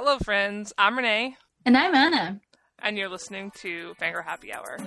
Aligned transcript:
Hello, 0.00 0.16
friends. 0.20 0.72
I'm 0.78 0.96
Renay, 0.96 1.34
And 1.66 1.76
I'm 1.76 1.92
Ana. 1.92 2.40
and 2.78 2.96
you're 2.96 3.08
listening 3.08 3.50
to 3.62 3.94
Fangirl 4.00 4.22
Happy 4.22 4.52
Hour. 4.52 4.78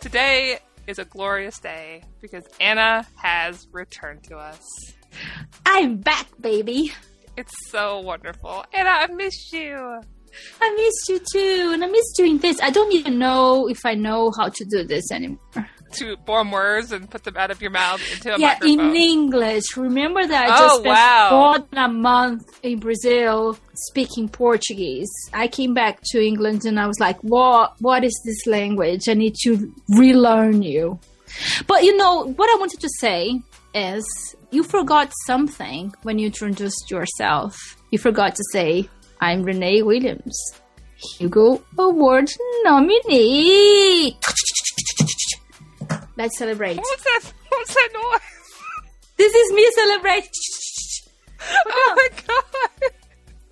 Today 0.00 0.58
is 0.86 0.98
a 0.98 1.04
glorious 1.04 1.58
day 1.60 2.02
because 2.20 2.44
Ana 2.60 3.06
has 3.16 3.68
returned 3.70 4.24
to 4.24 4.36
us. 4.36 4.66
I'm 5.64 5.98
back, 5.98 6.26
baby. 6.40 6.92
It's 7.36 7.52
so 7.70 8.00
wonderful. 8.00 8.64
Ana, 8.74 8.90
I 8.90 9.06
miss 9.06 9.52
you. 9.52 10.00
I 10.60 10.74
missed 10.74 11.08
you 11.08 11.20
too, 11.32 11.70
and 11.72 11.84
I 11.84 11.86
miss 11.88 12.12
doing 12.16 12.38
this. 12.38 12.58
I 12.62 12.70
don't 12.70 12.92
even 12.92 13.18
know 13.18 13.68
if 13.68 13.84
I 13.84 13.94
know 13.94 14.30
how 14.38 14.48
to 14.48 14.64
do 14.64 14.84
this 14.84 15.10
anymore. 15.10 15.38
To 15.96 16.16
form 16.24 16.50
words 16.52 16.90
and 16.90 17.10
put 17.10 17.22
them 17.24 17.36
out 17.36 17.50
of 17.50 17.60
your 17.60 17.70
mouth 17.70 18.00
into 18.14 18.34
a 18.34 18.38
yeah, 18.38 18.54
microphone. 18.54 18.80
in 18.80 18.96
English. 18.96 19.76
Remember 19.76 20.26
that 20.26 20.48
I 20.50 20.54
Oh, 20.56 20.58
just 20.60 20.74
spent 20.80 20.86
wow. 20.96 21.28
more 21.32 21.58
than 21.58 21.78
a 21.84 21.88
month 21.92 22.42
in 22.62 22.78
Brazil 22.78 23.58
speaking 23.74 24.26
Portuguese. 24.30 25.10
I 25.34 25.48
came 25.48 25.74
back 25.74 26.00
to 26.12 26.18
England 26.24 26.64
and 26.64 26.80
I 26.80 26.86
was 26.86 26.98
like, 26.98 27.20
"What? 27.20 27.74
What 27.80 28.04
is 28.04 28.18
this 28.24 28.46
language? 28.46 29.06
I 29.06 29.12
need 29.12 29.34
to 29.42 29.70
relearn 29.90 30.62
you." 30.62 30.98
But 31.66 31.84
you 31.84 31.94
know 31.96 32.24
what 32.24 32.48
I 32.48 32.58
wanted 32.58 32.80
to 32.80 32.88
say 32.98 33.38
is, 33.74 34.04
you 34.50 34.62
forgot 34.62 35.10
something 35.26 35.92
when 36.04 36.18
you 36.18 36.26
introduced 36.26 36.90
yourself. 36.90 37.54
You 37.90 37.98
forgot 37.98 38.34
to 38.36 38.44
say, 38.52 38.88
"I'm 39.22 39.44
Renay 39.44 39.84
Williams." 39.84 40.36
Hugo 41.18 41.62
Award 41.78 42.30
nominee. 42.64 44.16
Let's 46.16 46.36
celebrate. 46.38 46.76
What's 46.76 47.04
that? 47.04 47.32
What's 47.48 47.74
that 47.74 47.88
noise? 47.94 48.20
This 49.16 49.34
is 49.34 49.52
me 49.52 49.68
celebrating. 49.74 50.30
Oh 51.66 51.94
my 51.96 52.08
god! 52.28 52.92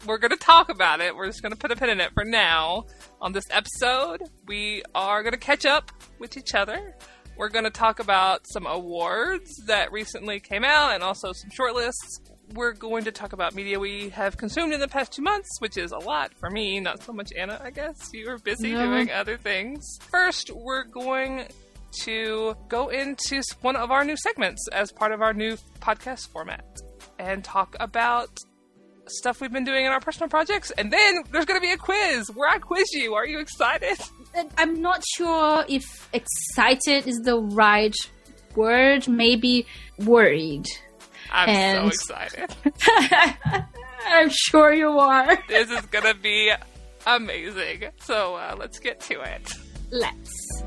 We're 0.06 0.18
gonna 0.18 0.36
talk 0.36 0.68
about 0.68 1.00
it. 1.00 1.14
We're 1.16 1.27
just 1.27 1.42
gonna 1.42 1.56
put 1.56 1.72
a 1.72 1.77
pin 1.77 1.90
in 1.90 2.00
it 2.00 2.12
for 2.14 2.24
now. 2.24 2.84
On 3.20 3.32
this 3.32 3.44
episode, 3.50 4.22
we 4.46 4.82
are 4.94 5.24
gonna 5.24 5.36
catch 5.36 5.66
up 5.66 5.90
with 6.20 6.36
each 6.36 6.55
other. 6.55 6.94
We're 7.36 7.48
gonna 7.48 7.70
talk 7.70 7.98
about 7.98 8.42
some 8.52 8.64
awards 8.66 9.50
that 9.66 9.90
recently 9.90 10.38
came 10.38 10.62
out 10.64 10.94
and 10.94 11.02
also 11.02 11.32
some 11.32 11.50
shortlists. 11.50 12.20
We're 12.54 12.72
going 12.72 13.04
to 13.04 13.12
talk 13.12 13.32
about 13.32 13.54
media 13.54 13.78
we 13.78 14.08
have 14.10 14.36
consumed 14.36 14.72
in 14.72 14.80
the 14.80 14.88
past 14.88 15.12
two 15.12 15.22
months, 15.22 15.48
which 15.60 15.76
is 15.76 15.92
a 15.92 15.98
lot 15.98 16.32
for 16.38 16.50
me, 16.50 16.80
not 16.80 17.02
so 17.02 17.12
much 17.12 17.32
Ana, 17.36 17.60
I 17.62 17.70
guess. 17.70 17.96
You 18.12 18.28
are 18.30 18.38
busy 18.38 18.72
No. 18.72 18.86
doing 18.86 19.10
other 19.10 19.36
things. 19.36 19.86
First, 20.10 20.50
we're 20.50 20.84
going 20.84 21.46
to 22.02 22.56
go 22.68 22.88
into 22.88 23.42
one 23.62 23.76
of 23.76 23.90
our 23.90 24.04
new 24.04 24.16
segments 24.16 24.66
as 24.72 24.90
part 24.90 25.12
of 25.12 25.22
our 25.22 25.32
new 25.32 25.56
podcast 25.80 26.28
format 26.30 26.64
and 27.18 27.44
talk 27.44 27.76
about 27.78 28.30
stuff 29.06 29.40
we've 29.40 29.52
been 29.52 29.64
doing 29.64 29.84
in 29.86 29.92
our 29.92 30.00
personal 30.00 30.28
projects. 30.28 30.70
And 30.72 30.92
then 30.92 31.22
there's 31.30 31.44
going 31.44 31.60
to 31.60 31.64
be 31.66 31.72
a 31.72 31.76
quiz 31.76 32.30
where 32.34 32.48
I 32.48 32.58
quiz 32.58 32.92
you. 32.92 33.14
Are 33.14 33.26
you 33.26 33.38
excited? 33.40 33.98
I'm 34.56 34.80
not 34.80 35.02
sure 35.16 35.64
if 35.68 36.08
excited 36.12 37.06
is 37.06 37.18
the 37.24 37.38
right 37.40 37.94
word. 38.56 39.08
Maybe 39.08 39.66
worried. 39.98 40.66
I'm 41.31 41.48
And- 41.48 41.92
so 41.92 42.14
excited. 42.14 42.55
I'm 44.06 44.31
sure 44.31 44.73
you 44.73 44.98
are. 44.98 45.39
this 45.48 45.70
is 45.70 45.83
going 45.86 46.05
to 46.05 46.14
be 46.20 46.50
amazing. 47.06 47.84
So 48.00 48.34
uh, 48.34 48.56
let's 48.59 48.78
get 48.78 49.00
to 49.03 49.20
it. 49.20 49.53
Let's. 49.91 50.62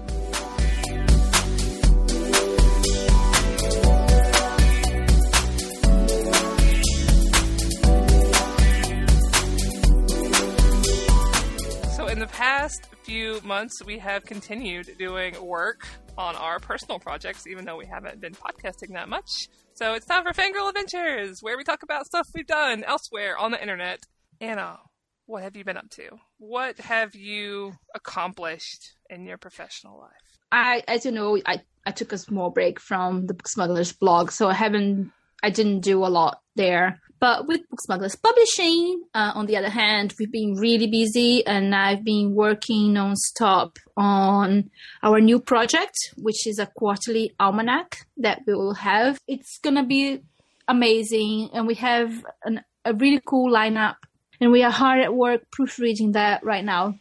So, 11.95 12.07
in 12.07 12.17
the 12.19 12.27
past 12.31 12.87
few 13.03 13.39
months, 13.43 13.83
we 13.85 13.99
have 13.99 14.23
continued 14.25 14.89
doing 14.97 15.39
work 15.45 15.87
on 16.17 16.35
our 16.35 16.59
personal 16.59 16.97
projects, 16.99 17.45
even 17.45 17.65
though 17.65 17.77
we 17.77 17.85
haven't 17.85 18.19
been 18.19 18.33
podcasting 18.33 18.93
that 18.93 19.07
much. 19.09 19.47
So, 19.75 19.95
it's 19.95 20.05
time 20.05 20.23
for 20.23 20.33
Fangirl 20.33 20.69
Adventures, 20.69 21.41
where 21.41 21.57
we 21.57 21.63
talk 21.63 21.81
about 21.81 22.05
stuff 22.05 22.29
we've 22.35 22.45
done 22.45 22.83
elsewhere 22.83 23.35
on 23.35 23.49
the 23.49 23.59
internet. 23.59 24.03
Ana, 24.39 24.77
what 25.25 25.41
have 25.41 25.55
you 25.55 25.63
been 25.63 25.77
up 25.77 25.89
to? 25.91 26.09
What 26.37 26.77
have 26.79 27.15
you 27.15 27.73
accomplished 27.95 28.93
in 29.09 29.25
your 29.25 29.39
professional 29.39 29.99
life? 29.99 30.11
I, 30.51 30.83
as 30.87 31.05
you 31.05 31.11
know, 31.11 31.39
I, 31.47 31.61
I 31.87 31.91
took 31.91 32.11
a 32.13 32.19
small 32.19 32.51
break 32.51 32.79
from 32.79 33.25
the 33.25 33.33
Book 33.33 33.47
Smugglers 33.47 33.93
blog, 33.93 34.29
so 34.29 34.47
I 34.47 34.53
haven't, 34.53 35.11
I 35.43 35.49
didn't 35.49 35.81
do 35.81 36.05
a 36.05 36.07
lot 36.07 36.41
there. 36.55 37.01
But 37.19 37.47
with 37.47 37.61
Book 37.69 37.79
Smugglers 37.81 38.17
Publishing, 38.17 39.03
uh, 39.13 39.31
on 39.35 39.45
the 39.45 39.55
other 39.55 39.69
hand, 39.69 40.13
we've 40.19 40.31
been 40.31 40.55
really 40.55 40.87
busy, 40.87 41.45
and 41.45 41.73
I've 41.73 42.03
been 42.03 42.35
working 42.35 42.93
non-stop 42.93 43.77
on 43.95 44.69
our 45.01 45.21
new 45.21 45.39
project, 45.39 45.95
which 46.17 46.45
is 46.47 46.59
a 46.59 46.65
quarterly 46.65 47.33
almanac 47.39 48.05
that 48.17 48.41
we 48.45 48.53
will 48.55 48.73
have. 48.73 49.19
It's 49.27 49.57
gonna 49.59 49.85
be 49.85 50.21
amazing, 50.67 51.49
and 51.53 51.67
we 51.67 51.75
have 51.75 52.25
an, 52.43 52.61
a 52.83 52.93
really 52.93 53.21
cool 53.25 53.53
lineup, 53.53 53.95
and 54.41 54.51
we 54.51 54.63
are 54.63 54.71
hard 54.71 54.99
at 54.99 55.13
work 55.13 55.49
proofreading 55.51 56.13
that 56.13 56.43
right 56.43 56.65
now. 56.65 56.95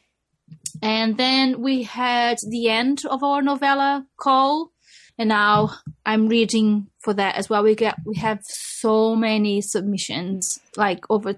And 0.82 1.16
then 1.16 1.60
we 1.60 1.82
had 1.84 2.38
the 2.48 2.68
end 2.68 3.02
of 3.08 3.22
our 3.22 3.42
novella 3.42 4.06
call, 4.16 4.71
and 5.18 5.28
now 5.28 5.70
I'm 6.04 6.28
reading 6.28 6.88
for 7.00 7.14
that 7.14 7.36
as 7.36 7.48
well. 7.48 7.62
We 7.62 7.74
get 7.74 7.96
we 8.04 8.16
have 8.16 8.40
so 8.44 9.14
many 9.14 9.60
submissions, 9.60 10.60
like 10.76 11.04
over 11.10 11.36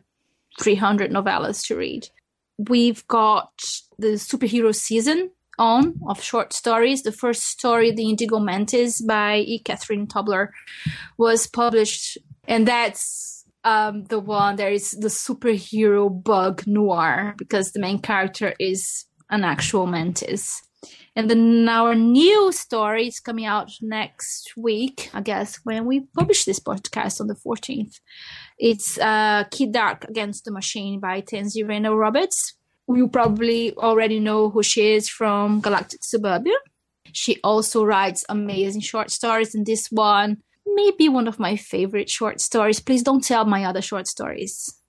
300 0.61 1.11
novellas 1.11 1.67
to 1.67 1.77
read. 1.77 2.09
We've 2.57 3.07
got 3.09 3.51
the 3.99 4.15
superhero 4.15 4.75
season 4.75 5.31
on 5.59 6.01
of 6.07 6.23
short 6.23 6.53
stories. 6.53 7.03
The 7.03 7.13
first 7.13 7.45
story, 7.45 7.91
The 7.91 8.09
Indigo 8.09 8.39
Mantis 8.39 9.01
by 9.01 9.39
E. 9.39 9.59
Catherine 9.59 10.07
Tobler, 10.07 10.49
was 11.19 11.47
published, 11.47 12.19
and 12.47 12.67
that's 12.67 13.45
um, 13.65 14.05
the 14.05 14.21
one 14.21 14.57
that 14.57 14.73
is 14.73 14.93
the 14.93 15.09
superhero 15.09 16.23
bug 16.23 16.65
noir 16.67 17.35
because 17.39 17.73
the 17.73 17.81
main 17.81 17.99
character 17.99 18.55
is 18.61 19.07
an 19.31 19.43
actual 19.43 19.87
mantis. 19.87 20.63
And 21.17 21.31
then 21.31 21.69
our 21.69 21.95
new 21.95 22.51
story 22.51 23.07
is 23.07 23.21
coming 23.21 23.47
out 23.47 23.71
next 23.81 24.53
week, 24.57 25.11
I 25.15 25.21
guess, 25.21 25.61
when 25.63 25.85
we 25.85 26.01
publish 26.17 26.45
this 26.45 26.59
podcast 26.59 27.21
on 27.21 27.29
the 27.29 27.37
14th. 27.37 28.01
It's 28.59 28.99
uh, 28.99 29.45
Kid 29.51 29.73
Dark 29.73 30.05
Against 30.05 30.45
the 30.45 30.51
Machine 30.51 30.99
by 30.99 31.21
Tansy 31.21 31.63
Rayner 31.63 31.95
Roberts. 31.95 32.55
You 32.89 33.09
probably 33.09 33.75
already 33.77 34.19
know 34.19 34.51
who 34.51 34.63
she 34.63 34.95
is 34.95 35.09
from 35.09 35.61
Galactic 35.61 36.03
Suburbia. 36.03 36.57
She 37.13 37.39
also 37.45 37.85
writes 37.85 38.25
amazing 38.29 38.81
short 38.81 39.11
stories, 39.11 39.55
and 39.55 39.65
this 39.65 39.87
one 39.91 40.39
may 40.67 40.91
be 40.99 41.09
one 41.09 41.29
of 41.29 41.39
my 41.39 41.57
favorite 41.57 42.11
short 42.11 42.41
stories. 42.41 42.81
Please 42.81 43.03
don't 43.03 43.23
tell 43.23 43.45
my 43.45 43.65
other 43.65 43.81
short 43.81 44.09
stories. 44.09 44.81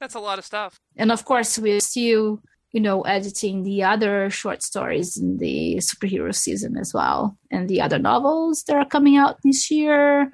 That's 0.00 0.14
a 0.14 0.20
lot 0.20 0.38
of 0.38 0.44
stuff. 0.44 0.80
And 0.96 1.12
of 1.12 1.24
course, 1.24 1.58
we're 1.58 1.80
still, 1.80 2.42
you 2.74 2.80
know, 2.80 3.02
editing 3.02 3.62
the 3.62 3.84
other 3.84 4.28
short 4.28 4.60
stories 4.60 5.16
in 5.16 5.38
the 5.38 5.76
superhero 5.76 6.34
season 6.34 6.76
as 6.76 6.92
well, 6.92 7.38
and 7.48 7.68
the 7.68 7.80
other 7.80 8.00
novels 8.00 8.64
that 8.64 8.74
are 8.74 8.84
coming 8.84 9.16
out 9.16 9.38
this 9.44 9.70
year. 9.70 10.32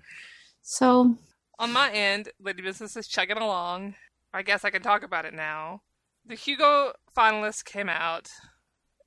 So, 0.63 1.17
On 1.59 1.71
my 1.71 1.93
end, 1.93 2.31
Lady 2.41 2.63
Business 2.63 2.97
is 2.97 3.07
chugging 3.07 3.37
along. 3.37 3.95
I 4.33 4.41
guess 4.41 4.65
I 4.65 4.71
can 4.71 4.81
talk 4.81 5.03
about 5.03 5.27
it 5.27 5.35
now. 5.35 5.83
The 6.25 6.35
Hugo 6.35 6.95
finalists 7.15 7.63
came 7.63 7.91
out. 7.91 8.31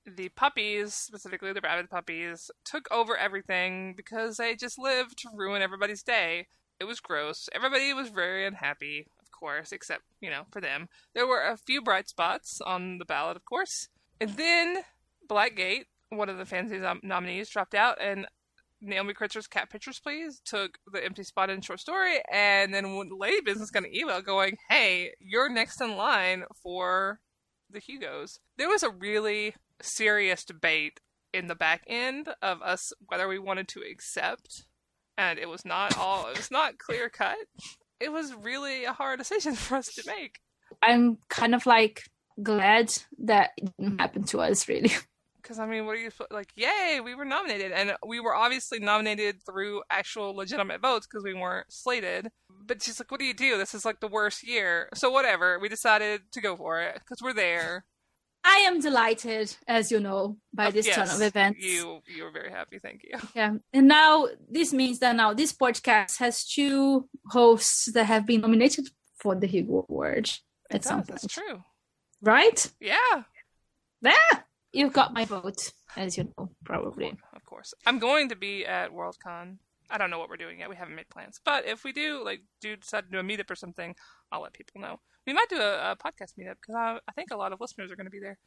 The 0.05 0.29
puppies, 0.29 0.93
specifically 0.93 1.53
the 1.53 1.61
rabid 1.61 1.89
puppies, 1.89 2.51
took 2.63 2.87
over 2.91 3.17
everything 3.17 3.95
because 3.97 4.37
they 4.37 4.55
just 4.55 4.77
lived 4.77 5.17
to 5.19 5.29
ruin 5.33 5.63
everybody's 5.63 6.03
day. 6.03 6.45
It 6.79 6.83
was 6.83 6.99
gross. 6.99 7.49
Everybody 7.51 7.93
was 7.95 8.09
very 8.09 8.45
unhappy, 8.45 9.07
course, 9.43 9.73
except, 9.73 10.03
you 10.21 10.29
know, 10.29 10.43
for 10.51 10.61
them. 10.61 10.87
There 11.13 11.27
were 11.27 11.41
a 11.41 11.57
few 11.57 11.81
bright 11.81 12.07
spots 12.07 12.61
on 12.65 12.97
the 12.97 13.03
ballot, 13.03 13.35
of 13.35 13.43
course. 13.43 13.89
And 14.21 14.37
then 14.37 14.77
Black 15.27 15.57
Gate, 15.57 15.87
one 16.07 16.29
of 16.29 16.37
the 16.37 16.45
fancy 16.45 16.77
nom- 16.77 17.01
nominees, 17.03 17.49
dropped 17.49 17.75
out, 17.75 17.97
and 17.99 18.25
Naomi 18.79 19.13
Kritzer's 19.13 19.47
Cat 19.47 19.69
Pictures 19.69 19.99
Please 19.99 20.41
took 20.45 20.77
the 20.89 21.03
empty 21.03 21.23
spot 21.23 21.49
in 21.49 21.59
short 21.59 21.81
story, 21.81 22.21
and 22.31 22.73
then 22.73 23.09
Lady 23.19 23.41
Business 23.41 23.69
got 23.69 23.83
an 23.83 23.93
email 23.93 24.21
going, 24.21 24.57
"Hey, 24.69 25.13
you're 25.19 25.49
next 25.49 25.81
in 25.81 25.97
line 25.97 26.45
for 26.61 27.19
the 27.69 27.79
Hugos." 27.79 28.39
There 28.57 28.69
was 28.69 28.83
a 28.83 28.89
really 28.89 29.55
serious 29.81 30.45
debate 30.45 31.01
in 31.33 31.47
the 31.47 31.55
back 31.55 31.83
end 31.87 32.29
of 32.41 32.61
us 32.61 32.93
whether 33.07 33.27
we 33.27 33.39
wanted 33.39 33.67
to 33.69 33.81
accept, 33.81 34.65
and 35.17 35.37
it 35.37 35.49
was 35.49 35.65
not 35.65 35.97
all 35.97 36.27
it 36.27 36.37
was 36.37 36.51
not 36.51 36.77
clear 36.77 37.09
cut. 37.09 37.37
It 38.03 38.11
was 38.11 38.33
really 38.33 38.83
a 38.85 38.93
hard 38.93 39.19
decision 39.19 39.55
for 39.63 39.77
us 39.77 39.93
to 39.95 40.03
make. 40.05 40.39
I'm 40.81 41.17
kind 41.29 41.55
of 41.55 41.65
like 41.65 42.03
glad 42.41 42.93
that 43.19 43.51
it 43.57 43.69
didn't 43.77 43.99
happen 43.99 44.23
to 44.25 44.41
us, 44.41 44.67
really. 44.67 44.91
Because 45.41 45.59
I 45.59 45.65
mean, 45.65 45.85
what 45.85 45.97
are 45.97 45.99
you 45.99 46.09
like? 46.31 46.53
Yay, 46.55 47.01
we 47.03 47.15
were 47.15 47.25
nominated, 47.25 47.73
and 47.73 47.97
we 48.07 48.21
were 48.21 48.33
obviously 48.33 48.79
nominated 48.79 49.43
through 49.45 49.83
actual 49.89 50.33
legitimate 50.33 50.81
votes 50.81 51.05
because 51.05 51.25
we 51.25 51.33
weren't 51.33 51.65
slated. 51.69 52.29
But 52.65 52.81
she's 52.81 52.97
like, 52.97 53.11
"What 53.11 53.19
do 53.19 53.25
you 53.25 53.33
do? 53.33 53.57
This 53.57 53.73
is 53.73 53.83
like 53.83 53.99
the 53.99 54.07
worst 54.07 54.47
year." 54.47 54.87
So 54.93 55.11
whatever, 55.11 55.59
we 55.59 55.67
decided 55.67 56.21
to 56.31 56.39
go 56.39 56.55
for 56.55 56.79
it 56.79 56.93
because 56.93 57.17
we're 57.21 57.33
there. 57.33 57.83
I 58.45 58.57
am 58.67 58.79
delighted, 58.81 59.55
as 59.67 59.91
you 59.91 59.99
know, 59.99 60.37
by 60.53 60.69
this 60.71 60.85
yes, 60.85 60.95
turn 60.95 61.09
of 61.09 61.21
events. 61.21 61.63
You 61.65 62.01
you 62.07 62.23
were 62.23 62.31
very 62.31 62.51
happy, 62.51 62.79
thank 62.79 63.03
you. 63.03 63.17
Yeah, 63.35 63.53
and 63.71 63.87
now 63.87 64.27
this 64.49 64.73
means 64.73 64.99
that 64.99 65.15
now 65.15 65.33
this 65.33 65.53
podcast 65.53 66.17
has 66.17 66.45
two 66.45 67.07
hosts 67.29 67.91
that 67.93 68.05
have 68.05 68.25
been 68.25 68.41
nominated 68.41 68.89
for 69.17 69.35
the 69.35 69.47
Hugo 69.47 69.85
Award 69.89 70.27
It 70.69 70.75
at 70.75 70.83
some 70.83 70.97
point, 71.03 71.21
That's 71.21 71.27
true. 71.27 71.63
right? 72.21 72.71
Yeah, 72.81 73.23
Yeah, 74.01 74.13
you've 74.73 74.93
got 74.93 75.13
my 75.13 75.23
vote, 75.25 75.71
as 75.95 76.17
you 76.17 76.29
know, 76.37 76.49
probably. 76.65 77.13
of 77.33 77.45
course. 77.45 77.73
I'm 77.85 77.99
going 77.99 78.29
to 78.29 78.35
be 78.35 78.65
at 78.65 78.91
Worldcon. 78.91 79.57
I 79.89 79.97
don't 79.97 80.09
know 80.09 80.17
what 80.19 80.29
we're 80.29 80.37
doing 80.37 80.59
yet. 80.59 80.69
We 80.69 80.75
haven't 80.75 80.95
made 80.95 81.09
plans. 81.09 81.39
But 81.45 81.65
if 81.67 81.83
we 81.83 81.93
do, 81.93 82.23
like, 82.25 82.41
do 82.61 82.75
decide 82.75 83.05
to 83.05 83.11
do 83.11 83.19
a 83.19 83.23
meetup 83.23 83.51
or 83.51 83.55
something, 83.55 83.95
I'll 84.33 84.41
let 84.41 84.53
people 84.53 84.81
know. 84.81 84.99
We 85.27 85.33
might 85.33 85.47
do 85.49 85.57
a, 85.57 85.91
a 85.91 85.95
podcast 85.95 86.33
meetup 86.37 86.55
because 86.59 86.75
I, 86.75 86.97
I 87.07 87.11
think 87.13 87.29
a 87.31 87.37
lot 87.37 87.53
of 87.53 87.61
listeners 87.61 87.91
are 87.91 87.95
going 87.95 88.07
to 88.07 88.11
be 88.11 88.19
there. 88.19 88.39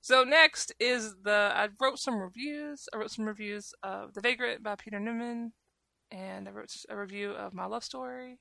So 0.00 0.24
next 0.24 0.72
is 0.80 1.14
the 1.22 1.52
I 1.54 1.68
wrote 1.80 1.98
some 1.98 2.18
reviews. 2.18 2.88
I 2.92 2.96
wrote 2.96 3.10
some 3.10 3.26
reviews 3.26 3.74
of 3.82 4.14
The 4.14 4.20
Vagrant 4.20 4.62
by 4.62 4.76
Peter 4.76 4.98
Newman, 4.98 5.52
and 6.10 6.48
I 6.48 6.52
wrote 6.52 6.74
a 6.88 6.96
review 6.96 7.32
of 7.32 7.52
My 7.52 7.66
Love 7.66 7.84
Story, 7.84 8.38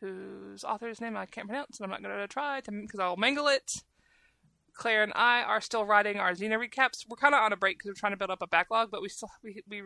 whose 0.00 0.64
author's 0.64 1.00
name 1.00 1.16
I 1.16 1.26
can't 1.26 1.48
pronounce, 1.48 1.78
and 1.78 1.84
I'm 1.84 1.90
not 1.90 2.02
going 2.02 2.18
to 2.18 2.26
try 2.26 2.60
because 2.60 3.00
I'll 3.00 3.16
mangle 3.16 3.48
it. 3.48 3.82
Claire 4.72 5.02
and 5.02 5.12
I 5.14 5.42
are 5.42 5.60
still 5.60 5.84
writing 5.84 6.18
our 6.18 6.32
Xena 6.32 6.58
recaps. 6.58 7.04
We're 7.08 7.16
kind 7.16 7.34
of 7.34 7.42
on 7.42 7.52
a 7.52 7.56
break 7.56 7.78
because 7.78 7.90
we're 7.90 8.00
trying 8.00 8.12
to 8.12 8.18
build 8.18 8.30
up 8.30 8.42
a 8.42 8.46
backlog, 8.46 8.90
but 8.90 9.02
we 9.02 9.08
still 9.08 9.30
we 9.42 9.62
we 9.68 9.82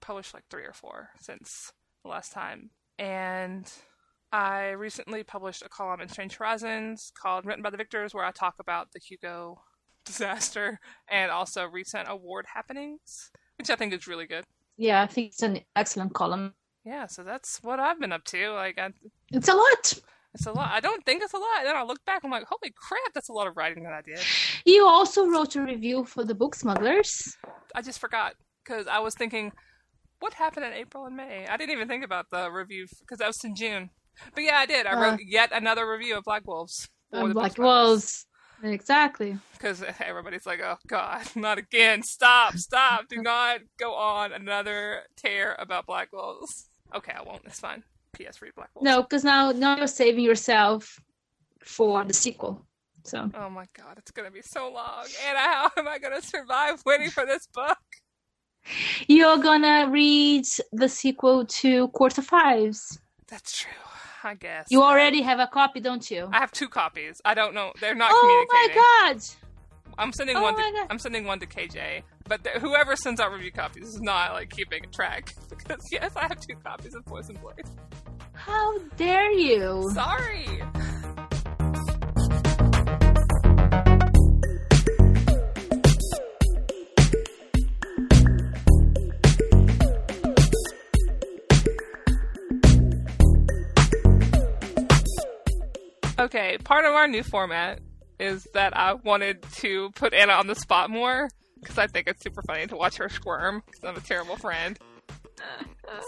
published 0.00 0.34
like 0.34 0.44
three 0.50 0.64
or 0.64 0.72
four 0.72 1.10
since 1.20 1.72
the 2.02 2.10
last 2.10 2.32
time. 2.32 2.70
And 2.98 3.70
I 4.36 4.72
recently 4.72 5.22
published 5.22 5.62
a 5.64 5.68
column 5.70 6.02
in 6.02 6.10
Strange 6.10 6.36
Horizons 6.36 7.10
called 7.18 7.46
Written 7.46 7.62
by 7.62 7.70
the 7.70 7.78
Victors, 7.78 8.12
where 8.12 8.22
I 8.22 8.32
talk 8.32 8.56
about 8.60 8.92
the 8.92 8.98
Hugo 8.98 9.62
disaster 10.04 10.78
and 11.08 11.30
also 11.30 11.64
recent 11.64 12.06
award 12.06 12.44
happenings, 12.52 13.30
which 13.56 13.70
I 13.70 13.76
think 13.76 13.94
is 13.94 14.06
really 14.06 14.26
good. 14.26 14.44
Yeah, 14.76 15.00
I 15.00 15.06
think 15.06 15.28
it's 15.28 15.42
an 15.42 15.60
excellent 15.74 16.12
column. 16.12 16.52
Yeah, 16.84 17.06
so 17.06 17.24
that's 17.24 17.62
what 17.62 17.80
I've 17.80 17.98
been 17.98 18.12
up 18.12 18.24
to. 18.24 18.50
Like, 18.50 18.78
I, 18.78 18.90
It's 19.32 19.48
a 19.48 19.54
lot. 19.54 19.94
it's 20.34 20.44
a 20.44 20.52
lot. 20.52 20.70
I 20.70 20.80
don't 20.80 21.02
think 21.06 21.22
it's 21.22 21.32
a 21.32 21.38
lot. 21.38 21.60
And 21.60 21.68
then 21.68 21.76
I 21.76 21.82
look 21.84 22.04
back, 22.04 22.20
I'm 22.22 22.30
like, 22.30 22.44
holy 22.46 22.74
crap, 22.76 23.14
that's 23.14 23.30
a 23.30 23.32
lot 23.32 23.46
of 23.46 23.56
writing 23.56 23.84
that 23.84 23.94
I 23.94 24.02
did. 24.02 24.20
You 24.66 24.86
also 24.86 25.26
wrote 25.26 25.56
a 25.56 25.62
review 25.62 26.04
for 26.04 26.24
the 26.26 26.34
Book 26.34 26.54
Smugglers. 26.54 27.38
I 27.74 27.80
just 27.80 28.00
forgot 28.00 28.34
because 28.62 28.86
I 28.86 28.98
was 28.98 29.14
thinking, 29.14 29.52
what 30.20 30.34
happened 30.34 30.66
in 30.66 30.74
April 30.74 31.06
and 31.06 31.16
May? 31.16 31.46
I 31.48 31.56
didn't 31.56 31.72
even 31.72 31.88
think 31.88 32.04
about 32.04 32.28
the 32.30 32.50
review 32.50 32.86
because 33.00 33.20
that 33.20 33.28
was 33.28 33.42
in 33.42 33.56
June. 33.56 33.88
But 34.34 34.44
yeah, 34.44 34.56
I 34.58 34.66
did. 34.66 34.86
I 34.86 34.92
Uh. 34.92 35.00
wrote 35.00 35.20
yet 35.24 35.50
another 35.52 35.90
review 35.90 36.16
of 36.16 36.24
Black 36.24 36.46
Wolves. 36.46 36.88
Um, 37.12 37.32
like 37.32 37.56
Wolves. 37.58 38.26
Exactly. 38.62 39.36
Because 39.52 39.84
everybody's 40.00 40.46
like, 40.46 40.60
oh 40.60 40.76
god, 40.88 41.22
not 41.36 41.58
again. 41.58 42.02
Stop, 42.02 42.54
stop. 42.56 43.06
Do 43.08 43.16
not 43.22 43.60
go 43.78 43.94
on 43.94 44.32
another 44.32 45.02
tear 45.16 45.54
about 45.58 45.86
Black 45.86 46.12
Wolves. 46.12 46.68
Okay, 46.94 47.12
I 47.12 47.22
won't. 47.22 47.42
It's 47.44 47.60
fine. 47.60 47.82
P.S. 48.14 48.40
Read 48.40 48.54
Black 48.54 48.70
Wolves. 48.74 48.84
No, 48.84 49.02
because 49.02 49.24
now 49.24 49.52
now 49.52 49.76
you're 49.76 49.86
saving 49.86 50.24
yourself 50.24 50.98
for 51.62 52.02
the 52.04 52.14
sequel. 52.14 52.66
So 53.04 53.30
Oh 53.34 53.50
my 53.50 53.66
god, 53.76 53.98
it's 53.98 54.10
gonna 54.10 54.30
be 54.30 54.42
so 54.42 54.72
long. 54.72 55.04
And 55.28 55.36
how 55.36 55.70
am 55.76 55.86
I 55.86 55.98
gonna 55.98 56.22
survive 56.22 56.82
waiting 56.86 57.10
for 57.10 57.26
this 57.26 57.46
book? 57.46 57.78
you're 59.06 59.38
gonna 59.38 59.88
read 59.90 60.44
the 60.72 60.88
sequel 60.88 61.44
to 61.46 61.88
Court 61.88 62.18
of 62.18 62.26
Fives. 62.26 62.98
That's 63.28 63.58
true. 63.60 63.70
I 64.26 64.34
guess. 64.34 64.66
You 64.70 64.82
already 64.82 65.22
have 65.22 65.38
a 65.38 65.46
copy, 65.46 65.78
don't 65.78 66.10
you? 66.10 66.28
I 66.32 66.40
have 66.40 66.50
two 66.50 66.68
copies. 66.68 67.22
I 67.24 67.34
don't 67.34 67.54
know. 67.54 67.72
They're 67.80 67.94
not 67.94 68.10
communicating. 68.10 68.82
Oh 68.82 69.02
my 69.04 69.12
god! 69.12 69.22
I'm 69.98 70.12
sending 70.12 70.36
Oh 70.36 70.42
one. 70.42 70.56
To, 70.56 70.60
God. 70.60 70.86
I'm 70.90 70.98
sending 70.98 71.24
one 71.24 71.38
to 71.38 71.46
KJ. 71.46 72.02
But 72.28 72.42
th- 72.42 72.56
whoever 72.56 72.96
sends 72.96 73.20
out 73.20 73.32
review 73.32 73.52
copies 73.52 73.86
is 73.86 74.00
not 74.00 74.32
like 74.32 74.50
keeping 74.50 74.82
track 74.92 75.32
because 75.48 75.80
yes, 75.92 76.12
I 76.16 76.22
have 76.22 76.40
two 76.40 76.56
copies 76.56 76.96
of 76.96 77.04
Poison 77.06 77.38
Blade. 77.40 77.66
How 78.32 78.78
dare 78.96 79.30
you? 79.30 79.90
Sorry. 79.94 80.48
Okay, 96.26 96.58
part 96.58 96.84
of 96.84 96.92
our 96.92 97.06
new 97.06 97.22
format 97.22 97.78
is 98.18 98.48
that 98.52 98.76
I 98.76 98.94
wanted 98.94 99.44
to 99.58 99.90
put 99.94 100.12
Ana 100.12 100.32
on 100.32 100.48
the 100.48 100.56
spot 100.56 100.90
more 100.90 101.28
because 101.60 101.78
I 101.78 101.86
think 101.86 102.08
it's 102.08 102.20
super 102.20 102.42
funny 102.42 102.66
to 102.66 102.76
watch 102.76 102.96
her 102.96 103.08
squirm 103.08 103.62
because 103.64 103.84
I'm 103.84 103.96
a 103.96 104.00
terrible 104.00 104.34
friend. 104.34 104.76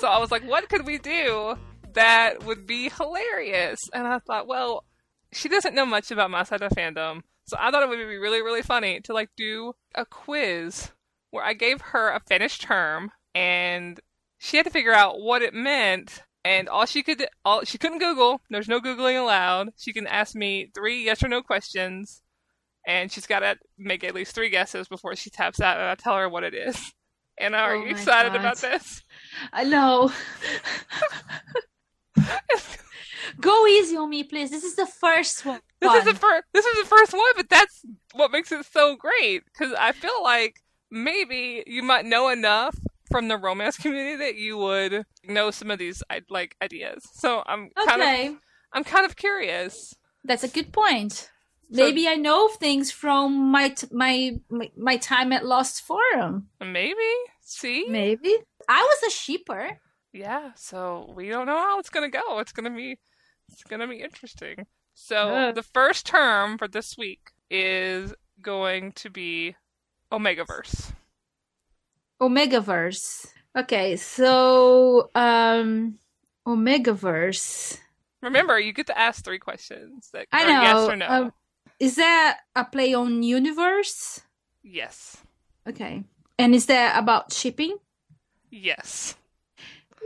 So 0.01 0.09
I 0.09 0.19
was 0.19 0.33
like, 0.33 0.43
what 0.43 0.69
could 0.69 0.89
we 0.89 0.99
do 0.99 1.57
that 1.93 2.45
would 2.45 2.67
be 2.67 2.89
hilarious? 2.89 3.79
And 3.95 4.09
I 4.09 4.19
thought, 4.19 4.49
well, 4.49 4.83
she 5.31 5.49
doesn't 5.49 5.77
know 5.77 5.87
much 5.87 6.11
about 6.11 6.33
my 6.33 6.43
side 6.43 6.63
of 6.63 6.73
fandom, 6.73 7.23
so 7.45 7.57
I 7.61 7.71
thought 7.71 7.85
it 7.85 7.89
would 7.89 7.99
be 7.99 8.17
really, 8.17 8.43
really 8.43 8.63
funny 8.63 9.01
to 9.03 9.13
like 9.13 9.31
do 9.37 9.75
a 9.95 10.05
quiz 10.05 10.91
where 11.31 11.45
I 11.45 11.53
gave 11.53 11.81
her 11.81 12.11
a 12.11 12.19
fannish 12.19 12.59
term 12.59 13.13
and 13.37 14.01
she 14.37 14.57
had 14.57 14.67
to 14.67 14.73
figure 14.73 14.93
out 14.93 15.21
what 15.21 15.43
it 15.43 15.55
meant. 15.55 16.25
And 16.49 16.67
all 16.67 16.87
she 16.87 17.03
could, 17.03 17.27
all 17.45 17.63
she 17.65 17.77
couldn't 17.77 17.99
Google. 17.99 18.41
There's 18.49 18.69
no 18.69 18.81
googling 18.81 19.21
allowed. 19.21 19.69
She 19.77 19.93
can 19.93 20.07
ask 20.07 20.35
me 20.35 20.71
three 20.75 21.05
yes 21.05 21.23
or 21.23 21.29
no 21.29 21.43
questions, 21.43 22.23
and 22.87 23.13
she's 23.13 23.27
got 23.27 23.41
to 23.41 23.59
make 23.77 24.03
at 24.03 24.15
least 24.15 24.35
three 24.35 24.49
guesses 24.49 24.89
before 24.89 25.15
she 25.15 25.29
taps 25.29 25.61
out. 25.61 25.77
And 25.77 25.87
I 25.87 25.95
tell 25.95 26.17
her 26.17 26.27
what 26.27 26.45
it 26.45 26.55
is. 26.55 26.95
And 27.39 27.55
are 27.55 27.75
Oh 27.75 27.85
you 27.85 27.91
excited 27.91 28.33
God. 28.33 28.41
about 28.41 28.57
this? 28.57 29.03
I 29.53 29.65
know. 29.65 30.11
Go 33.41 33.67
easy 33.67 33.97
on 33.97 34.09
me, 34.09 34.25
please. 34.25 34.51
This 34.51 34.65
is 34.65 34.75
the 34.75 34.87
first 34.87 35.45
one. 35.45 35.61
This 35.81 35.93
is 35.95 36.05
the 36.05 36.15
first. 36.15 36.45
This 36.55 36.65
is 36.65 36.79
the 36.83 36.89
first 36.89 37.13
one, 37.13 37.33
but 37.37 37.51
that's 37.51 37.83
what 38.15 38.33
makes 38.33 38.51
it 38.53 38.65
so 38.73 38.97
great 38.97 39.43
because 39.45 39.75
I 39.79 39.93
feel 39.93 40.23
like 40.23 40.61
maybe 40.91 41.63
you 41.67 41.83
might 41.83 42.07
know 42.07 42.31
enough 42.31 42.75
from 43.11 43.29
the 43.29 43.37
romance 43.37 43.77
community 43.83 44.17
that 44.17 44.37
you 44.37 44.57
would 44.59 45.05
know 45.25 45.51
some 45.51 45.71
of 45.71 45.79
these 45.79 46.03
like 46.31 46.57
ideas. 46.63 47.03
So 47.15 47.43
I'm 47.47 47.71
kind 47.77 48.03
okay. 48.03 48.27
of 48.29 48.37
I'm 48.73 48.85
kind 48.85 49.05
of 49.07 49.17
curious. 49.17 49.95
That's 50.25 50.45
a 50.45 50.49
good 50.49 50.73
point. 50.73 51.31
Maybe 51.71 52.09
I 52.09 52.15
know 52.15 52.49
things 52.49 52.91
from 52.91 53.51
my 53.51 53.69
t- 53.71 53.89
my, 53.93 54.37
my 54.51 54.71
my 54.77 54.97
time 54.97 55.33
at 55.33 55.45
Lost 55.45 55.83
Forum. 55.83 56.49
Maybe 56.61 57.13
see, 57.43 57.87
Maybe 57.89 58.35
I 58.69 58.83
was 58.83 59.03
a 59.07 59.11
sheeper. 59.15 59.79
yeah. 60.13 60.53
So 60.57 61.13
we 61.15 61.29
don't 61.29 61.47
know 61.47 61.59
how 61.59 61.79
it's 61.79 61.91
gonna 61.91 62.09
go. 62.11 62.39
It's 62.39 62.53
gonna 62.53 62.75
be 62.75 62.99
it's 63.51 63.65
gonna 63.65 63.87
be 63.87 64.01
interesting. 64.01 64.67
So 64.95 65.31
Yeah. 65.31 65.53
the 65.53 65.63
first 65.63 66.07
term 66.07 66.57
for 66.59 66.69
this 66.69 66.97
week 66.97 67.21
is 67.51 68.15
going 68.43 68.93
to 68.93 69.11
be 69.11 69.55
Omegaverse. 70.13 70.93
Omegaverse. 72.21 73.27
Okay, 73.57 73.97
so 73.97 75.11
um, 75.15 75.99
Omegaverse. 76.47 77.79
Remember, 78.23 78.59
you 78.59 78.73
get 78.73 78.87
to 78.87 78.99
ask 78.99 79.25
three 79.25 79.39
questions 79.39 80.11
that 80.13 80.27
I 80.33 80.45
know. 80.45 80.63
yes 80.63 80.89
or 80.89 80.97
no. 80.97 81.07
um, 81.09 81.33
is 81.79 81.97
that 81.97 82.39
a 82.55 82.65
play 82.65 82.95
on 82.95 83.23
universe? 83.23 84.21
yes. 84.63 85.17
Okay, 85.69 86.03
and 86.39 86.55
is 86.55 86.67
that 86.67 86.99
about 86.99 87.33
shipping? 87.33 87.77
Yes. 88.51 89.15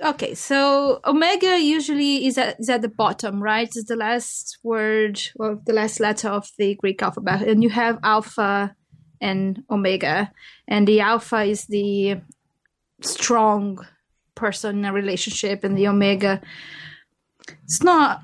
Okay, 0.02 0.34
so 0.34 1.00
omega 1.04 1.60
usually 1.60 2.26
is 2.26 2.36
at, 2.36 2.58
is 2.58 2.68
at 2.68 2.82
the 2.82 2.88
bottom, 2.88 3.40
right? 3.40 3.68
It's 3.68 3.84
the 3.84 3.94
last 3.94 4.58
word 4.64 5.20
or 5.36 5.60
the 5.64 5.72
last 5.72 6.00
letter 6.00 6.28
of 6.28 6.48
the 6.58 6.74
Greek 6.74 7.00
alphabet, 7.02 7.42
and 7.42 7.62
you 7.62 7.70
have 7.70 7.98
alpha 8.02 8.74
and 9.22 9.64
omega, 9.70 10.30
and 10.68 10.86
the 10.86 11.00
alpha 11.00 11.42
is 11.44 11.64
the 11.64 12.20
strong 13.00 13.78
person 14.34 14.80
in 14.80 14.84
a 14.84 14.92
relationship, 14.92 15.64
and 15.64 15.78
the 15.78 15.88
omega 15.88 16.42
it's 17.64 17.82
not 17.82 18.22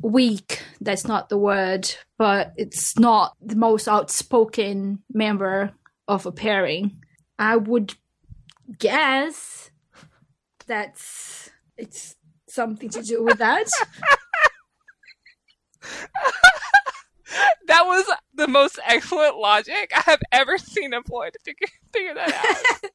weak. 0.00 0.62
That's 0.80 1.06
not 1.06 1.28
the 1.28 1.38
word, 1.38 1.94
but 2.18 2.52
it's 2.56 2.98
not 2.98 3.36
the 3.40 3.56
most 3.56 3.88
outspoken 3.88 5.02
member 5.12 5.72
of 6.08 6.26
a 6.26 6.32
pairing. 6.32 7.02
I 7.38 7.56
would 7.56 7.94
guess 8.78 9.70
that's 10.66 11.50
it's 11.76 12.16
something 12.48 12.88
to 12.90 13.02
do 13.02 13.22
with 13.22 13.38
that. 13.38 13.66
that 17.66 17.84
was 17.84 18.04
the 18.34 18.48
most 18.48 18.78
excellent 18.84 19.36
logic 19.36 19.92
I 19.94 20.02
have 20.06 20.20
ever 20.32 20.58
seen 20.58 20.92
employed 20.92 21.32
to 21.32 21.38
figure, 21.44 21.68
figure 21.92 22.14
that 22.14 22.90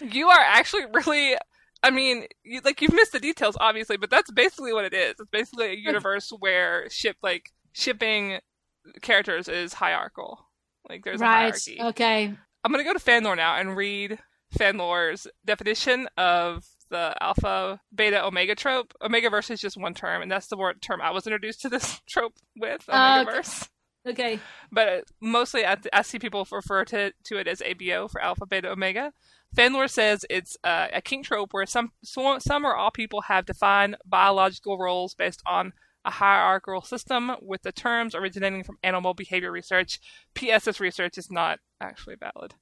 out. 0.00 0.12
you 0.14 0.28
are 0.28 0.40
actually 0.40 0.84
really 0.92 1.36
I 1.84 1.90
mean, 1.90 2.24
you, 2.42 2.62
like 2.64 2.80
you've 2.80 2.94
missed 2.94 3.12
the 3.12 3.20
details, 3.20 3.58
obviously, 3.60 3.98
but 3.98 4.08
that's 4.08 4.30
basically 4.30 4.72
what 4.72 4.86
it 4.86 4.94
is. 4.94 5.16
It's 5.20 5.30
basically 5.30 5.66
a 5.66 5.76
universe 5.76 6.32
where 6.38 6.88
ship 6.88 7.16
like 7.22 7.52
shipping 7.72 8.38
characters 9.02 9.48
is 9.48 9.74
hierarchical. 9.74 10.48
Like 10.88 11.04
there's 11.04 11.20
right. 11.20 11.30
a 11.30 11.36
hierarchy. 11.36 11.78
Okay. 11.80 12.34
I'm 12.64 12.72
gonna 12.72 12.84
go 12.84 12.94
to 12.94 12.98
fanlore 12.98 13.36
now 13.36 13.56
and 13.56 13.76
read 13.76 14.18
fanlore's 14.56 15.26
definition 15.44 16.08
of 16.16 16.64
the 16.90 17.14
alpha, 17.20 17.80
beta, 17.94 18.24
omega 18.24 18.54
trope. 18.54 18.92
Omega 19.02 19.30
verse 19.30 19.50
is 19.50 19.60
just 19.60 19.76
one 19.76 19.94
term, 19.94 20.22
and 20.22 20.30
that's 20.30 20.48
the 20.48 20.56
word 20.56 20.82
term 20.82 21.00
I 21.00 21.10
was 21.10 21.26
introduced 21.26 21.62
to 21.62 21.68
this 21.68 22.00
trope 22.08 22.34
with. 22.56 22.84
Uh, 22.88 23.20
Omega 23.20 23.36
verse. 23.36 23.68
Okay. 24.06 24.38
But 24.70 25.04
mostly, 25.20 25.64
I, 25.64 25.78
I 25.92 26.02
see 26.02 26.18
people 26.18 26.46
refer 26.50 26.84
to, 26.86 27.12
to 27.24 27.36
it 27.38 27.48
as 27.48 27.60
ABO 27.60 28.10
for 28.10 28.20
alpha, 28.20 28.46
beta, 28.46 28.70
omega. 28.70 29.12
Fanlore 29.56 29.88
says 29.88 30.26
it's 30.28 30.56
uh, 30.64 30.88
a 30.92 31.00
kink 31.00 31.24
trope 31.26 31.52
where 31.52 31.64
some, 31.64 31.92
some 32.02 32.40
some 32.40 32.66
or 32.66 32.74
all 32.74 32.90
people 32.90 33.22
have 33.22 33.46
defined 33.46 33.96
biological 34.04 34.78
roles 34.78 35.14
based 35.14 35.42
on 35.46 35.72
a 36.04 36.10
hierarchical 36.10 36.82
system, 36.82 37.32
with 37.40 37.62
the 37.62 37.72
terms 37.72 38.14
originating 38.14 38.62
from 38.62 38.78
animal 38.82 39.14
behavior 39.14 39.50
research. 39.50 40.00
P.S. 40.34 40.64
This 40.64 40.80
research 40.80 41.16
is 41.16 41.30
not 41.30 41.60
actually 41.80 42.16
valid. 42.16 42.54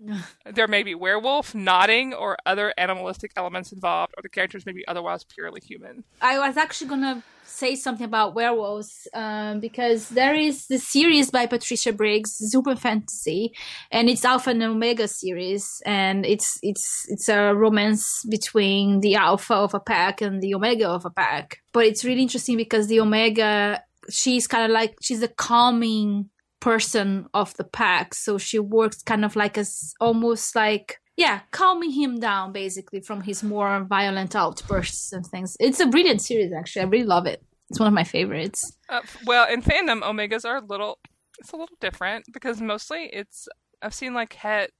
there 0.54 0.68
may 0.68 0.82
be 0.82 0.94
werewolf, 0.94 1.54
knotting, 1.54 2.14
or 2.14 2.36
other 2.46 2.72
animalistic 2.78 3.32
elements 3.36 3.72
involved, 3.72 4.14
or 4.16 4.22
the 4.22 4.28
characters 4.28 4.66
may 4.66 4.72
be 4.72 4.86
otherwise 4.86 5.24
purely 5.24 5.60
human. 5.60 6.04
I 6.20 6.38
was 6.38 6.56
actually 6.56 6.88
gonna 6.88 7.22
say 7.44 7.74
something 7.74 8.04
about 8.04 8.34
werewolves 8.34 9.08
um, 9.12 9.60
because 9.60 10.08
there 10.10 10.34
is 10.34 10.68
the 10.68 10.78
series 10.78 11.30
by 11.30 11.46
Patricia 11.46 11.92
Briggs, 11.92 12.36
Super 12.38 12.76
Fantasy, 12.76 13.52
and 13.90 14.08
it's 14.08 14.24
Alpha 14.24 14.50
and 14.50 14.62
Omega 14.62 15.08
series, 15.08 15.82
and 15.84 16.24
it's 16.24 16.58
it's 16.62 17.06
it's 17.08 17.28
a 17.28 17.54
romance 17.54 18.24
between 18.28 19.00
the 19.00 19.16
Alpha 19.16 19.54
of 19.54 19.74
a 19.74 19.80
pack 19.80 20.20
and 20.20 20.40
the 20.40 20.54
Omega 20.54 20.88
of 20.88 21.04
a 21.04 21.10
pack. 21.10 21.60
But 21.72 21.86
it's 21.86 22.04
really 22.04 22.22
interesting 22.22 22.56
because 22.56 22.86
the 22.86 23.00
Omega, 23.00 23.82
she's 24.08 24.46
kind 24.46 24.64
of 24.64 24.70
like 24.70 24.96
she's 25.02 25.22
a 25.22 25.28
calming 25.28 26.30
person 26.60 27.26
of 27.34 27.56
the 27.56 27.64
pack, 27.64 28.14
so 28.14 28.38
she 28.38 28.58
works 28.58 29.02
kind 29.02 29.24
of 29.24 29.36
like 29.36 29.58
as 29.58 29.94
almost 30.00 30.54
like 30.54 30.98
yeah, 31.20 31.40
calming 31.50 31.90
him 31.90 32.18
down 32.18 32.50
basically 32.50 33.00
from 33.00 33.20
his 33.20 33.42
more 33.42 33.84
violent 33.84 34.34
outbursts 34.34 35.12
and 35.12 35.26
things. 35.26 35.54
It's 35.60 35.78
a 35.78 35.86
brilliant 35.86 36.22
series, 36.22 36.50
actually. 36.50 36.82
I 36.82 36.86
really 36.86 37.04
love 37.04 37.26
it. 37.26 37.42
It's 37.68 37.78
one 37.78 37.88
of 37.88 37.92
my 37.92 38.04
favorites. 38.04 38.78
Uh, 38.88 39.02
well, 39.26 39.46
in 39.46 39.60
fandom, 39.60 40.00
omegas 40.00 40.46
are 40.46 40.56
a 40.56 40.64
little. 40.64 40.98
It's 41.38 41.52
a 41.52 41.56
little 41.56 41.76
different 41.78 42.24
because 42.32 42.60
mostly 42.62 43.10
it's. 43.12 43.48
I've 43.82 43.92
seen 43.92 44.14
like 44.14 44.32
het 44.32 44.70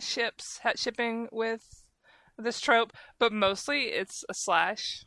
ships, 0.00 0.58
het 0.62 0.78
shipping 0.78 1.28
with 1.32 1.84
this 2.38 2.60
trope, 2.60 2.94
but 3.18 3.30
mostly 3.30 3.82
it's 3.82 4.24
a 4.30 4.34
slash. 4.34 5.04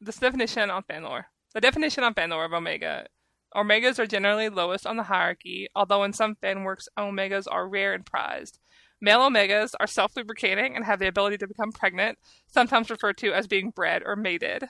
This 0.00 0.18
definition 0.18 0.70
on 0.70 0.84
fanlore. 0.84 1.24
The 1.52 1.60
definition 1.60 2.04
on 2.04 2.14
fanlore 2.14 2.46
of 2.46 2.52
omega. 2.52 3.06
Omegas 3.54 3.98
are 3.98 4.06
generally 4.06 4.48
lowest 4.48 4.86
on 4.86 4.96
the 4.96 5.04
hierarchy, 5.04 5.68
although 5.74 6.04
in 6.04 6.12
some 6.12 6.34
fan 6.36 6.64
works, 6.64 6.88
omegas 6.98 7.46
are 7.50 7.68
rare 7.68 7.94
and 7.94 8.04
prized. 8.04 8.58
Male 9.00 9.20
omegas 9.20 9.74
are 9.80 9.86
self 9.86 10.16
lubricating 10.16 10.74
and 10.74 10.84
have 10.84 10.98
the 10.98 11.08
ability 11.08 11.38
to 11.38 11.46
become 11.46 11.72
pregnant, 11.72 12.18
sometimes 12.46 12.90
referred 12.90 13.16
to 13.18 13.32
as 13.32 13.46
being 13.46 13.70
bred 13.70 14.02
or 14.04 14.16
mated. 14.16 14.68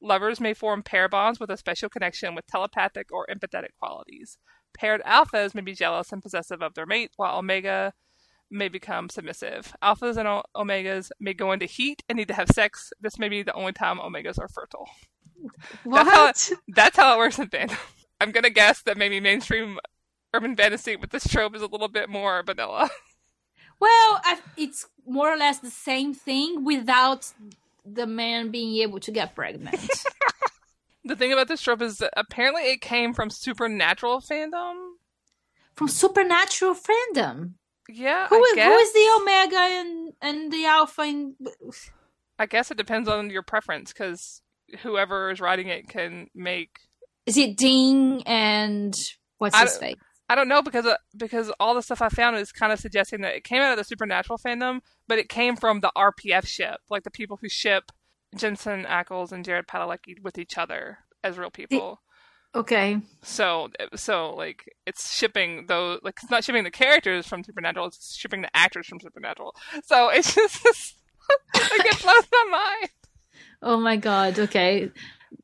Lovers 0.00 0.40
may 0.40 0.54
form 0.54 0.82
pair 0.82 1.08
bonds 1.08 1.40
with 1.40 1.50
a 1.50 1.56
special 1.56 1.88
connection 1.88 2.34
with 2.34 2.46
telepathic 2.46 3.08
or 3.10 3.26
empathetic 3.26 3.70
qualities. 3.78 4.38
Paired 4.74 5.02
alphas 5.02 5.54
may 5.54 5.60
be 5.60 5.74
jealous 5.74 6.12
and 6.12 6.22
possessive 6.22 6.62
of 6.62 6.74
their 6.74 6.86
mate, 6.86 7.12
while 7.16 7.38
omega 7.38 7.94
may 8.50 8.68
become 8.68 9.08
submissive. 9.08 9.74
Alphas 9.82 10.16
and 10.16 10.28
o- 10.28 10.44
omegas 10.56 11.10
may 11.20 11.34
go 11.34 11.52
into 11.52 11.66
heat 11.66 12.02
and 12.08 12.16
need 12.16 12.28
to 12.28 12.34
have 12.34 12.48
sex. 12.48 12.92
This 13.00 13.18
may 13.18 13.28
be 13.28 13.42
the 13.42 13.52
only 13.54 13.72
time 13.72 13.98
omegas 13.98 14.38
are 14.38 14.48
fertile. 14.48 14.88
What? 15.84 16.04
That's 16.04 16.16
how 16.16 16.26
it, 16.54 16.60
that's 16.68 16.96
how 16.96 17.14
it 17.14 17.18
works 17.18 17.38
in 17.38 17.48
fandom. 17.48 17.78
I'm 18.20 18.32
gonna 18.32 18.50
guess 18.50 18.82
that 18.82 18.96
maybe 18.96 19.20
mainstream 19.20 19.78
urban 20.34 20.56
fantasy 20.56 20.96
with 20.96 21.10
this 21.10 21.26
trope 21.26 21.54
is 21.54 21.62
a 21.62 21.66
little 21.66 21.88
bit 21.88 22.08
more 22.08 22.42
vanilla. 22.42 22.90
Well, 23.80 24.20
I, 24.24 24.40
it's 24.56 24.88
more 25.06 25.32
or 25.32 25.36
less 25.36 25.60
the 25.60 25.70
same 25.70 26.12
thing 26.12 26.64
without 26.64 27.32
the 27.84 28.08
man 28.08 28.50
being 28.50 28.82
able 28.82 28.98
to 28.98 29.12
get 29.12 29.36
pregnant. 29.36 29.78
The 31.08 31.16
thing 31.16 31.32
about 31.32 31.48
this 31.48 31.62
trope 31.62 31.80
is 31.80 31.98
that 31.98 32.12
apparently 32.18 32.64
it 32.64 32.82
came 32.82 33.14
from 33.14 33.30
supernatural 33.30 34.20
fandom. 34.20 34.74
From 35.74 35.88
supernatural 35.88 36.74
fandom. 36.74 37.54
Yeah, 37.88 38.28
Who 38.28 38.36
who 38.36 38.76
is 38.76 38.92
the 38.92 39.18
Omega 39.18 39.58
and, 39.58 40.12
and 40.20 40.52
the 40.52 40.66
Alpha? 40.66 41.00
And, 41.00 41.34
I 42.38 42.44
guess 42.44 42.70
it 42.70 42.76
depends 42.76 43.08
on 43.08 43.30
your 43.30 43.42
preference 43.42 43.90
because 43.90 44.42
whoever 44.80 45.30
is 45.30 45.40
writing 45.40 45.68
it 45.68 45.88
can 45.88 46.28
make. 46.34 46.78
Is 47.28 47.36
it 47.36 47.56
Dean 47.56 48.22
and 48.24 48.98
what's 49.36 49.54
I 49.54 49.62
his 49.62 49.76
face? 49.76 49.96
I 50.30 50.34
don't 50.34 50.48
know 50.48 50.62
because 50.62 50.86
uh, 50.86 50.96
because 51.16 51.52
all 51.60 51.74
the 51.74 51.82
stuff 51.82 52.00
I 52.02 52.08
found 52.08 52.36
is 52.36 52.52
kind 52.52 52.72
of 52.72 52.80
suggesting 52.80 53.20
that 53.20 53.34
it 53.34 53.44
came 53.44 53.60
out 53.60 53.72
of 53.72 53.78
the 53.78 53.84
supernatural 53.84 54.38
fandom, 54.38 54.80
but 55.06 55.18
it 55.18 55.28
came 55.28 55.54
from 55.54 55.80
the 55.80 55.92
RPF 55.96 56.46
ship, 56.46 56.80
like 56.90 57.02
the 57.04 57.10
people 57.10 57.38
who 57.40 57.48
ship 57.48 57.92
Jensen 58.34 58.84
Ackles 58.84 59.30
and 59.30 59.44
Jared 59.44 59.66
Padalecki 59.66 60.22
with 60.22 60.38
each 60.38 60.56
other 60.56 60.98
as 61.22 61.38
real 61.38 61.50
people. 61.50 62.00
Okay. 62.54 62.98
So 63.22 63.68
so 63.94 64.34
like 64.34 64.64
it's 64.86 65.14
shipping 65.14 65.66
those 65.66 66.00
like 66.02 66.16
it's 66.22 66.30
not 66.30 66.44
shipping 66.44 66.64
the 66.64 66.70
characters 66.70 67.26
from 67.26 67.44
Supernatural, 67.44 67.86
it's 67.88 68.16
shipping 68.16 68.40
the 68.40 68.56
actors 68.56 68.86
from 68.86 69.00
Supernatural. 69.00 69.54
So 69.84 70.08
it's 70.08 70.34
just 70.62 70.96
like 71.54 71.86
it 71.86 72.02
blows 72.02 72.24
my 72.32 72.46
mind. 72.50 72.90
Oh 73.62 73.78
my 73.78 73.96
god. 73.96 74.38
Okay. 74.38 74.90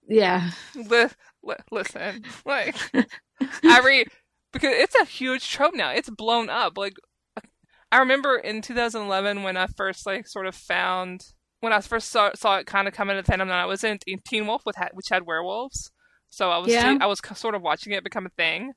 Yeah. 0.09 0.51
Li- 0.75 1.09
li- 1.45 1.55
listen, 1.71 2.25
like 2.47 2.77
I 3.65 3.81
read 3.81 4.09
because 4.53 4.73
it's 4.73 4.95
a 4.95 5.05
huge 5.05 5.49
trope 5.51 5.75
now. 5.75 5.91
It's 5.91 6.11
blown 6.11 6.49
up. 6.51 6.79
Like 6.79 6.95
I 7.93 7.99
remember 7.99 8.37
in 8.37 8.63
2011 8.63 9.43
when 9.43 9.57
I 9.57 9.67
first 9.67 10.07
like 10.07 10.27
sort 10.27 10.47
of 10.47 10.55
found 10.55 11.27
when 11.61 11.73
I 11.73 11.81
first 11.81 12.11
saw, 12.11 12.31
saw 12.35 12.59
it 12.59 12.67
kind 12.67 12.87
of 12.87 12.95
come 12.95 13.09
into 13.09 13.23
the 13.23 13.33
fandom. 13.33 13.43
And 13.43 13.53
I 13.53 13.67
was 13.67 13.85
in, 13.85 13.99
in 14.07 14.19
Teen 14.27 14.47
Wolf 14.47 14.63
with 14.67 14.77
which 14.93 15.09
had 15.11 15.27
werewolves, 15.27 15.91
so 16.29 16.51
I 16.51 16.59
was 16.59 16.73
Yeah. 16.73 16.99
I 17.01 17.07
was 17.07 17.21
sort 17.35 17.55
of 17.55 17.63
watching 17.63 17.93
it 17.93 18.05
become 18.05 18.27
a 18.27 18.31
thing. 18.31 18.73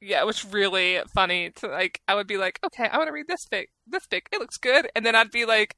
Yeah, 0.00 0.20
it 0.20 0.26
was 0.26 0.44
really 0.44 1.00
funny 1.14 1.50
to 1.56 1.66
like. 1.68 2.00
I 2.06 2.14
would 2.14 2.26
be 2.26 2.36
like, 2.36 2.60
okay, 2.64 2.88
I 2.88 2.98
want 2.98 3.08
to 3.08 3.12
read 3.12 3.26
this 3.26 3.46
fic. 3.50 3.66
This 3.86 4.06
fic, 4.06 4.22
it 4.32 4.38
looks 4.38 4.58
good, 4.58 4.88
and 4.94 5.04
then 5.04 5.14
I'd 5.16 5.30
be 5.30 5.46
like, 5.46 5.76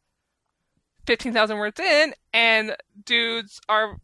fifteen 1.06 1.32
thousand 1.32 1.58
words 1.58 1.78
in, 1.78 2.12
and 2.32 2.76
dudes 3.04 3.60
are 3.68 3.98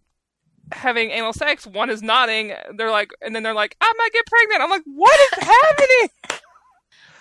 having 0.72 1.10
anal 1.10 1.32
sex. 1.32 1.66
One 1.66 1.90
is 1.90 2.02
knotting. 2.02 2.52
They're 2.76 2.90
like, 2.90 3.12
and 3.20 3.34
then 3.34 3.42
they're 3.42 3.54
like, 3.54 3.76
I 3.80 3.92
might 3.96 4.12
get 4.12 4.26
pregnant. 4.26 4.62
I'm 4.62 4.70
like, 4.70 4.82
what 4.86 5.20
is 5.20 5.44
happening? 5.44 6.40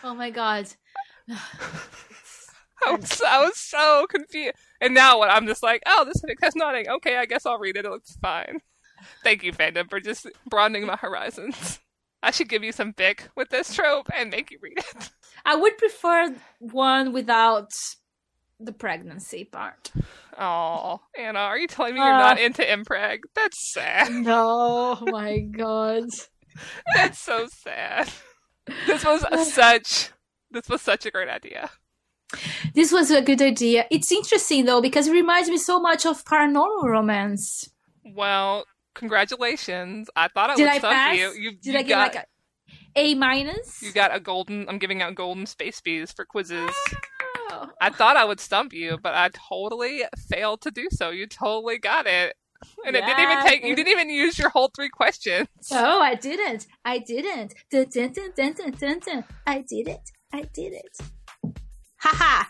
Oh 0.03 0.15
my 0.15 0.29
god. 0.29 0.67
I 1.29 2.95
was, 2.95 3.21
I 3.27 3.43
was 3.43 3.57
so 3.57 4.07
confused. 4.09 4.55
And 4.79 4.93
now 4.93 5.19
what? 5.19 5.29
I'm 5.29 5.47
just 5.47 5.63
like, 5.63 5.83
oh, 5.85 6.05
this 6.05 6.21
has 6.41 6.55
knotting. 6.55 6.89
Okay, 6.89 7.17
I 7.17 7.25
guess 7.25 7.45
I'll 7.45 7.59
read 7.59 7.77
it. 7.77 7.85
It 7.85 7.91
looks 7.91 8.17
fine. 8.17 8.59
Thank 9.23 9.43
you, 9.43 9.51
fandom, 9.51 9.89
for 9.89 9.99
just 9.99 10.27
broadening 10.47 10.85
my 10.85 10.95
horizons. 10.95 11.79
I 12.23 12.31
should 12.31 12.49
give 12.49 12.63
you 12.63 12.71
some 12.71 12.93
fic 12.93 13.21
with 13.35 13.49
this 13.49 13.73
trope 13.73 14.09
and 14.15 14.29
make 14.29 14.51
you 14.51 14.59
read 14.61 14.77
it. 14.77 15.09
I 15.43 15.55
would 15.55 15.77
prefer 15.77 16.35
one 16.59 17.13
without 17.13 17.71
the 18.65 18.71
pregnancy 18.73 19.43
part. 19.45 19.91
Oh, 20.37 21.01
Ana, 21.17 21.39
are 21.39 21.57
you 21.57 21.67
telling 21.67 21.93
me 21.95 21.99
you're 21.99 22.13
Uh. 22.13 22.17
not 22.19 22.39
into 22.39 22.61
impreg? 22.63 23.19
That's 23.35 23.71
sad. 23.73 24.11
No, 24.11 24.97
my 25.07 25.39
god. 25.39 26.05
That's 26.95 27.19
so 27.19 27.47
sad. 27.47 28.09
This 28.87 29.03
was 29.05 29.53
such. 29.53 30.09
This 30.51 30.67
was 30.69 30.81
such 30.81 31.05
a 31.05 31.11
great 31.11 31.29
idea. 31.29 31.69
This 32.75 32.91
was 32.91 33.11
a 33.11 33.21
good 33.21 33.41
idea. 33.41 33.85
It's 33.91 34.11
interesting 34.11 34.65
though 34.65 34.81
because 34.81 35.07
it 35.07 35.11
reminds 35.13 35.49
me 35.49 35.57
so 35.57 35.79
much 35.79 36.05
of 36.05 36.23
paranormal 36.25 36.83
romance. 36.83 37.69
Well, 38.05 38.65
congratulations. 38.95 40.09
I 40.15 40.27
thought 40.29 40.49
I 40.51 40.55
Did 40.55 40.63
would 40.63 40.71
I 40.71 40.77
stump 40.79 40.93
pass? 40.93 41.17
you. 41.17 41.31
You, 41.33 41.51
Did 41.51 41.65
you 41.73 41.79
I 41.79 41.81
get 41.83 41.89
got, 41.89 42.15
like 42.15 42.15
a 42.15 42.25
A 43.11 43.15
minus? 43.15 43.81
You 43.81 43.91
got 43.91 44.13
a 44.15 44.19
golden. 44.19 44.67
I'm 44.69 44.77
giving 44.79 45.01
out 45.01 45.15
golden 45.15 45.45
space 45.45 45.79
bees 45.81 46.11
for 46.11 46.25
quizzes. 46.25 46.71
I 47.79 47.89
thought 47.89 48.17
I 48.17 48.25
would 48.25 48.39
stump 48.39 48.73
you, 48.73 48.97
but 49.01 49.13
I 49.13 49.29
totally 49.49 50.03
failed 50.29 50.61
to 50.61 50.71
do 50.71 50.87
so. 50.91 51.09
You 51.09 51.27
totally 51.27 51.77
got 51.77 52.07
it, 52.07 52.35
and 52.85 52.95
it 52.95 53.05
didn't 53.05 53.19
even 53.19 53.43
take. 53.43 53.63
You 53.63 53.75
didn't 53.75 53.91
even 53.91 54.09
use 54.09 54.37
your 54.37 54.49
whole 54.49 54.71
three 54.75 54.89
questions. 54.89 55.47
Oh, 55.71 56.01
I 56.01 56.15
didn't. 56.15 56.67
I 56.85 56.99
didn't. 56.99 57.53
Dun, 57.69 57.87
dun, 57.93 58.11
dun, 58.13 58.31
dun, 58.35 58.53
dun, 58.53 58.71
dun, 58.71 58.99
dun. 58.99 59.23
I 59.45 59.63
did 59.67 59.87
it. 59.87 60.09
I 60.33 60.43
did 60.53 60.73
it. 60.73 60.97
Haha. 61.99 62.45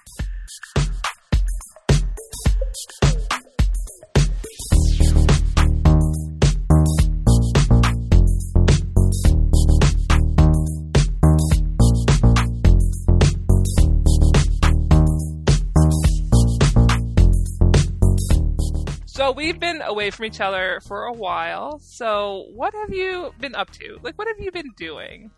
So 19.22 19.32
we've 19.32 19.60
been 19.60 19.84
away 19.84 20.10
from 20.10 20.26
each 20.26 20.42
other 20.42 20.80
for 20.88 21.04
a 21.04 21.14
while. 21.14 21.78
So 21.78 22.48
what 22.56 22.74
have 22.74 22.92
you 22.92 23.32
been 23.40 23.54
up 23.54 23.70
to? 23.74 24.00
Like, 24.02 24.18
what 24.18 24.28
have 24.28 24.40
you 24.40 24.52
been 24.52 24.72
doing? 24.76 25.30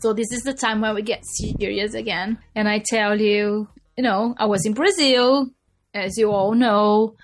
So 0.00 0.14
this 0.14 0.32
is 0.32 0.44
the 0.44 0.54
time 0.54 0.80
when 0.80 0.94
we 0.94 1.02
get 1.02 1.26
serious 1.26 1.92
again. 1.92 2.38
And 2.54 2.70
I 2.70 2.78
tell 2.78 3.20
you, 3.20 3.68
you 3.98 4.02
know, 4.02 4.34
I 4.38 4.46
was 4.46 4.64
in 4.64 4.72
Brazil, 4.72 5.50
as 5.92 6.16
you 6.16 6.32
all 6.32 6.54
know, 6.54 7.16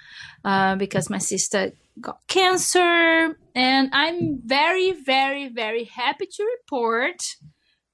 uh, 0.45 0.77
because 0.77 1.09
my 1.09 1.17
sister 1.17 1.73
got 1.99 2.19
cancer. 2.29 3.39
And 3.55 3.89
I'm 3.95 4.43
very, 4.45 4.93
very, 4.93 5.49
very 5.49 5.85
happy 5.85 6.27
to 6.27 6.45
report 6.59 7.17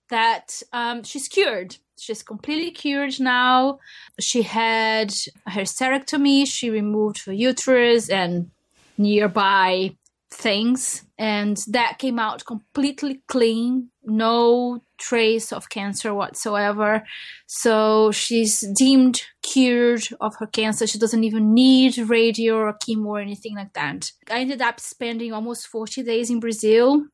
that 0.09 0.49
um, 0.73 1.05
she's 1.05 1.29
cured. 1.29 1.77
She's 2.01 2.23
completely 2.23 2.71
cured 2.71 3.21
now. 3.21 3.79
She 4.19 4.43
had 4.43 5.13
a 5.47 5.51
hysterectomy. 5.51 6.47
She 6.47 6.71
removed 6.71 7.25
her 7.27 7.33
uterus 7.33 8.09
and 8.09 8.51
nearby 8.97 9.97
things, 10.33 11.05
and 11.19 11.59
that 11.69 11.99
came 11.99 12.19
out 12.19 12.47
completely 12.47 13.23
clean. 13.27 13.91
No 14.05 14.83
trace 14.99 15.53
of 15.53 15.69
cancer 15.69 16.15
whatsoever. 16.15 17.03
So 17.47 18.13
she's 18.13 18.65
deemed 18.77 19.23
cured 19.43 20.09
of 20.21 20.35
her 20.39 20.47
cancer. 20.47 20.87
She 20.87 20.99
doesn't 20.99 21.25
even 21.25 21.53
need 21.53 21.99
radio 21.99 22.57
or 22.57 22.73
chemo 22.75 23.07
or 23.07 23.21
anything 23.21 23.57
like 23.57 23.73
that. 23.75 24.13
I 24.31 24.41
ended 24.41 24.63
up 24.63 24.81
spending 24.81 25.33
almost 25.33 25.67
40 25.67 26.03
days 26.03 26.31
in 26.31 26.41
Brazil 26.41 27.05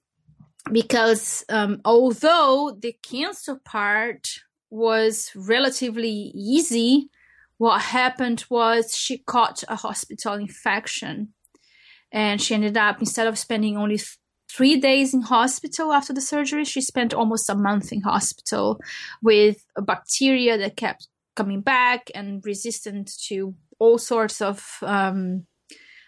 because 0.71 1.45
um, 1.49 1.81
although 1.85 2.77
the 2.79 2.95
cancer 3.03 3.57
part 3.65 4.29
was 4.71 5.31
relatively 5.35 6.33
easy, 6.35 7.09
what 7.59 7.81
happened 7.81 8.45
was 8.51 8.97
she 8.97 9.19
caught 9.19 9.65
a 9.69 9.77
hospital 9.77 10.35
infection 10.35 11.33
and 12.13 12.41
she 12.41 12.55
ended 12.55 12.77
up 12.77 13.01
instead 13.01 13.27
of 13.27 13.39
spending 13.39 13.77
only 13.77 13.97
th- 13.97 14.19
three 14.51 14.79
days 14.79 15.13
in 15.13 15.23
hospital 15.23 15.93
after 15.93 16.13
the 16.13 16.21
surgery 16.21 16.65
she 16.65 16.81
spent 16.81 17.13
almost 17.13 17.51
a 17.51 17.55
month 17.55 17.93
in 17.93 18.01
hospital 18.03 18.81
with 19.23 19.65
a 19.77 19.83
bacteria 19.83 20.57
that 20.57 20.77
kept 20.77 21.09
coming 21.35 21.61
back 21.61 22.11
and 22.15 22.45
resistant 22.45 23.11
to 23.27 23.55
all 23.79 23.99
sorts 23.99 24.41
of 24.41 24.65
um, 24.83 25.47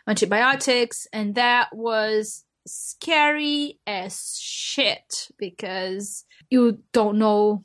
antibiotics 0.06 1.06
and 1.12 1.34
that 1.34 1.68
was 1.72 2.44
scary 2.66 3.78
as 3.86 4.38
shit 4.40 5.28
because 5.38 6.24
you 6.50 6.78
don't 6.92 7.18
know 7.18 7.64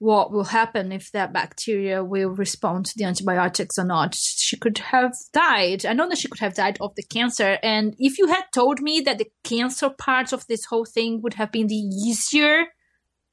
what 0.00 0.32
will 0.32 0.44
happen 0.44 0.92
if 0.92 1.12
that 1.12 1.30
bacteria 1.30 2.02
will 2.02 2.30
respond 2.30 2.86
to 2.86 2.96
the 2.96 3.04
antibiotics 3.04 3.78
or 3.78 3.84
not. 3.84 4.14
She 4.14 4.56
could 4.56 4.78
have 4.78 5.14
died. 5.34 5.84
I 5.84 5.92
know 5.92 6.08
that 6.08 6.16
she 6.16 6.26
could 6.26 6.40
have 6.40 6.54
died 6.54 6.78
of 6.80 6.94
the 6.94 7.02
cancer. 7.02 7.58
And 7.62 7.94
if 7.98 8.18
you 8.18 8.26
had 8.26 8.44
told 8.54 8.80
me 8.80 9.02
that 9.02 9.18
the 9.18 9.30
cancer 9.44 9.90
part 9.90 10.32
of 10.32 10.46
this 10.46 10.64
whole 10.64 10.86
thing 10.86 11.20
would 11.20 11.34
have 11.34 11.52
been 11.52 11.66
the 11.66 11.74
easier 11.74 12.68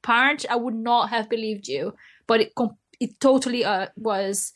part, 0.02 0.44
I 0.50 0.56
would 0.56 0.74
not 0.74 1.08
have 1.08 1.30
believed 1.30 1.68
you. 1.68 1.94
But 2.26 2.42
it 2.42 2.52
it 3.00 3.18
totally 3.18 3.64
uh, 3.64 3.86
was. 3.96 4.52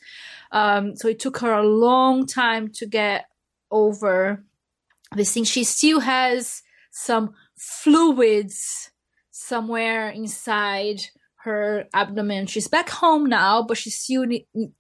Um, 0.51 0.95
so 0.97 1.09
it 1.09 1.19
took 1.19 1.39
her 1.39 1.55
a 1.55 1.67
long 1.67 2.27
time 2.27 2.69
to 2.75 2.87
get 2.87 3.25
over 3.71 4.45
this 5.17 5.33
thing. 5.33 5.45
She 5.45 5.65
still 5.65 6.01
has 6.01 6.63
some 6.91 7.33
fluids 7.57 8.91
somewhere 9.31 10.11
inside 10.11 11.01
her 11.45 11.85
abdomen. 11.93 12.47
She's 12.47 12.69
back 12.69 12.89
home 12.89 13.27
now, 13.27 13.63
but 13.63 13.77
she's 13.77 13.99
still 13.99 14.25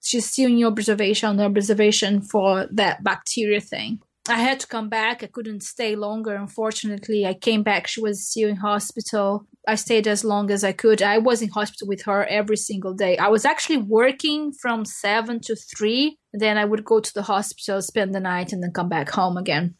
she's 0.00 0.26
still 0.26 0.50
in 0.50 0.64
observation, 0.64 1.40
observation 1.40 2.22
for 2.22 2.68
that 2.72 3.02
bacteria 3.02 3.60
thing. 3.60 4.00
I 4.28 4.38
had 4.38 4.60
to 4.60 4.68
come 4.68 4.88
back. 4.88 5.24
I 5.24 5.26
couldn't 5.26 5.64
stay 5.64 5.96
longer. 5.96 6.34
Unfortunately, 6.34 7.26
I 7.26 7.34
came 7.34 7.64
back. 7.64 7.88
She 7.88 8.00
was 8.00 8.28
still 8.28 8.48
in 8.48 8.56
hospital. 8.56 9.46
I 9.66 9.74
stayed 9.74 10.06
as 10.06 10.22
long 10.22 10.50
as 10.52 10.62
I 10.62 10.70
could. 10.72 11.02
I 11.02 11.18
was 11.18 11.42
in 11.42 11.48
hospital 11.48 11.88
with 11.88 12.02
her 12.02 12.24
every 12.26 12.56
single 12.56 12.94
day. 12.94 13.16
I 13.16 13.28
was 13.28 13.44
actually 13.44 13.78
working 13.78 14.52
from 14.52 14.84
seven 14.84 15.40
to 15.40 15.56
three. 15.56 16.18
Then 16.32 16.56
I 16.56 16.64
would 16.64 16.84
go 16.84 17.00
to 17.00 17.14
the 17.14 17.22
hospital, 17.22 17.82
spend 17.82 18.14
the 18.14 18.20
night, 18.20 18.52
and 18.52 18.62
then 18.62 18.72
come 18.72 18.88
back 18.88 19.10
home 19.10 19.36
again. 19.36 19.74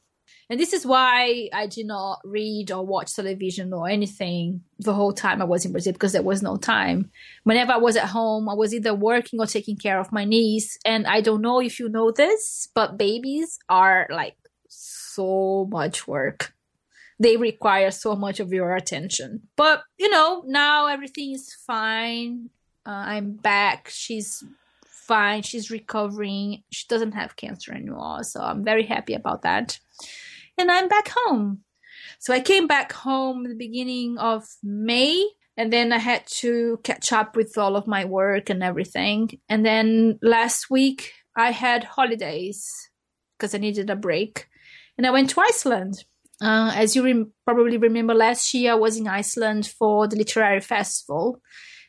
And 0.50 0.60
this 0.60 0.72
is 0.72 0.84
why 0.84 1.48
I 1.52 1.66
did 1.66 1.86
not 1.86 2.20
read 2.24 2.70
or 2.70 2.84
watch 2.84 3.14
television 3.14 3.72
or 3.72 3.88
anything 3.88 4.62
the 4.78 4.92
whole 4.92 5.12
time 5.12 5.40
I 5.40 5.46
was 5.46 5.64
in 5.64 5.72
Brazil 5.72 5.92
because 5.92 6.12
there 6.12 6.22
was 6.22 6.42
no 6.42 6.56
time. 6.56 7.10
Whenever 7.44 7.72
I 7.72 7.78
was 7.78 7.96
at 7.96 8.08
home, 8.08 8.48
I 8.48 8.54
was 8.54 8.74
either 8.74 8.94
working 8.94 9.40
or 9.40 9.46
taking 9.46 9.76
care 9.76 9.98
of 9.98 10.12
my 10.12 10.24
niece. 10.24 10.78
And 10.84 11.06
I 11.06 11.20
don't 11.20 11.42
know 11.42 11.60
if 11.60 11.78
you 11.78 11.88
know 11.88 12.10
this, 12.10 12.68
but 12.74 12.98
babies 12.98 13.58
are 13.68 14.06
like 14.10 14.36
so 14.68 15.68
much 15.70 16.06
work. 16.06 16.52
They 17.18 17.36
require 17.36 17.90
so 17.90 18.16
much 18.16 18.40
of 18.40 18.52
your 18.52 18.74
attention. 18.74 19.48
But, 19.56 19.84
you 19.96 20.10
know, 20.10 20.42
now 20.46 20.86
everything 20.86 21.32
is 21.32 21.54
fine. 21.66 22.50
Uh, 22.84 22.90
I'm 22.90 23.32
back. 23.34 23.88
She's 23.90 24.42
fine. 24.84 25.42
She's 25.42 25.70
recovering. 25.70 26.64
She 26.70 26.86
doesn't 26.88 27.12
have 27.12 27.36
cancer 27.36 27.72
anymore. 27.72 28.24
So 28.24 28.40
I'm 28.40 28.64
very 28.64 28.82
happy 28.82 29.14
about 29.14 29.42
that 29.42 29.78
and 30.58 30.70
I'm 30.70 30.88
back 30.88 31.10
home. 31.14 31.62
So 32.18 32.32
I 32.32 32.40
came 32.40 32.66
back 32.66 32.92
home 32.92 33.44
the 33.44 33.54
beginning 33.54 34.18
of 34.18 34.44
May 34.62 35.24
and 35.56 35.72
then 35.72 35.92
I 35.92 35.98
had 35.98 36.26
to 36.38 36.80
catch 36.82 37.12
up 37.12 37.36
with 37.36 37.58
all 37.58 37.76
of 37.76 37.86
my 37.86 38.04
work 38.04 38.48
and 38.48 38.62
everything. 38.62 39.40
And 39.48 39.66
then 39.66 40.18
last 40.22 40.70
week 40.70 41.12
I 41.36 41.50
had 41.50 41.84
holidays 41.84 42.66
because 43.36 43.54
I 43.54 43.58
needed 43.58 43.90
a 43.90 43.96
break 43.96 44.46
and 44.96 45.06
I 45.06 45.10
went 45.10 45.30
to 45.30 45.40
Iceland. 45.40 46.04
Uh, 46.40 46.72
as 46.74 46.96
you 46.96 47.04
re- 47.04 47.26
probably 47.44 47.76
remember, 47.76 48.14
last 48.14 48.52
year 48.54 48.72
I 48.72 48.76
was 48.76 48.96
in 48.96 49.06
Iceland 49.06 49.66
for 49.66 50.08
the 50.08 50.16
literary 50.16 50.60
festival 50.60 51.40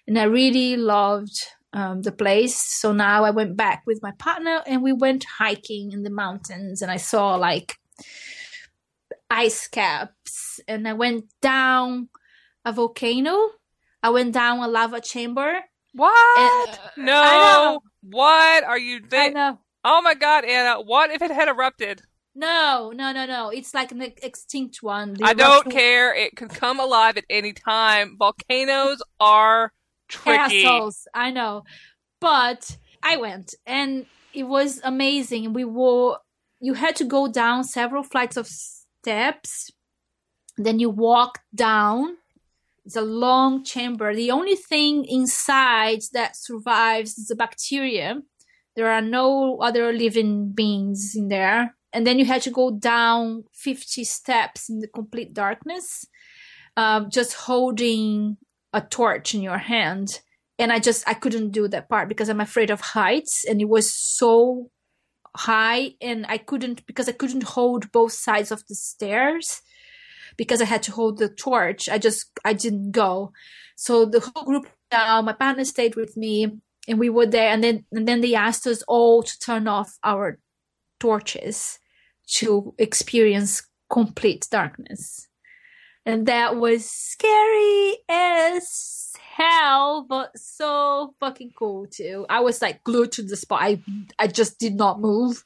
and 0.08 0.19
I 0.19 0.23
really 0.23 0.78
loved 0.78 1.39
um, 1.73 2.02
the 2.02 2.12
place. 2.12 2.56
So 2.56 2.91
now 2.91 3.23
I 3.23 3.32
went 3.32 3.58
back 3.58 3.84
with 3.88 3.99
my 4.04 4.12
partner 4.19 4.62
and 4.67 4.84
we 4.84 4.93
went 4.93 5.26
hiking 5.39 5.91
in 5.91 6.04
the 6.04 6.12
mountains 6.12 6.82
and 6.82 6.91
I 6.91 6.97
saw 6.97 7.36
like 7.36 7.76
ice 9.34 9.67
caps 9.67 10.60
and 10.67 10.88
I 10.88 10.93
went 10.93 11.26
down 11.41 12.10
a 12.63 12.72
volcano. 12.72 13.50
I 14.02 14.10
went 14.10 14.34
down 14.34 14.60
a 14.60 14.67
lava 14.67 15.02
chamber. 15.02 15.60
What? 15.93 16.39
And, 16.39 16.80
uh, 16.80 16.89
no. 16.98 17.82
What 18.02 18.63
are 18.63 18.78
you 18.78 19.00
thinking? 19.00 19.58
Oh 19.86 20.02
my 20.02 20.13
god, 20.13 20.46
Ana, 20.46 20.82
what 20.82 21.10
if 21.12 21.22
it 21.22 21.32
had 21.32 21.48
erupted? 21.48 22.02
No, 22.36 22.91
no, 22.96 23.12
no, 23.12 23.26
no. 23.26 23.50
It's 23.50 23.74
like 23.74 23.91
an 23.91 24.02
extinct 24.02 24.82
one. 24.82 25.13
The 25.13 25.26
I 25.26 25.34
don't 25.34 25.69
care. 25.69 26.13
It 26.15 26.36
could 26.36 26.50
come 26.50 26.80
alive 26.80 27.17
at 27.17 27.26
any 27.30 27.54
time. 27.54 28.15
Volcanoes 28.17 29.02
are 29.19 29.72
tricky. 30.08 30.65
Assholes. 30.65 31.08
I 31.13 31.32
know. 31.32 31.63
But 32.19 32.78
I 33.02 33.17
went 33.17 33.56
and 33.65 34.06
it 34.34 34.43
was 34.43 34.80
amazing. 34.84 35.54
We 35.54 35.65
were 35.65 36.17
you 36.60 36.76
had 36.76 36.96
to 36.98 37.04
go 37.04 37.28
down 37.28 37.63
several 37.65 38.04
flights 38.04 38.38
of 38.38 38.48
steps. 39.04 39.70
Then 40.58 40.80
you 40.80 40.89
walk 40.89 41.39
down. 41.54 42.18
It's 42.86 42.96
a 42.96 43.02
long 43.02 43.63
chamber. 43.63 44.16
The 44.16 44.32
only 44.32 44.56
thing 44.56 45.06
inside 45.06 46.02
that 46.13 46.36
survives 46.36 47.18
is 47.18 47.28
the 47.28 47.36
bacteria. 47.36 48.22
There 48.76 48.89
are 48.89 49.02
no 49.02 49.58
other 49.62 49.92
living 49.92 50.52
beings 50.54 51.13
in 51.16 51.28
there. 51.28 51.76
And 51.94 52.08
then 52.08 52.18
you 52.18 52.26
had 52.26 52.42
to 52.44 52.52
go 52.52 52.72
down 52.72 53.44
50 53.54 54.04
steps 54.04 54.70
in 54.70 54.80
the 54.80 54.88
complete 54.88 55.34
darkness, 55.34 56.06
um, 56.76 57.10
just 57.12 57.34
holding 57.34 58.38
a 58.72 58.82
torch 58.82 59.36
in 59.36 59.42
your 59.42 59.60
hand. 59.60 60.22
And 60.58 60.72
I 60.72 60.80
just, 60.80 61.08
I 61.08 61.13
couldn't 61.13 61.52
do 61.52 61.68
that 61.68 61.89
part 61.89 62.10
because 62.10 62.30
I'm 62.30 62.42
afraid 62.42 62.72
of 62.72 62.82
heights. 62.82 63.46
And 63.48 63.62
it 63.62 63.70
was 63.70 63.94
so 63.94 64.72
high 65.36 65.91
and 66.02 66.26
I 66.28 66.38
couldn't 66.38 66.86
because 66.86 67.10
I 67.10 67.13
couldn't 67.13 67.43
hold 67.43 67.91
both 67.91 68.13
sides 68.13 68.52
of 68.52 68.65
the 68.67 68.76
stairs 68.76 69.62
because 70.38 70.62
I 70.62 70.65
had 70.65 70.84
to 70.84 70.91
hold 70.91 71.17
the 71.17 71.30
torch. 71.30 71.89
I 71.89 71.98
just 71.98 72.28
I 72.46 72.54
didn't 72.54 72.91
go. 72.91 73.32
So 73.76 74.06
the 74.06 74.19
whole 74.19 74.46
group 74.46 74.67
now, 74.91 75.22
my 75.22 75.34
partner 75.34 75.65
stayed 75.65 75.96
with 75.96 76.15
me 76.15 76.60
and 76.88 77.00
we 77.00 77.10
were 77.10 77.26
there 77.26 77.50
and 77.50 77.63
then 77.63 77.86
and 77.91 78.08
then 78.08 78.22
they 78.22 78.36
asked 78.36 78.67
us 78.67 78.84
all 78.88 79.24
to 79.24 79.39
turn 79.39 79.67
off 79.67 79.98
our 80.04 80.39
torches 81.00 81.80
to 82.36 82.74
experience 82.78 83.63
complete 83.91 84.48
darkness. 84.52 85.28
And 86.06 86.26
that 86.28 86.58
was 86.58 86.89
scary 86.89 87.98
as 88.10 89.03
hell, 89.36 90.06
but 90.08 90.38
so 90.38 91.15
fucking 91.19 91.52
cool 91.58 91.88
too. 91.88 92.26
I 92.30 92.41
was 92.41 92.62
like 92.62 92.84
glued 92.84 93.12
to 93.13 93.24
the 93.24 93.36
spot. 93.36 93.60
I 93.62 93.82
I 94.19 94.28
just 94.28 94.60
did 94.60 94.76
not 94.76 95.02
move, 95.02 95.43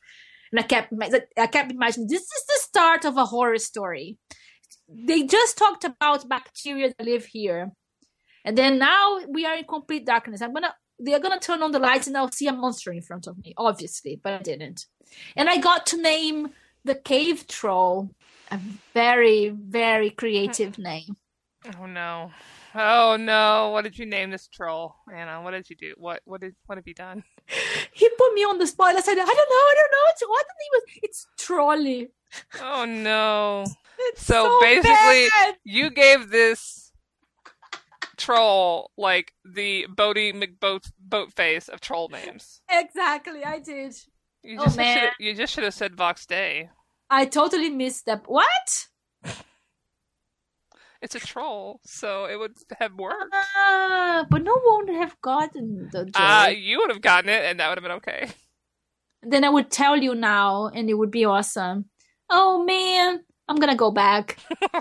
and 0.52 0.60
I 0.60 0.64
kept 0.64 0.94
I 1.38 1.48
kept 1.48 1.72
imagining 1.72 2.08
this 2.08 2.22
is 2.22 2.46
the 2.48 2.60
start 2.60 3.06
of 3.06 3.18
a 3.18 3.26
horror 3.26 3.58
story. 3.58 4.18
They 4.90 5.24
just 5.24 5.58
talked 5.58 5.84
about 5.84 6.30
bacteria 6.30 6.94
that 6.98 7.06
live 7.06 7.26
here, 7.26 7.72
and 8.46 8.58
then 8.58 8.78
now 8.78 9.20
we 9.28 9.46
are 9.46 9.56
in 9.56 9.66
complete 9.66 10.06
darkness. 10.06 10.42
I'm 10.42 10.54
gonna 10.54 10.74
they're 11.00 11.20
gonna 11.20 11.40
turn 11.40 11.64
on 11.64 11.72
the 11.72 11.80
lights 11.80 12.08
and 12.08 12.18
I'll 12.18 12.32
see 12.32 12.48
a 12.48 12.54
monster 12.54 12.92
in 12.92 13.02
front 13.02 13.28
of 13.28 13.38
me, 13.38 13.54
obviously, 13.58 14.20
but 14.22 14.34
I 14.34 14.42
didn't. 14.42 14.86
And 15.36 15.50
I 15.50 15.58
got 15.58 15.86
to 15.88 16.02
name 16.02 16.50
the 16.84 16.96
cave 16.96 17.48
troll. 17.48 18.12
A 18.50 18.60
very, 18.94 19.50
very 19.50 20.10
creative 20.10 20.78
name. 20.78 21.18
Oh 21.78 21.86
no. 21.86 22.32
Oh 22.76 23.18
no. 23.20 23.70
What 23.72 23.84
did 23.84 23.98
you 23.98 24.06
name 24.06 24.30
this 24.32 24.48
troll? 24.48 24.96
Ana, 25.14 25.42
what 25.42 25.52
did 25.52 25.70
you 25.70 25.76
do? 25.76 25.94
What 25.98 26.22
what 26.26 26.42
did 26.42 26.56
what 26.66 26.78
have 26.78 26.88
you 26.88 26.94
done? 26.94 27.24
He 27.94 28.10
put 28.18 28.34
me 28.34 28.42
on 28.44 28.60
the 28.60 28.68
spot. 28.68 28.96
I 28.96 29.00
said, 29.02 29.14
I 29.14 29.26
don't 29.26 29.28
know, 29.28 29.34
I 29.34 29.74
don't 29.76 29.92
know. 29.92 30.10
It's 30.10 30.22
what 30.22 30.46
the 30.46 30.54
name 30.60 30.72
was. 30.74 30.84
It's 31.04 31.28
Trolley. 31.38 32.08
Oh 32.62 32.86
no. 32.86 33.66
It's 34.00 34.26
So 34.26 34.46
so, 34.46 34.60
basically- 34.62 35.30
bad. 35.30 35.56
You 35.64 35.90
gave 35.90 36.30
this 36.30 36.92
troll 38.18 38.92
like 38.98 39.34
the 39.46 39.86
Boaty 39.90 40.34
McBoat 40.34 40.92
boat 41.00 41.34
face 41.34 41.68
of 41.70 41.80
troll 41.82 42.10
names. 42.10 42.62
exactly, 42.70 43.44
I 43.44 43.60
did. 43.60 43.96
You 44.44 44.60
Oh, 44.60 44.66
just 44.66 44.78
man. 44.78 44.98
should 45.00 45.12
you 45.20 45.34
just 45.34 45.54
should 45.54 45.64
have 45.64 45.74
said 45.74 45.96
Vox 45.96 46.26
Day. 46.26 46.70
I 47.10 47.26
totally 47.26 47.70
missed 47.70 48.06
that. 48.06 48.24
What? 48.28 48.88
It's 51.02 51.16
a 51.16 51.20
troll, 51.20 51.80
so 51.84 52.26
it 52.26 52.38
would 52.38 52.54
have 52.80 52.94
worked. 52.94 53.34
Ah, 53.34 54.26
but 54.30 54.44
no 54.44 54.54
one 54.64 54.88
would 54.88 54.96
have 54.96 55.20
gotten 55.22 55.90
the 55.92 56.06
joke. 56.06 56.16
Uh, 56.16 56.50
you 56.56 56.80
would 56.80 56.90
have 56.90 57.02
gotten 57.02 57.30
it, 57.30 57.44
and 57.46 57.60
that 57.60 57.70
would 57.70 57.78
have 57.78 57.84
been 57.84 57.92
okay. 57.94 58.30
then 59.22 59.44
I 59.44 59.50
would 59.50 59.70
tell 59.70 59.98
you 59.98 60.16
now, 60.16 60.68
and 60.68 60.90
it 60.90 60.96
would 60.96 61.12
be 61.12 61.26
awesome. 61.26 61.86
Oh 62.30 62.64
man, 62.64 63.22
I'm 63.48 63.58
gonna 63.58 63.76
go 63.76 63.92
back 63.92 64.40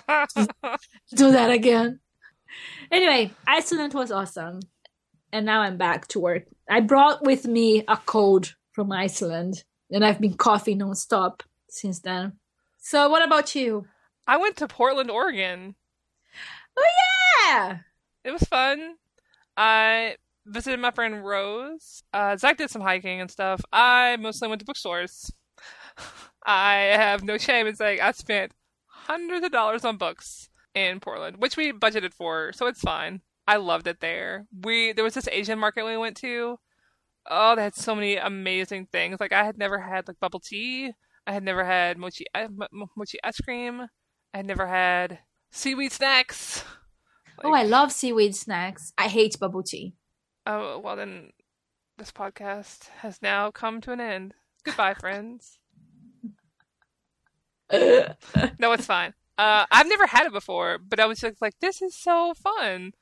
do 1.15 1.33
that 1.33 1.51
again. 1.51 2.01
Anyway, 2.91 3.33
Iceland 3.47 3.95
was 3.95 4.11
awesome, 4.11 4.61
and 5.33 5.45
now 5.45 5.61
I'm 5.61 5.77
back 5.77 6.09
to 6.09 6.21
work. 6.21 6.45
I 6.69 6.81
brought 6.81 7.25
with 7.25 7.47
me 7.47 7.85
a 7.89 7.97
cold 7.97 8.55
from 8.73 8.93
Iceland, 8.93 9.65
and 9.91 10.05
I've 10.05 10.21
been 10.21 10.35
coughing 10.35 10.79
nonstop 10.81 11.41
since 11.69 12.01
then. 12.01 12.33
So, 12.79 13.09
what 13.09 13.25
about 13.25 13.55
you? 13.55 13.87
I 14.27 14.37
went 14.39 14.57
to 14.57 14.69
Portland, 14.69 15.11
Oregon. 15.11 15.75
Oh 16.77 16.87
yeah, 17.49 17.79
It 18.25 18.31
was 18.33 18.43
fun. 18.45 18.97
I 19.57 20.17
visited 20.47 20.81
my 20.81 20.91
friend 20.91 21.25
Rose. 21.25 22.03
Uh, 22.13 22.37
Zach 22.37 22.59
did 22.59 22.71
some 22.71 22.83
hiking 22.83 23.21
and 23.21 23.31
stuff. 23.31 23.63
I 23.73 24.17
mostly 24.19 24.49
went 24.49 24.61
to 24.61 24.67
bookstores. 24.67 25.33
I 26.47 26.75
have 26.95 27.25
no 27.25 27.39
shame 27.39 27.67
in 27.67 27.77
saying 27.77 28.01
I 28.01 28.13
spent 28.13 28.53
hundreds 28.87 29.45
of 29.45 29.53
dollars 29.53 29.85
on 29.85 29.97
books 29.97 30.49
in 30.75 31.01
Portland, 31.01 31.39
which 31.39 31.57
we 31.57 31.73
budgeted 31.73 32.15
for, 32.15 32.53
so 32.53 32.67
it's 32.67 32.81
fine. 32.81 33.23
I 33.49 33.57
loved 33.57 33.87
it 33.87 34.01
there. 34.01 34.47
We 34.65 34.93
there 34.93 35.05
was 35.05 35.15
this 35.15 35.29
Asian 35.29 35.59
market 35.59 35.85
we 35.85 35.97
went 35.97 36.17
to. 36.19 36.59
Oh, 37.29 37.57
they 37.57 37.63
had 37.65 37.75
so 37.75 37.95
many 37.95 38.17
amazing 38.17 38.87
things. 38.93 39.21
Like 39.21 39.33
I 39.33 39.45
had 39.45 39.59
never 39.59 39.79
had 39.81 40.09
like 40.09 40.21
bubble 40.21 40.41
tea. 40.41 40.93
I 41.27 41.33
had 41.33 41.43
never 41.45 41.65
had 41.65 41.99
mochi 41.99 42.25
mo- 42.51 42.91
mochi 42.97 43.19
ice 43.25 43.41
cream. 43.41 43.83
I 44.35 44.37
had 44.39 44.47
never 44.47 44.67
had 44.67 45.19
seaweed 45.57 45.93
snacks. 45.93 46.65
oh, 47.43 47.53
I 47.53 47.63
love 47.63 47.91
seaweed 47.91 48.37
snacks. 48.37 48.93
I 48.99 49.09
hate 49.09 49.39
bubble 49.41 49.63
tea. 49.63 49.95
Oh, 50.47 50.79
well 50.79 50.97
then 50.97 51.31
this 51.99 52.13
podcast 52.13 52.89
has 53.01 53.21
now 53.23 53.51
come 53.51 53.81
to 53.83 53.93
an 53.93 54.01
end. 54.01 54.35
Goodbye, 54.65 54.95
friends. 55.01 55.59
No, 57.73 58.73
it's 58.73 58.87
fine. 58.87 59.15
Uh, 59.39 59.67
I've 59.71 59.89
never 59.89 60.07
had 60.07 60.27
it 60.27 60.33
before, 60.33 60.79
but 60.79 61.01
I 61.01 61.07
was 61.07 61.21
just 61.21 61.43
like, 61.43 61.59
this 61.61 61.83
is 61.83 61.95
so 61.97 62.33
fun. 62.35 62.93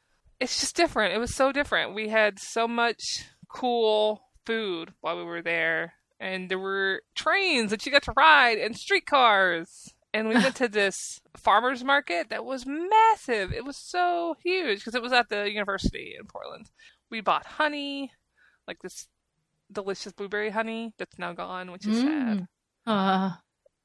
It's 0.41 0.61
just 0.61 0.77
different. 0.77 1.15
It 1.15 1.19
was 1.19 1.35
so 1.35 1.53
different. 1.53 1.95
We 1.95 2.09
had 2.09 2.39
so 2.39 2.67
much 2.67 3.25
cool 3.49 4.23
food 4.45 4.95
while 5.01 5.17
we 5.17 5.25
were 5.25 5.43
there, 5.43 5.95
and 6.19 6.49
there 6.51 6.59
were 6.59 7.03
trains 7.15 7.71
that 7.71 7.85
you 7.87 7.93
got 7.93 8.03
to 8.05 8.13
ride 8.17 8.59
and 8.59 8.77
streetcars. 8.77 9.94
And 10.15 10.29
we 10.29 10.35
went 10.35 10.55
to 10.57 10.69
this 10.69 11.21
farmers 11.37 11.85
market 11.85 12.31
that 12.31 12.45
was 12.45 12.65
massive. 12.65 13.53
It 13.53 13.65
was 13.65 13.77
so 13.77 14.37
huge 14.43 14.79
because 14.79 14.95
it 14.95 15.03
was 15.03 15.13
at 15.13 15.29
the 15.29 15.51
university 15.51 16.15
in 16.19 16.27
Portland. 16.27 16.71
We 17.11 17.21
bought 17.21 17.45
honey, 17.45 18.13
like 18.67 18.79
this 18.81 19.09
delicious 19.71 20.13
blueberry 20.13 20.51
honey 20.51 20.95
that's 20.99 21.19
now 21.19 21.33
gone, 21.33 21.73
which 21.73 21.87
is 21.87 21.99
sad. 21.99 22.39
Mm. 22.39 22.47
Uh, 22.87 23.31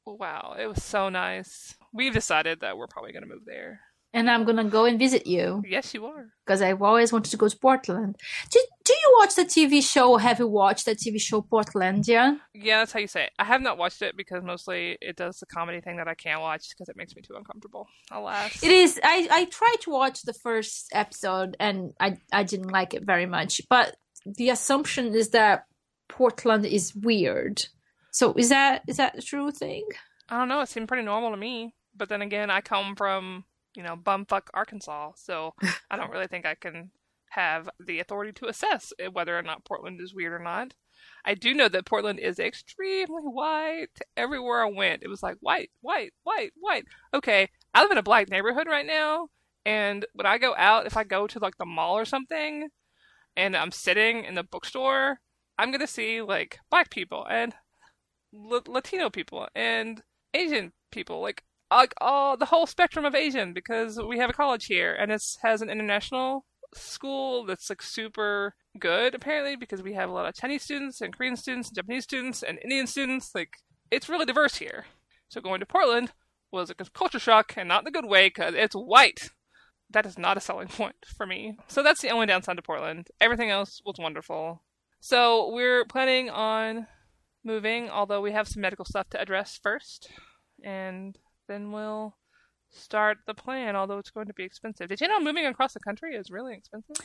Wow, 0.05 0.55
it 0.57 0.67
was 0.67 0.83
so 0.83 1.09
nice. 1.09 1.75
We've 1.93 2.13
decided 2.13 2.61
that 2.61 2.77
we're 2.77 2.87
probably 2.87 3.11
going 3.11 3.23
to 3.23 3.29
move 3.29 3.45
there. 3.45 3.81
And 4.13 4.29
I'm 4.29 4.43
gonna 4.43 4.63
go 4.63 4.85
and 4.85 4.97
visit 4.99 5.27
you 5.27 5.61
Yes, 5.67 5.93
you 5.93 6.05
are. 6.05 6.25
because 6.45 6.61
I've 6.61 6.81
always 6.81 7.11
wanted 7.13 7.29
to 7.31 7.37
go 7.37 7.47
to 7.47 7.57
Portland. 7.57 8.15
Do 8.51 8.59
Do 8.85 8.93
you 9.03 9.15
watch 9.19 9.35
the 9.35 9.43
TV 9.45 9.81
show? 9.83 10.17
Have 10.17 10.39
you 10.39 10.47
watched 10.47 10.85
the 10.85 10.95
TV 10.95 11.19
show 11.21 11.41
Portlandia? 11.41 12.39
Yeah, 12.55 12.79
that's 12.79 12.91
how 12.91 12.99
you 12.99 13.07
say 13.07 13.25
it. 13.25 13.31
I 13.37 13.43
have 13.45 13.61
not 13.61 13.77
watched 13.77 14.01
it 14.01 14.17
because 14.17 14.43
mostly 14.43 14.97
it 14.99 15.15
does 15.15 15.37
the 15.39 15.45
comedy 15.45 15.79
thing 15.81 15.97
that 15.97 16.07
I 16.07 16.15
can't 16.15 16.41
watch 16.41 16.69
because 16.69 16.89
it 16.89 16.97
makes 16.97 17.15
me 17.15 17.21
too 17.21 17.35
uncomfortable. 17.37 17.85
Alas. 18.11 18.63
It 18.63 18.71
is. 18.71 18.99
I 19.03 19.27
I 19.39 19.45
tried 19.45 19.79
to 19.81 19.91
watch 19.91 20.23
the 20.23 20.33
first 20.33 20.87
episode 20.91 21.55
and 21.59 21.93
I 21.99 22.17
I 22.33 22.43
didn't 22.43 22.71
like 22.71 22.93
it 22.95 23.03
very 23.05 23.27
much. 23.27 23.61
But 23.69 23.95
the 24.25 24.49
assumption 24.49 25.13
is 25.13 25.29
that 25.29 25.65
Portland 26.07 26.65
is 26.65 26.95
weird. 26.95 27.63
So 28.11 28.33
is 28.33 28.49
that 28.49 28.81
is 28.87 28.97
that 28.97 29.17
a 29.17 29.21
true 29.21 29.51
thing? 29.51 29.85
I 30.29 30.37
don't 30.39 30.47
know. 30.49 30.61
It 30.61 30.69
seemed 30.69 30.87
pretty 30.87 31.03
normal 31.05 31.31
to 31.31 31.37
me. 31.37 31.75
But 31.95 32.09
then 32.09 32.21
again, 32.21 32.49
I 32.49 32.61
come 32.61 32.95
from, 32.95 33.43
you 33.75 33.83
know, 33.83 33.95
bumfuck 33.95 34.47
Arkansas. 34.53 35.11
So 35.15 35.53
I 35.91 35.97
don't 35.97 36.11
really 36.11 36.27
think 36.27 36.45
I 36.45 36.55
can 36.55 36.91
have 37.31 37.69
the 37.79 37.99
authority 37.99 38.31
to 38.33 38.47
assess 38.47 38.91
whether 39.11 39.37
or 39.37 39.43
not 39.43 39.65
Portland 39.65 40.01
is 40.01 40.13
weird 40.13 40.33
or 40.33 40.43
not. 40.43 40.73
I 41.23 41.33
do 41.33 41.53
know 41.53 41.69
that 41.69 41.85
Portland 41.85 42.19
is 42.19 42.39
extremely 42.39 43.23
white. 43.23 43.87
Everywhere 44.17 44.63
I 44.63 44.69
went, 44.69 45.03
it 45.03 45.09
was 45.09 45.23
like 45.23 45.37
white, 45.39 45.69
white, 45.81 46.13
white, 46.23 46.51
white. 46.59 46.85
Okay, 47.13 47.49
I 47.73 47.81
live 47.81 47.91
in 47.91 47.97
a 47.97 48.03
black 48.03 48.29
neighborhood 48.29 48.67
right 48.67 48.85
now. 48.85 49.29
And 49.65 50.05
when 50.13 50.25
I 50.25 50.37
go 50.37 50.55
out, 50.57 50.85
if 50.85 50.97
I 50.97 51.03
go 51.03 51.27
to 51.27 51.39
like 51.39 51.57
the 51.57 51.65
mall 51.65 51.97
or 51.97 52.05
something, 52.05 52.69
and 53.35 53.55
I'm 53.55 53.71
sitting 53.71 54.23
in 54.23 54.35
the 54.35 54.43
bookstore, 54.43 55.19
I'm 55.57 55.71
gonna 55.71 55.87
see 55.87 56.21
like 56.21 56.59
black 56.69 56.89
people 56.89 57.25
and 57.29 57.53
L- 58.33 58.63
Latino 58.67 59.09
people 59.09 59.47
and 59.55 60.01
Asian 60.33 60.73
people, 60.91 61.21
like 61.21 61.43
like 61.71 61.93
all 61.99 62.37
the 62.37 62.45
whole 62.45 62.65
spectrum 62.65 63.05
of 63.05 63.15
Asian, 63.15 63.53
because 63.53 63.99
we 63.99 64.19
have 64.19 64.29
a 64.29 64.33
college 64.33 64.65
here 64.65 64.93
and 64.93 65.11
it 65.11 65.23
has 65.43 65.61
an 65.61 65.69
international 65.69 66.45
school 66.73 67.45
that's 67.45 67.69
like 67.69 67.81
super 67.81 68.53
good 68.77 69.15
apparently 69.15 69.55
because 69.55 69.81
we 69.81 69.93
have 69.93 70.09
a 70.09 70.13
lot 70.13 70.27
of 70.27 70.35
Chinese 70.35 70.63
students 70.63 71.01
and 71.01 71.15
Korean 71.15 71.35
students 71.35 71.69
and 71.69 71.75
Japanese 71.75 72.03
students 72.03 72.43
and 72.43 72.59
Indian 72.63 72.87
students. 72.87 73.33
Like 73.33 73.57
it's 73.91 74.09
really 74.09 74.25
diverse 74.25 74.57
here. 74.57 74.85
So 75.29 75.41
going 75.41 75.59
to 75.59 75.65
Portland 75.65 76.11
was 76.51 76.69
a 76.69 76.75
culture 76.75 77.19
shock 77.19 77.53
and 77.57 77.67
not 77.67 77.81
in 77.81 77.85
the 77.85 77.91
good 77.91 78.05
way 78.05 78.27
because 78.27 78.53
it's 78.55 78.75
white. 78.75 79.29
That 79.91 80.05
is 80.05 80.17
not 80.17 80.37
a 80.37 80.41
selling 80.41 80.67
point 80.69 80.95
for 81.17 81.25
me. 81.25 81.57
So 81.67 81.83
that's 81.83 82.01
the 82.01 82.09
only 82.09 82.27
downside 82.27 82.57
to 82.57 82.61
Portland. 82.61 83.07
Everything 83.19 83.49
else 83.49 83.81
was 83.85 83.95
wonderful. 83.99 84.61
So 84.99 85.51
we're 85.51 85.85
planning 85.85 86.29
on 86.29 86.87
moving, 87.43 87.89
although 87.89 88.21
we 88.21 88.31
have 88.33 88.47
some 88.47 88.61
medical 88.61 88.85
stuff 88.85 89.09
to 89.11 89.21
address 89.21 89.59
first, 89.61 90.09
and 90.63 91.17
then 91.49 91.71
we'll 91.71 92.15
start 92.69 93.17
the 93.27 93.33
plan. 93.33 93.75
Although 93.75 93.97
it's 93.97 94.11
going 94.11 94.27
to 94.27 94.33
be 94.33 94.43
expensive. 94.43 94.87
Did 94.87 95.01
you 95.01 95.07
know 95.09 95.19
moving 95.19 95.45
across 95.45 95.73
the 95.73 95.79
country 95.81 96.15
is 96.15 96.31
really 96.31 96.53
expensive? 96.55 96.95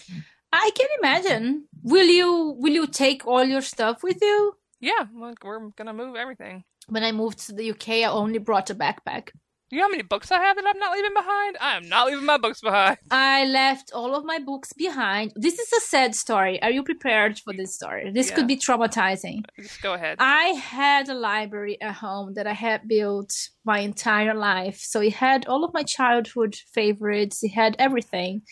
I 0.52 0.70
can 0.76 0.86
imagine. 1.00 1.66
Will 1.82 2.06
you 2.06 2.54
will 2.58 2.72
you 2.72 2.86
take 2.86 3.26
all 3.26 3.44
your 3.44 3.62
stuff 3.62 4.04
with 4.04 4.18
you? 4.22 4.54
Yeah, 4.80 5.06
like 5.16 5.42
we're 5.42 5.70
gonna 5.70 5.94
move 5.94 6.14
everything. 6.14 6.64
When 6.88 7.02
I 7.02 7.12
moved 7.12 7.38
to 7.46 7.54
the 7.54 7.70
UK, 7.70 7.88
I 7.88 8.04
only 8.04 8.38
brought 8.38 8.70
a 8.70 8.74
backpack. 8.74 9.30
You 9.74 9.80
know 9.80 9.86
how 9.86 9.90
many 9.90 10.04
books 10.04 10.30
I 10.30 10.38
have 10.38 10.54
that 10.54 10.64
I'm 10.68 10.78
not 10.78 10.92
leaving 10.92 11.14
behind? 11.14 11.56
I 11.60 11.76
am 11.76 11.88
not 11.88 12.06
leaving 12.06 12.24
my 12.24 12.38
books 12.38 12.60
behind. 12.60 12.96
I 13.10 13.44
left 13.46 13.90
all 13.92 14.14
of 14.14 14.24
my 14.24 14.38
books 14.38 14.72
behind. 14.72 15.32
This 15.34 15.58
is 15.58 15.72
a 15.72 15.80
sad 15.80 16.14
story. 16.14 16.62
Are 16.62 16.70
you 16.70 16.84
prepared 16.84 17.40
for 17.40 17.52
this 17.52 17.74
story? 17.74 18.12
This 18.12 18.28
Yeah. 18.28 18.36
could 18.36 18.46
be 18.46 18.56
traumatizing. 18.56 19.42
Just 19.60 19.82
go 19.82 19.94
ahead. 19.94 20.18
I 20.20 20.50
had 20.50 21.08
a 21.08 21.14
library 21.14 21.76
at 21.80 21.94
home 21.94 22.34
that 22.34 22.46
I 22.46 22.52
had 22.52 22.86
built 22.86 23.32
my 23.64 23.80
entire 23.80 24.34
life. 24.34 24.78
So 24.78 25.00
it 25.00 25.14
had 25.14 25.44
all 25.46 25.64
of 25.64 25.74
my 25.74 25.82
childhood 25.82 26.54
favorites, 26.72 27.42
it 27.42 27.50
had 27.50 27.74
everything, 27.80 28.42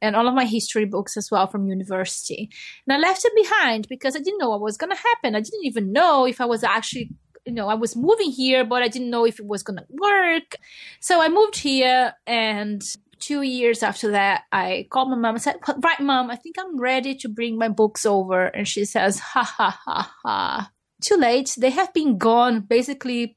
and 0.00 0.14
all 0.14 0.28
of 0.28 0.34
my 0.34 0.44
history 0.44 0.84
books 0.84 1.16
as 1.16 1.32
well 1.32 1.48
from 1.48 1.66
university. 1.66 2.48
And 2.86 2.94
I 2.96 2.98
left 3.08 3.24
it 3.24 3.32
behind 3.34 3.88
because 3.88 4.14
I 4.14 4.20
didn't 4.20 4.38
know 4.38 4.50
what 4.50 4.60
was 4.60 4.76
going 4.76 4.94
to 4.94 5.02
happen. 5.10 5.34
I 5.34 5.40
didn't 5.40 5.64
even 5.64 5.90
know 5.90 6.26
if 6.26 6.40
I 6.40 6.44
was 6.44 6.62
actually. 6.62 7.10
You 7.44 7.52
know, 7.52 7.68
I 7.68 7.74
was 7.74 7.96
moving 7.96 8.30
here, 8.30 8.64
but 8.64 8.82
I 8.82 8.88
didn't 8.88 9.10
know 9.10 9.26
if 9.26 9.40
it 9.40 9.46
was 9.46 9.62
gonna 9.62 9.86
work. 9.88 10.56
So 11.00 11.20
I 11.20 11.28
moved 11.28 11.56
here, 11.56 12.14
and 12.26 12.82
two 13.20 13.42
years 13.42 13.82
after 13.82 14.10
that, 14.10 14.44
I 14.50 14.88
called 14.90 15.10
my 15.10 15.16
mom 15.16 15.36
and 15.36 15.42
said, 15.42 15.56
Right, 15.78 16.00
mom, 16.00 16.30
I 16.30 16.36
think 16.36 16.56
I'm 16.58 16.78
ready 16.80 17.14
to 17.16 17.28
bring 17.28 17.56
my 17.56 17.68
books 17.68 18.04
over. 18.04 18.46
And 18.46 18.66
she 18.66 18.84
says, 18.84 19.20
Ha 19.20 19.44
ha 19.44 19.80
ha 19.84 20.14
ha. 20.24 20.70
Too 21.02 21.16
late. 21.16 21.54
They 21.56 21.70
have 21.70 21.92
been 21.94 22.18
gone 22.18 22.60
basically 22.60 23.36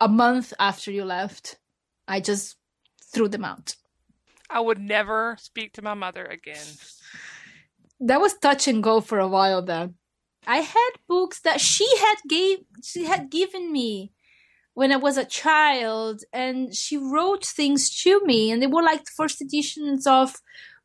a 0.00 0.08
month 0.08 0.54
after 0.58 0.90
you 0.90 1.04
left. 1.04 1.58
I 2.06 2.20
just 2.20 2.56
threw 3.12 3.28
them 3.28 3.44
out. 3.44 3.74
I 4.48 4.60
would 4.60 4.78
never 4.78 5.36
speak 5.38 5.74
to 5.74 5.82
my 5.82 5.94
mother 5.94 6.24
again. 6.24 6.66
That 8.00 8.20
was 8.20 8.34
touch 8.34 8.68
and 8.68 8.82
go 8.82 9.00
for 9.00 9.18
a 9.18 9.28
while 9.28 9.62
then. 9.62 9.94
I 10.46 10.58
had 10.58 10.90
books 11.08 11.40
that 11.40 11.60
she 11.60 11.86
had 11.98 12.16
gave 12.28 12.58
she 12.82 13.04
had 13.04 13.30
given 13.30 13.72
me 13.72 14.12
when 14.74 14.92
I 14.92 14.96
was 14.96 15.16
a 15.16 15.24
child, 15.24 16.22
and 16.32 16.72
she 16.72 16.96
wrote 16.96 17.44
things 17.44 17.90
to 18.02 18.20
me, 18.24 18.52
and 18.52 18.62
they 18.62 18.68
were 18.68 18.82
like 18.82 19.04
the 19.04 19.10
first 19.16 19.42
editions 19.42 20.06
of 20.06 20.36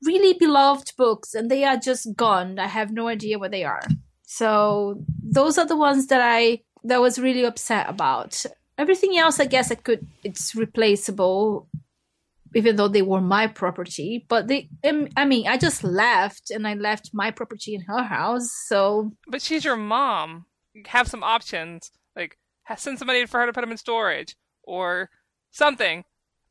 really 0.04 0.34
beloved 0.34 0.94
books, 0.98 1.36
and 1.36 1.50
they 1.50 1.64
are 1.64 1.78
just 1.78 2.16
gone. 2.16 2.58
I 2.58 2.68
have 2.68 2.92
no 2.92 3.08
idea 3.08 3.38
where 3.38 3.50
they 3.50 3.64
are. 3.64 3.84
So 4.24 5.04
those 5.22 5.60
are 5.60 5.68
the 5.68 5.78
ones 5.78 6.08
that 6.08 6.22
I 6.22 6.62
that 6.84 7.02
was 7.02 7.20
really 7.20 7.44
upset 7.44 7.88
about. 7.88 8.46
Everything 8.78 9.16
else, 9.16 9.40
I 9.40 9.46
guess, 9.46 9.72
I 9.72 9.76
could. 9.76 10.08
It's 10.24 10.56
replaceable, 10.56 11.68
even 12.56 12.76
though 12.76 12.88
they 12.88 13.02
were 13.02 13.22
my 13.22 13.48
property. 13.48 14.26
But 14.28 14.48
they, 14.48 14.70
I 15.16 15.26
mean, 15.26 15.48
I 15.48 15.58
just 15.58 15.84
left, 15.84 16.52
and 16.52 16.68
I 16.68 16.74
left 16.74 17.12
my 17.14 17.32
property 17.32 17.76
in 17.76 17.82
her 17.82 18.04
house. 18.04 18.50
So, 18.68 19.12
But 19.28 19.42
she's 19.42 19.66
your 19.66 19.78
mom. 19.78 20.46
Have 20.88 21.08
some 21.08 21.24
options. 21.24 21.92
Like, 22.16 22.38
send 22.78 23.00
somebody 23.00 23.26
for 23.26 23.40
her 23.40 23.46
to 23.46 23.54
put 23.54 23.62
them 23.62 23.72
in 23.72 23.78
storage 23.78 24.36
or 24.64 25.10
something. 25.52 26.04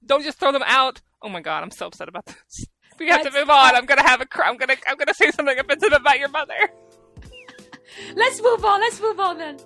Don't 0.04 0.24
just 0.24 0.38
throw 0.38 0.52
them 0.52 0.64
out. 0.66 1.00
Oh 1.22 1.28
my 1.28 1.40
god, 1.40 1.62
I'm 1.62 1.70
so 1.70 1.86
upset 1.86 2.08
about 2.08 2.26
this. 2.26 2.66
We 2.98 3.08
have 3.08 3.22
to 3.22 3.30
move 3.32 3.48
on. 3.48 3.74
I'm 3.74 3.86
gonna 3.86 4.06
have 4.06 4.20
a. 4.20 4.26
Cr- 4.26 4.44
I'm 4.44 4.58
gonna. 4.58 4.76
I'm 4.86 4.96
gonna 4.96 5.14
say 5.14 5.30
something 5.30 5.58
offensive 5.58 5.92
about 5.92 6.18
your 6.18 6.28
mother. 6.28 6.54
let's 8.14 8.40
move 8.42 8.64
on. 8.64 8.80
Let's 8.80 9.00
move 9.00 9.18
on 9.18 9.38
then. 9.38 9.56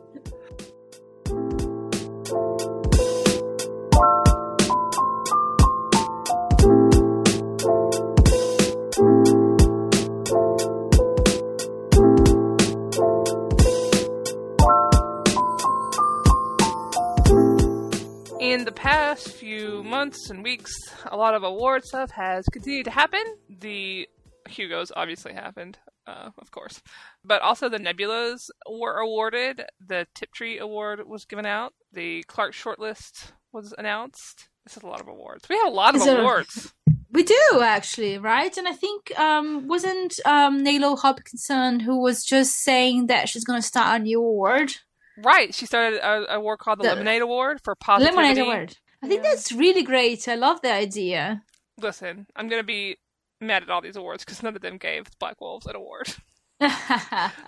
Past 18.76 19.28
few 19.32 19.82
months 19.82 20.30
and 20.30 20.42
weeks, 20.44 20.72
a 21.06 21.16
lot 21.16 21.34
of 21.34 21.42
award 21.42 21.84
stuff 21.84 22.10
has 22.12 22.44
continued 22.52 22.84
to 22.84 22.90
happen. 22.92 23.22
The 23.48 24.06
Hugos 24.48 24.92
obviously 24.94 25.32
happened, 25.32 25.78
uh, 26.06 26.30
of 26.38 26.50
course, 26.52 26.82
but 27.24 27.42
also 27.42 27.68
the 27.68 27.78
Nebulas 27.78 28.48
were 28.70 29.00
awarded. 29.00 29.62
The 29.84 30.06
Tiptree 30.14 30.58
Award 30.58 31.00
was 31.08 31.24
given 31.24 31.46
out. 31.46 31.72
The 31.92 32.22
Clarke 32.28 32.52
Shortlist 32.54 33.32
was 33.52 33.74
announced. 33.76 34.48
This 34.64 34.76
is 34.76 34.82
a 34.82 34.86
lot 34.86 35.00
of 35.00 35.08
awards. 35.08 35.48
We 35.48 35.56
have 35.56 35.66
a 35.66 35.70
lot 35.74 35.94
of 35.96 36.02
Is 36.02 36.06
it 36.06 36.18
a- 36.18 36.20
awards. 36.20 36.72
We 37.10 37.22
do 37.22 37.60
actually, 37.62 38.18
right? 38.18 38.54
And 38.56 38.68
I 38.68 38.72
think 38.72 39.18
um 39.18 39.66
wasn't 39.68 40.14
um 40.26 40.62
Nalo 40.62 40.98
Hopkinson 40.98 41.80
who 41.80 41.98
was 42.00 42.24
just 42.24 42.56
saying 42.62 43.06
that 43.06 43.28
she's 43.28 43.44
going 43.44 43.60
to 43.60 43.66
start 43.66 44.00
a 44.00 44.04
new 44.04 44.18
award, 44.20 44.74
Right. 45.18 45.54
She 45.54 45.66
started 45.66 45.98
a, 46.00 46.34
award 46.36 46.58
called 46.58 46.78
the, 46.80 46.84
The- 46.84 46.88
Lemonade 46.90 47.22
Award 47.22 47.60
for 47.64 47.74
positivity. 47.74 48.16
Lemonade 48.16 48.38
Award. 48.38 48.76
I 49.02 49.08
think 49.08 49.22
Yeah. 49.24 49.30
that's 49.30 49.52
really 49.52 49.82
great. 49.82 50.26
I 50.28 50.34
love 50.34 50.60
the 50.62 50.72
idea. 50.72 51.42
Listen, 51.80 52.26
I'm 52.34 52.48
gonna 52.48 52.62
be 52.62 52.96
mad 53.40 53.62
at 53.62 53.70
all 53.70 53.82
these 53.82 53.96
awards 53.96 54.24
because 54.24 54.42
none 54.42 54.56
of 54.56 54.62
them 54.62 54.78
gave 54.78 55.04
Black 55.18 55.40
Wolves 55.40 55.66
an 55.66 55.76
award. 55.76 56.14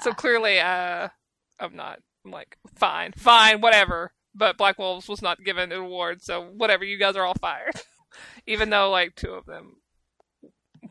So 0.02 0.12
clearly, 0.16 0.60
uh, 0.60 1.08
I'm 1.58 1.74
not. 1.76 2.00
I'm 2.26 2.30
like, 2.30 2.58
fine, 2.76 3.12
fine, 3.16 3.62
whatever. 3.62 4.12
But 4.34 4.58
Black 4.58 4.78
Wolves 4.78 5.08
was 5.08 5.22
not 5.22 5.42
given 5.42 5.72
an 5.72 5.78
award, 5.80 6.20
so 6.22 6.42
whatever. 6.42 6.84
You 6.84 6.98
guys 6.98 7.16
are 7.16 7.24
all 7.24 7.34
fired. 7.40 7.72
Even 8.46 8.68
though 8.68 8.90
like 8.90 9.14
two 9.14 9.32
of 9.32 9.46
them 9.46 9.76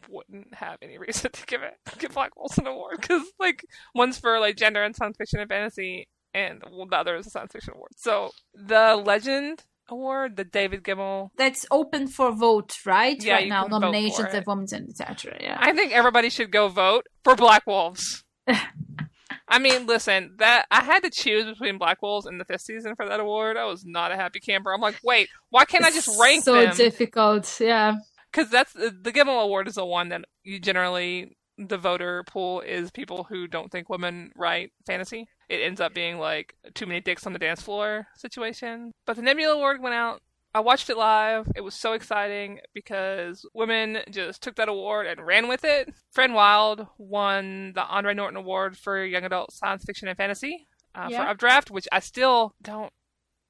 wouldn't 0.09 0.53
have 0.55 0.77
any 0.81 0.97
reason 0.97 1.31
to 1.31 1.45
give 1.45 1.61
it 1.63 1.73
give 1.99 2.13
Black 2.13 2.35
Wolves 2.35 2.57
an 2.57 2.67
award 2.67 2.97
because 3.01 3.23
like 3.39 3.63
one's 3.95 4.17
for 4.17 4.39
like 4.39 4.55
gender 4.57 4.83
and 4.83 4.95
science 4.95 5.15
fiction 5.17 5.39
and 5.39 5.49
fantasy, 5.49 6.07
and 6.37 6.61
the 6.61 6.95
other 6.95 7.15
is 7.15 7.27
a 7.27 7.29
science 7.29 7.51
fiction 7.51 7.73
award. 7.75 7.91
So 7.95 8.31
the 8.53 8.95
Legend 8.95 9.63
Award, 9.89 10.35
the 10.35 10.43
David 10.43 10.83
Gemmell 10.83 11.29
that's 11.37 11.65
open 11.71 12.07
for 12.07 12.31
vote, 12.31 12.73
right? 12.85 13.21
Yeah, 13.23 13.35
right 13.35 13.47
now, 13.47 13.67
nominations 13.67 14.33
and 14.33 14.45
women's 14.45 14.73
and 14.73 14.89
etc. 14.89 15.37
Yeah. 15.39 15.57
I 15.59 15.73
think 15.73 15.93
everybody 15.93 16.29
should 16.29 16.51
go 16.51 16.67
vote 16.67 17.07
for 17.23 17.35
Black 17.35 17.65
Wolves. 17.65 18.23
I 19.49 19.59
mean, 19.59 19.87
listen, 19.87 20.35
that 20.39 20.65
I 20.71 20.83
had 20.83 21.03
to 21.03 21.09
choose 21.09 21.45
between 21.45 21.77
Black 21.77 22.01
Wolves 22.01 22.25
and 22.25 22.39
the 22.39 22.45
fifth 22.45 22.61
season 22.61 22.95
for 22.95 23.07
that 23.07 23.21
award. 23.21 23.55
I 23.55 23.63
was 23.63 23.85
not 23.85 24.11
a 24.11 24.17
happy 24.17 24.41
camper. 24.41 24.73
I'm 24.73 24.81
like, 24.81 24.99
wait, 25.03 25.29
why 25.49 25.63
can't 25.63 25.85
I 25.85 25.91
just 25.91 26.19
rank 26.19 26.43
so 26.43 26.53
them? 26.53 26.73
So 26.73 26.83
difficult. 26.83 27.59
Yeah. 27.61 27.95
Because 28.29 28.51
that's 28.51 28.73
the 28.73 29.11
Gemmell 29.11 29.41
Award 29.41 29.69
is 29.69 29.75
the 29.75 29.85
one 29.85 30.09
that 30.09 30.25
you 30.43 30.59
generally 30.59 31.37
the 31.57 31.77
voter 31.77 32.23
pool 32.27 32.61
is 32.61 32.91
people 32.91 33.23
who 33.23 33.47
don't 33.47 33.71
think 33.71 33.89
women 33.89 34.31
write 34.35 34.71
fantasy. 34.85 35.27
It 35.49 35.57
ends 35.61 35.79
up 35.79 35.93
being 35.93 36.17
like 36.19 36.55
too 36.73 36.85
many 36.85 36.99
dicks 36.99 37.25
on 37.25 37.33
the 37.33 37.39
dance 37.39 37.61
floor 37.61 38.07
situation. 38.15 38.91
But 39.05 39.15
the 39.15 39.21
Nebula 39.21 39.55
Award 39.55 39.81
went 39.81 39.95
out. 39.95 40.21
I 40.53 40.59
watched 40.59 40.89
it 40.89 40.97
live. 40.97 41.47
It 41.55 41.61
was 41.61 41.75
so 41.75 41.93
exciting 41.93 42.59
because 42.73 43.45
women 43.53 43.99
just 44.09 44.41
took 44.41 44.55
that 44.55 44.69
award 44.69 45.05
and 45.05 45.25
ran 45.25 45.47
with 45.47 45.63
it. 45.63 45.93
Fran 46.11 46.33
Wilde 46.33 46.87
won 46.97 47.73
the 47.75 47.83
Andre 47.83 48.13
Norton 48.13 48.37
Award 48.37 48.77
for 48.77 49.03
Young 49.05 49.23
Adult 49.23 49.53
Science 49.53 49.83
Fiction 49.83 50.07
and 50.07 50.17
Fantasy 50.17 50.65
uh, 50.95 51.07
Yeah. 51.11 51.23
for 51.25 51.29
Updraft, 51.29 51.69
which 51.69 51.87
I 51.91 51.99
still 51.99 52.55
don't 52.61 52.91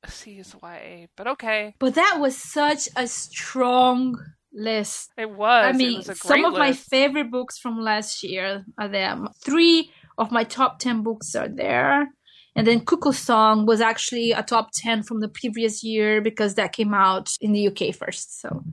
see 0.08 0.40
as 0.40 0.54
YA, 0.62 1.08
but 1.16 1.28
okay. 1.28 1.76
But 1.80 1.96
that 1.96 2.18
was 2.20 2.38
such 2.38 2.90
a 2.96 3.08
strong 3.08 4.18
list. 4.52 5.12
It 5.18 5.30
was. 5.30 5.66
I 5.66 5.72
mean, 5.72 5.98
was 6.06 6.20
some 6.20 6.46
of 6.46 6.54
my 6.54 6.74
favorite 6.74 7.32
books 7.32 7.58
from 7.58 7.80
last 7.80 8.24
year 8.24 8.66
are 8.78 8.88
there. 8.88 9.18
Three 9.44 9.92
of 10.17 10.32
my 10.32 10.43
top 10.43 10.80
10 10.80 11.03
books 11.03 11.36
are 11.36 11.47
there. 11.47 12.08
And 12.56 12.65
then 12.65 12.84
Cuckoo 12.84 13.12
Song 13.12 13.67
was 13.67 13.82
actually 13.82 14.32
a 14.32 14.41
top 14.41 14.69
10 14.73 15.03
from 15.03 15.19
the 15.19 15.27
previous 15.30 15.84
year 15.84 16.21
because 16.21 16.56
that 16.56 16.73
came 16.73 16.93
out 16.93 17.30
in 17.39 17.51
the 17.51 17.67
UK 17.67 17.93
first. 17.93 18.41
So 18.41 18.63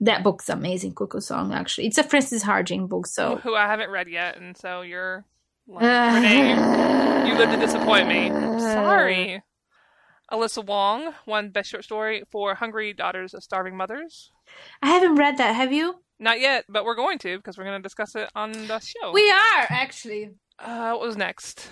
that 0.00 0.22
book's 0.22 0.50
amazing, 0.50 0.94
Cuckoo 0.94 1.20
Song, 1.20 1.54
actually. 1.54 1.86
It's 1.86 1.96
a 1.96 2.04
Frances 2.04 2.42
Hardinge 2.42 2.88
book, 2.90 3.06
so. 3.06 3.36
who 3.36 3.54
I 3.54 3.66
haven't 3.66 3.90
read 3.90 4.08
yet, 4.08 4.36
and 4.36 4.54
so 4.56 4.82
you're 4.82 5.24
like, 5.66 5.84
uh, 5.84 5.86
Renay, 5.86 7.26
you 7.28 7.34
live 7.38 7.50
to 7.50 7.56
disappoint 7.56 8.08
me. 8.08 8.30
I'm 8.30 8.60
sorry. 8.60 9.36
Uh, 9.36 9.40
Alyssa 10.36 10.64
Wong 10.64 11.14
won 11.26 11.50
Best 11.50 11.70
Short 11.70 11.84
Story 11.84 12.24
for 12.30 12.54
Hungry 12.54 12.92
Daughters 12.92 13.34
of 13.34 13.42
Starving 13.42 13.76
Mothers. 13.76 14.30
I 14.82 14.88
haven't 14.88 15.16
read 15.16 15.38
that, 15.38 15.54
have 15.54 15.72
you? 15.72 15.96
Not 16.18 16.40
yet, 16.40 16.64
but 16.68 16.84
we're 16.84 16.94
going 16.94 17.18
to 17.20 17.36
because 17.36 17.56
we're 17.56 17.64
going 17.64 17.80
to 17.80 17.82
discuss 17.82 18.14
it 18.14 18.30
on 18.34 18.52
the 18.52 18.78
show. 18.80 19.12
We 19.12 19.30
are, 19.30 19.66
actually. 19.68 20.30
Uh, 20.58 20.90
what 20.92 21.00
was 21.00 21.16
next? 21.16 21.70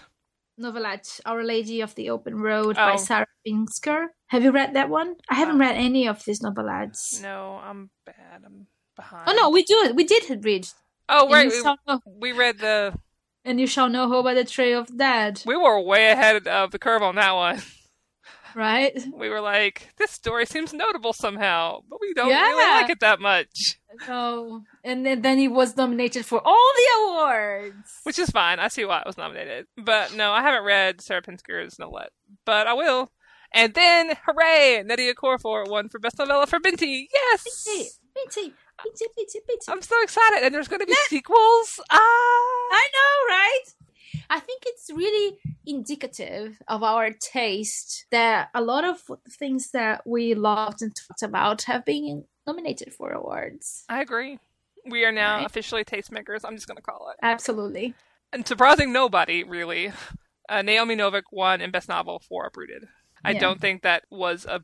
Novelette, 0.58 1.20
Our 1.24 1.42
Lady 1.44 1.80
of 1.80 1.94
the 1.94 2.10
Open 2.10 2.36
Road 2.36 2.76
by 2.76 2.92
Oh. 2.92 2.96
Sarah 2.96 3.26
Pinsker. 3.46 4.08
Have 4.28 4.42
you 4.44 4.50
read 4.52 4.74
that 4.74 4.90
one? 4.90 5.16
I 5.30 5.34
haven't 5.36 5.58
read 5.58 5.76
any 5.76 6.06
of 6.06 6.24
these 6.24 6.42
novelettes. 6.42 7.20
No, 7.22 7.58
I'm 7.64 7.90
bad. 8.04 8.42
I'm 8.44 8.66
behind. 8.94 9.24
Oh 9.26 9.32
no, 9.34 9.50
we 9.50 9.62
do. 9.64 9.92
We 9.94 10.04
did 10.04 10.44
read. 10.44 10.68
Oh, 11.08 11.28
right. 11.30 11.50
We, 11.50 11.62
know, 11.62 12.00
we 12.06 12.32
read 12.32 12.58
the. 12.58 12.94
and 13.44 13.58
you 13.60 13.66
shall 13.66 13.88
know 13.88 14.08
her 14.10 14.22
by 14.22 14.34
the 14.34 14.44
trail 14.44 14.80
of 14.80 14.96
dead, 14.96 15.42
We 15.46 15.56
were 15.56 15.80
way 15.80 16.10
ahead 16.10 16.46
of 16.46 16.70
the 16.70 16.78
curve 16.78 17.02
on 17.02 17.16
that 17.16 17.32
one. 17.32 17.60
right? 18.54 18.92
We 19.14 19.28
were 19.28 19.40
like, 19.40 19.90
this 19.98 20.10
story 20.10 20.46
seems 20.46 20.72
notable 20.72 21.12
somehow, 21.12 21.80
but 21.88 22.00
we 22.00 22.12
don't 22.14 22.28
really 22.28 22.62
Yeah. 22.62 22.80
like 22.80 22.90
it 22.90 23.00
that 23.00 23.20
much. 23.20 23.78
So, 24.06 24.62
and 24.84 25.04
then, 25.04 25.22
then 25.22 25.38
he 25.38 25.48
was 25.48 25.76
nominated 25.76 26.24
for 26.24 26.40
all 26.44 26.72
the 26.76 27.02
awards. 27.04 28.00
Which 28.04 28.18
is 28.18 28.30
fine. 28.30 28.58
I 28.58 28.68
see 28.68 28.84
why 28.84 29.00
it 29.00 29.06
was 29.06 29.16
nominated. 29.18 29.66
But 29.76 30.14
no, 30.14 30.32
I 30.32 30.42
haven't 30.42 30.64
read 30.64 31.00
Sarah 31.00 31.22
Pinsker's 31.22 31.78
Novelette. 31.78 32.12
But 32.46 32.66
I 32.66 32.72
will. 32.72 33.10
And 33.54 33.74
then, 33.74 34.16
hooray! 34.26 34.82
Nnedi 34.82 35.12
Okorafor 35.12 35.68
won 35.68 35.90
for 35.90 35.98
Best 35.98 36.18
Novella 36.18 36.46
for 36.46 36.58
Binti! 36.58 37.08
Yes! 37.12 37.44
Binti, 37.44 37.90
Binti, 38.14 38.54
Binti, 38.82 39.04
Binti, 39.14 39.38
Binti. 39.46 39.64
I'm 39.68 39.82
so 39.82 40.02
excited! 40.02 40.42
And 40.42 40.54
there's 40.54 40.68
going 40.68 40.80
to 40.80 40.86
be 40.86 40.94
sequels! 41.08 41.78
Ah! 41.90 41.96
I 41.98 42.88
know, 42.94 43.34
right? 43.34 43.60
I 44.30 44.40
think 44.40 44.62
it's 44.66 44.90
really 44.90 45.36
indicative 45.66 46.60
of 46.68 46.82
our 46.82 47.10
taste 47.10 48.06
that 48.10 48.50
a 48.54 48.60
lot 48.60 48.84
of 48.84 49.00
things 49.30 49.70
that 49.70 50.06
we 50.06 50.34
loved 50.34 50.82
and 50.82 50.94
talked 50.94 51.22
about 51.22 51.62
have 51.62 51.84
been 51.84 52.24
nominated 52.46 52.92
for 52.92 53.10
awards. 53.10 53.84
I 53.88 54.00
agree. 54.00 54.38
We 54.84 55.04
are 55.04 55.12
now 55.12 55.38
Right. 55.38 55.46
officially 55.46 55.84
tastemakers. 55.84 56.40
I'm 56.44 56.56
just 56.56 56.66
going 56.66 56.76
to 56.76 56.82
call 56.82 57.10
it. 57.10 57.16
Absolutely. 57.22 57.94
And 58.32 58.46
surprising 58.46 58.92
nobody, 58.92 59.44
really, 59.44 59.92
uh, 60.48 60.62
Naomi 60.62 60.96
Novik 60.96 61.22
won 61.30 61.60
in 61.60 61.70
Best 61.70 61.88
Novel 61.88 62.20
for 62.28 62.46
Uprooted. 62.46 62.88
I 63.24 63.32
Yeah. 63.32 63.38
don't 63.40 63.60
think 63.60 63.82
that 63.82 64.04
was 64.10 64.44
a 64.44 64.62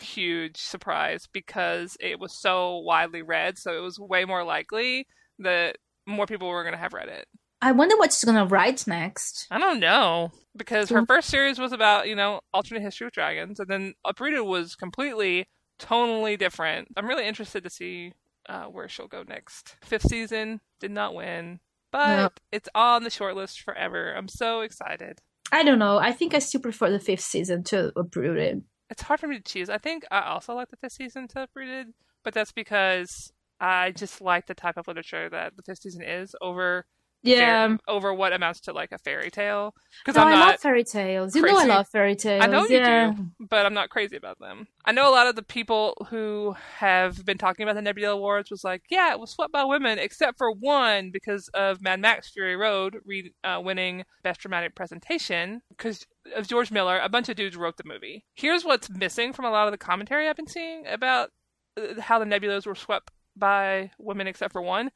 huge 0.00 0.56
surprise 0.58 1.28
because 1.32 1.96
it 2.00 2.18
was 2.18 2.32
so 2.40 2.78
widely 2.78 3.22
read, 3.22 3.58
so 3.58 3.76
it 3.76 3.80
was 3.80 3.98
way 3.98 4.24
more 4.24 4.44
likely 4.44 5.06
that 5.38 5.76
more 6.06 6.26
people 6.26 6.48
were 6.48 6.62
going 6.62 6.72
to 6.74 6.78
have 6.78 6.92
read 6.94 7.08
it. 7.08 7.28
I 7.62 7.72
wonder 7.72 7.96
what 7.96 8.12
she's 8.12 8.24
gonna 8.24 8.44
write 8.44 8.86
next. 8.86 9.46
I 9.50 9.58
don't 9.58 9.80
know 9.80 10.32
because 10.56 10.90
her 10.90 11.02
Mm. 11.02 11.06
first 11.06 11.28
series 11.28 11.58
was 11.58 11.72
about 11.72 12.08
you 12.08 12.14
know 12.16 12.40
alternate 12.52 12.82
history 12.82 13.06
with 13.06 13.14
dragons, 13.14 13.60
and 13.60 13.68
then 13.70 13.94
Uprooted 14.04 14.42
was 14.42 14.74
completely 14.74 15.46
tonally 15.78 16.36
different. 16.38 16.88
I'm 16.96 17.06
really 17.06 17.26
interested 17.26 17.62
to 17.64 17.70
see 17.70 18.12
uh, 18.48 18.64
where 18.64 18.88
she'll 18.88 19.06
go 19.08 19.22
next. 19.22 19.76
Fifth 19.84 20.08
season 20.08 20.60
did 20.80 20.90
not 20.90 21.14
win, 21.14 21.60
but 21.92 22.18
Yep. 22.18 22.40
it's 22.50 22.68
on 22.74 23.04
the 23.04 23.10
shortlist 23.10 23.60
forever. 23.62 24.12
I'm 24.12 24.26
so 24.28 24.60
excited. 24.62 25.20
I 25.52 25.62
don't 25.62 25.78
know. 25.78 25.98
I 25.98 26.10
think 26.12 26.34
I 26.34 26.40
still 26.40 26.60
prefer 26.60 26.90
the 26.90 26.98
fifth 26.98 27.20
season 27.20 27.62
to 27.64 27.92
Uprooted. 27.96 28.64
it's 28.90 29.02
hard 29.02 29.20
for 29.20 29.28
me 29.28 29.36
to 29.38 29.42
choose. 29.42 29.70
I 29.70 29.78
think 29.78 30.04
I 30.10 30.22
also 30.22 30.54
like 30.54 30.68
the 30.70 30.76
fifth 30.76 30.92
season 30.94 31.28
to 31.28 31.44
Uprooted, 31.44 31.94
but 32.24 32.34
that's 32.34 32.52
because 32.52 33.32
I 33.60 33.92
just 33.92 34.20
like 34.20 34.46
the 34.46 34.54
type 34.54 34.76
of 34.76 34.88
literature 34.88 35.30
that 35.30 35.56
the 35.56 35.62
fifth 35.62 35.78
season 35.82 36.02
is 36.02 36.34
over 36.42 36.84
Yeah. 37.22 37.68
fair- 37.68 37.78
over 37.88 38.12
what 38.12 38.32
amounts 38.32 38.60
to 38.62 38.72
like 38.72 38.92
a 38.92 38.98
fairy 38.98 39.30
tale. 39.30 39.74
Because 40.04 40.16
No, 40.16 40.26
I 40.26 40.34
love 40.34 40.60
fairy 40.60 40.84
tales. 40.84 41.34
You 41.36 41.42
know 41.42 41.56
I 41.58 41.64
love 41.64 41.88
fairy 41.88 42.16
tales. 42.16 42.42
I 42.42 42.46
know 42.46 42.64
you 42.64 42.84
do, 42.84 43.26
but 43.48 43.64
I'm 43.66 43.74
not 43.74 43.90
crazy 43.90 44.16
about 44.16 44.38
them. 44.40 44.66
I 44.84 44.92
know 44.92 45.08
a 45.08 45.14
lot 45.14 45.26
of 45.26 45.36
the 45.36 45.42
people 45.42 45.94
who 46.10 46.54
have 46.78 47.24
been 47.24 47.38
talking 47.38 47.62
about 47.62 47.74
the 47.74 47.82
Nebula 47.82 48.14
Awards 48.14 48.50
was 48.50 48.64
like, 48.64 48.82
yeah, 48.90 49.12
it 49.12 49.20
was 49.20 49.30
swept 49.30 49.52
by 49.52 49.64
women, 49.64 49.98
except 49.98 50.38
for 50.38 50.50
one 50.50 51.10
because 51.12 51.48
of 51.54 51.80
Mad 51.82 52.00
Max 52.00 52.30
Fury 52.30 52.56
Road 52.56 52.98
re- 53.04 53.32
uh, 53.44 53.60
winning 53.62 54.04
Best 54.22 54.40
Dramatic 54.40 54.74
Presentation 54.74 55.62
because 55.68 56.04
of 56.34 56.48
George 56.48 56.70
Miller. 56.70 56.98
A 56.98 57.08
bunch 57.08 57.28
of 57.28 57.36
dudes 57.36 57.56
wrote 57.56 57.76
the 57.76 57.84
movie. 57.86 58.24
Here's 58.34 58.64
what's 58.64 58.90
missing 58.90 59.32
from 59.32 59.44
a 59.44 59.50
lot 59.50 59.68
of 59.68 59.72
the 59.72 59.78
commentary 59.78 60.28
I've 60.28 60.36
been 60.36 60.46
seeing 60.46 60.86
about 60.86 61.30
uh, 61.76 62.00
how 62.00 62.18
the 62.18 62.24
Nebulas 62.24 62.66
were 62.66 62.74
swept 62.74 63.10
by 63.36 63.90
women, 63.98 64.26
except 64.26 64.52
for 64.52 64.62
one. 64.62 64.90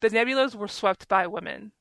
The 0.00 0.10
Nebulas 0.10 0.54
were 0.54 0.68
swept 0.68 1.08
by 1.08 1.26
women 1.26 1.72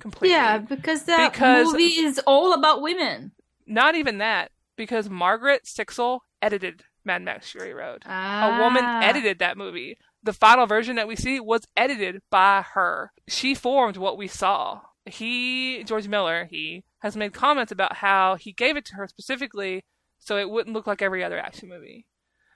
completely. 0.00 0.30
Yeah, 0.34 0.58
because 0.58 1.04
that 1.04 1.32
Because- 1.32 1.72
movie 1.72 1.84
is 2.00 2.18
all 2.26 2.52
about 2.52 2.80
women. 2.82 3.32
Not 3.66 3.94
even 3.94 4.18
that, 4.18 4.52
because 4.76 5.10
Margaret 5.10 5.64
Sixel 5.64 6.20
edited 6.40 6.84
Mad 7.04 7.22
Max 7.22 7.50
Fury 7.50 7.72
Road. 7.74 8.02
A 8.06 8.58
woman 8.60 8.84
Ah. 8.84 9.00
edited 9.02 9.38
that 9.40 9.56
movie. 9.56 9.98
The 10.22 10.32
final 10.32 10.66
version 10.66 10.96
that 10.96 11.06
we 11.08 11.14
see 11.16 11.38
was 11.38 11.66
edited 11.76 12.20
by 12.30 12.62
her. 12.62 13.12
She 13.28 13.54
formed 13.54 13.96
what 13.96 14.16
we 14.18 14.26
saw. 14.26 14.80
He, 15.04 15.84
George 15.84 16.08
Miller, 16.08 16.46
he 16.50 16.84
has 17.00 17.16
made 17.16 17.32
comments 17.32 17.70
about 17.70 17.96
how 17.98 18.34
he 18.34 18.52
gave 18.52 18.76
it 18.76 18.84
to 18.86 18.94
her 18.96 19.06
specifically 19.06 19.84
so 20.18 20.36
it 20.36 20.50
wouldn't 20.50 20.74
look 20.74 20.86
like 20.88 21.00
every 21.02 21.22
other 21.22 21.38
action 21.38 21.68
movie. 21.68 22.06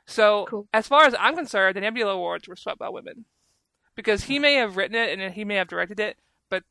So, 0.06 0.46
Cool. 0.46 0.68
as 0.72 0.88
far 0.88 1.04
as 1.04 1.14
I'm 1.18 1.36
concerned, 1.36 1.76
the 1.76 1.80
Nebula 1.80 2.12
Awards 2.14 2.48
were 2.48 2.56
swept 2.56 2.78
by 2.80 2.88
women. 2.88 3.26
Because 3.96 4.24
he 4.24 4.38
may 4.38 4.54
have 4.54 4.76
written 4.76 4.96
it 4.96 5.18
and 5.18 5.34
he 5.34 5.44
may 5.44 5.56
have 5.56 5.68
directed 5.68 6.00
it, 6.00 6.18
but 6.48 6.62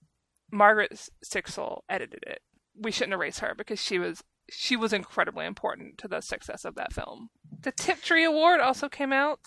Margaret 0.51 1.09
Sixel 1.23 1.81
edited 1.89 2.23
it. 2.25 2.41
We 2.75 2.91
shouldn't 2.91 3.13
erase 3.13 3.39
her 3.39 3.53
because 3.55 3.81
she 3.81 3.99
was 3.99 4.23
she 4.51 4.75
was 4.75 4.93
incredibly 4.93 5.45
important 5.45 5.97
to 5.99 6.07
the 6.07 6.21
success 6.21 6.65
of 6.65 6.75
that 6.75 6.93
film. 6.93 7.29
The 7.61 7.71
Tiptree 7.71 8.23
Award 8.23 8.59
also 8.59 8.89
came 8.89 9.11
out. 9.11 9.39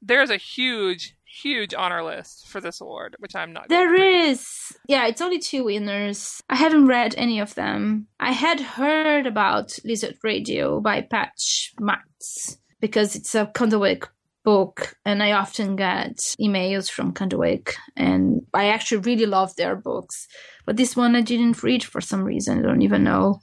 There's 0.00 0.30
a 0.30 0.36
huge, 0.36 1.16
huge 1.24 1.74
honor 1.74 2.02
list 2.02 2.48
for 2.48 2.60
this 2.60 2.80
award, 2.80 3.16
which 3.18 3.34
I'm 3.34 3.52
not. 3.52 3.68
There 3.68 3.94
going 3.96 4.36
to 4.36 4.74
Yeah, 4.88 5.06
it's 5.06 5.20
only 5.20 5.38
two 5.38 5.64
winners. 5.64 6.42
I 6.48 6.56
haven't 6.56 6.86
read 6.86 7.14
any 7.16 7.40
of 7.40 7.54
them. 7.54 8.06
I 8.20 8.32
had 8.32 8.60
heard 8.60 9.26
about 9.26 9.78
Lizard 9.84 10.16
Radio 10.22 10.80
by 10.80 11.02
Pat 11.02 11.32
Schmatz 11.38 12.58
because 12.80 13.16
it's 13.16 13.34
a 13.34 13.46
Candlewick 13.46 14.06
book 14.46 14.96
and 15.04 15.24
I 15.24 15.32
often 15.32 15.74
get 15.74 16.18
emails 16.40 16.88
from 16.88 17.12
Candlewick 17.12 17.74
and 17.96 18.42
I 18.54 18.68
actually 18.68 18.98
really 18.98 19.26
love 19.26 19.56
their 19.56 19.74
books. 19.74 20.28
But 20.64 20.76
this 20.76 20.96
one 20.96 21.16
I 21.16 21.20
didn't 21.20 21.64
read 21.64 21.82
for 21.82 22.00
some 22.00 22.22
reason. 22.22 22.60
I 22.60 22.62
don't 22.62 22.82
even 22.82 23.02
know. 23.02 23.40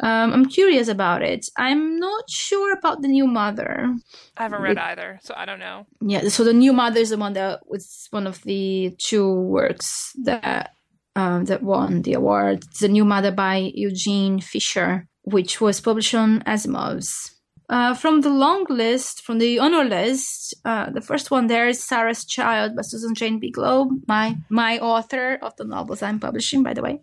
Um, 0.00 0.34
I'm 0.34 0.46
curious 0.46 0.88
about 0.88 1.22
it. 1.22 1.46
I'm 1.56 1.98
not 1.98 2.28
sure 2.28 2.74
about 2.74 3.00
the 3.00 3.08
new 3.08 3.26
mother. 3.26 3.88
I 4.36 4.42
haven't 4.42 4.60
read 4.60 4.76
either, 4.76 5.18
so 5.22 5.32
I 5.34 5.46
don't 5.46 5.60
know. 5.60 5.86
Yeah, 6.02 6.28
so 6.28 6.44
the 6.44 6.52
new 6.52 6.74
mother 6.74 7.00
is 7.00 7.10
the 7.10 7.16
one 7.16 7.32
that 7.34 7.60
was 7.66 8.08
one 8.10 8.26
of 8.26 8.42
the 8.42 8.94
two 8.98 9.32
works 9.32 10.12
that 10.24 10.72
um, 11.16 11.44
that 11.46 11.62
won 11.62 12.02
the 12.02 12.14
award. 12.14 12.64
It's 12.64 12.80
the 12.80 12.88
new 12.88 13.04
mother 13.04 13.30
by 13.30 13.70
Eugene 13.74 14.40
Fischer, 14.40 15.06
which 15.22 15.60
was 15.60 15.80
published 15.80 16.14
on 16.14 16.42
Asimov's. 16.42 17.33
Uh, 17.68 17.94
from 17.94 18.20
the 18.20 18.28
long 18.30 18.66
list, 18.68 19.22
from 19.22 19.38
the 19.38 19.58
honor 19.58 19.84
list, 19.84 20.54
uh, 20.64 20.90
the 20.90 21.00
first 21.00 21.30
one 21.30 21.46
there 21.46 21.66
is 21.66 21.82
Sarah's 21.82 22.24
Child 22.24 22.76
by 22.76 22.82
Susan 22.82 23.14
Jane 23.14 23.38
Bigelow, 23.40 23.88
my 24.06 24.36
my 24.50 24.78
author 24.78 25.38
of 25.40 25.56
the 25.56 25.64
novels 25.64 26.02
I'm 26.02 26.20
publishing, 26.20 26.62
by 26.62 26.74
the 26.74 26.82
way. 26.82 27.00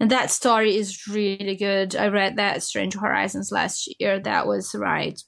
And 0.00 0.10
that 0.10 0.30
story 0.30 0.74
is 0.76 1.06
really 1.06 1.54
good. 1.56 1.94
I 1.94 2.08
read 2.08 2.36
that 2.36 2.62
Strange 2.62 2.94
Horizons 2.94 3.52
last 3.52 3.88
year. 4.00 4.18
That 4.18 4.46
was 4.46 4.74
right 4.74 5.20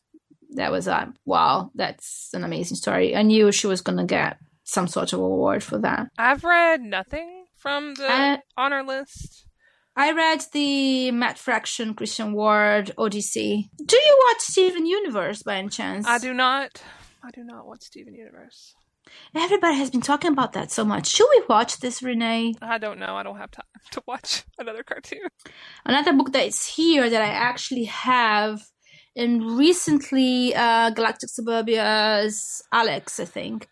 that 0.55 0.71
was 0.71 0.87
uh, 0.87 1.07
wow 1.25 1.71
that's 1.75 2.29
an 2.35 2.45
amazing 2.45 2.77
story 2.77 3.17
i 3.17 3.23
knew 3.23 3.51
she 3.51 3.67
was 3.67 3.81
gonna 3.81 4.05
get 4.05 4.37
some 4.65 4.87
sort 4.87 5.13
of 5.15 5.19
award 5.19 5.63
for 5.63 5.79
that 5.79 6.09
I've 6.19 6.45
read 6.45 6.83
nothing 6.83 7.47
from 7.57 7.95
the 7.95 8.07
Uh, 8.07 8.37
honor 8.57 8.83
list. 8.83 9.47
I 9.97 10.13
read 10.13 10.45
the 10.53 11.11
matt 11.11 11.39
fraction 11.39 11.95
christian 11.95 12.33
ward 12.33 12.93
ODY-C 12.97 13.71
do 13.85 13.97
you 13.97 14.19
watch 14.29 14.41
steven 14.41 14.87
universe 14.87 15.43
by 15.43 15.57
any 15.57 15.69
chance 15.69 16.07
I 16.07 16.19
do 16.19 16.33
not. 16.35 16.83
I 17.25 17.31
do 17.31 17.45
not 17.45 17.67
watch 17.67 17.83
Steven 17.83 18.15
Universe. 18.15 18.75
everybody 19.37 19.77
has 19.77 19.91
been 19.91 20.01
talking 20.01 20.33
about 20.33 20.55
that 20.55 20.71
so 20.73 20.85
much 20.85 21.07
should 21.09 21.29
we 21.31 21.43
watch 21.49 21.79
this 21.81 22.01
Renay 22.01 22.55
I 22.63 22.79
don't 22.79 22.99
know. 22.99 23.15
I 23.17 23.23
don't 23.23 23.37
have 23.39 23.51
time 23.51 23.67
to 23.93 24.03
watch 24.07 24.45
another 24.59 24.83
cartoon. 24.83 25.29
another 25.85 26.13
book 26.15 26.33
that 26.33 26.47
is 26.47 26.65
here 26.67 27.09
that 27.11 27.23
i 27.23 27.33
actually 27.51 27.85
have 27.85 28.63
and 29.15 29.43
recently 29.59 30.55
uh 30.55 30.91
galactic 30.91 31.29
suburbia's 31.29 32.63
alex 32.73 33.21
i 33.21 33.25
think 33.25 33.69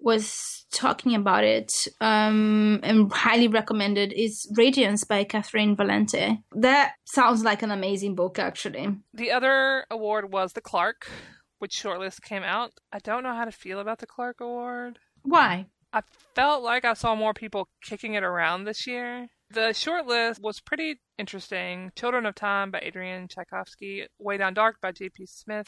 was 0.00 0.66
talking 0.72 1.14
about 1.14 1.44
it 1.44 1.88
um, 2.00 2.80
and 2.82 3.12
highly 3.12 3.48
recommended 3.48 4.12
is 4.12 4.50
Radiance 4.56 5.04
by 5.04 5.24
Catherynne 5.24 5.76
Valente. 5.76 6.42
That 6.52 6.92
sounds 7.04 7.42
like 7.42 7.62
an 7.62 7.70
amazing 7.70 8.14
book, 8.14 8.38
actually. 8.38 8.96
The 9.12 9.32
other 9.32 9.84
award 9.90 10.32
was 10.32 10.52
the 10.52 10.60
Clarke, 10.60 11.10
which 11.58 11.72
shortlist 11.72 12.22
came 12.22 12.42
out. 12.42 12.72
I 12.92 12.98
don't 12.98 13.22
know 13.22 13.34
how 13.34 13.44
to 13.44 13.52
feel 13.52 13.80
about 13.80 13.98
the 13.98 14.06
Clarke 14.06 14.40
Award. 14.40 14.98
Why? 15.22 15.66
I 15.92 16.02
felt 16.34 16.62
like 16.62 16.84
I 16.84 16.94
saw 16.94 17.14
more 17.14 17.34
people 17.34 17.68
kicking 17.82 18.14
it 18.14 18.22
around 18.22 18.64
this 18.64 18.86
year. 18.86 19.28
The 19.50 19.70
shortlist 19.70 20.40
was 20.40 20.60
pretty 20.60 21.00
interesting. 21.16 21.90
Children 21.96 22.26
of 22.26 22.34
Time 22.34 22.70
by 22.70 22.80
Adrian 22.80 23.28
Tchaikovsky, 23.28 24.06
Way 24.18 24.36
Down 24.36 24.52
Dark 24.52 24.76
by 24.82 24.92
J.P. 24.92 25.26
Smythe, 25.26 25.66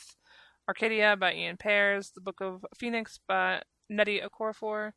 Arcadia 0.69 1.17
by 1.17 1.33
Ian 1.33 1.57
Pears, 1.57 2.13
The 2.15 2.21
Book 2.21 2.41
of 2.43 2.65
Phoenix 2.79 3.19
by 3.27 3.63
Nnedi 3.91 4.23
Okorafor, 4.25 4.93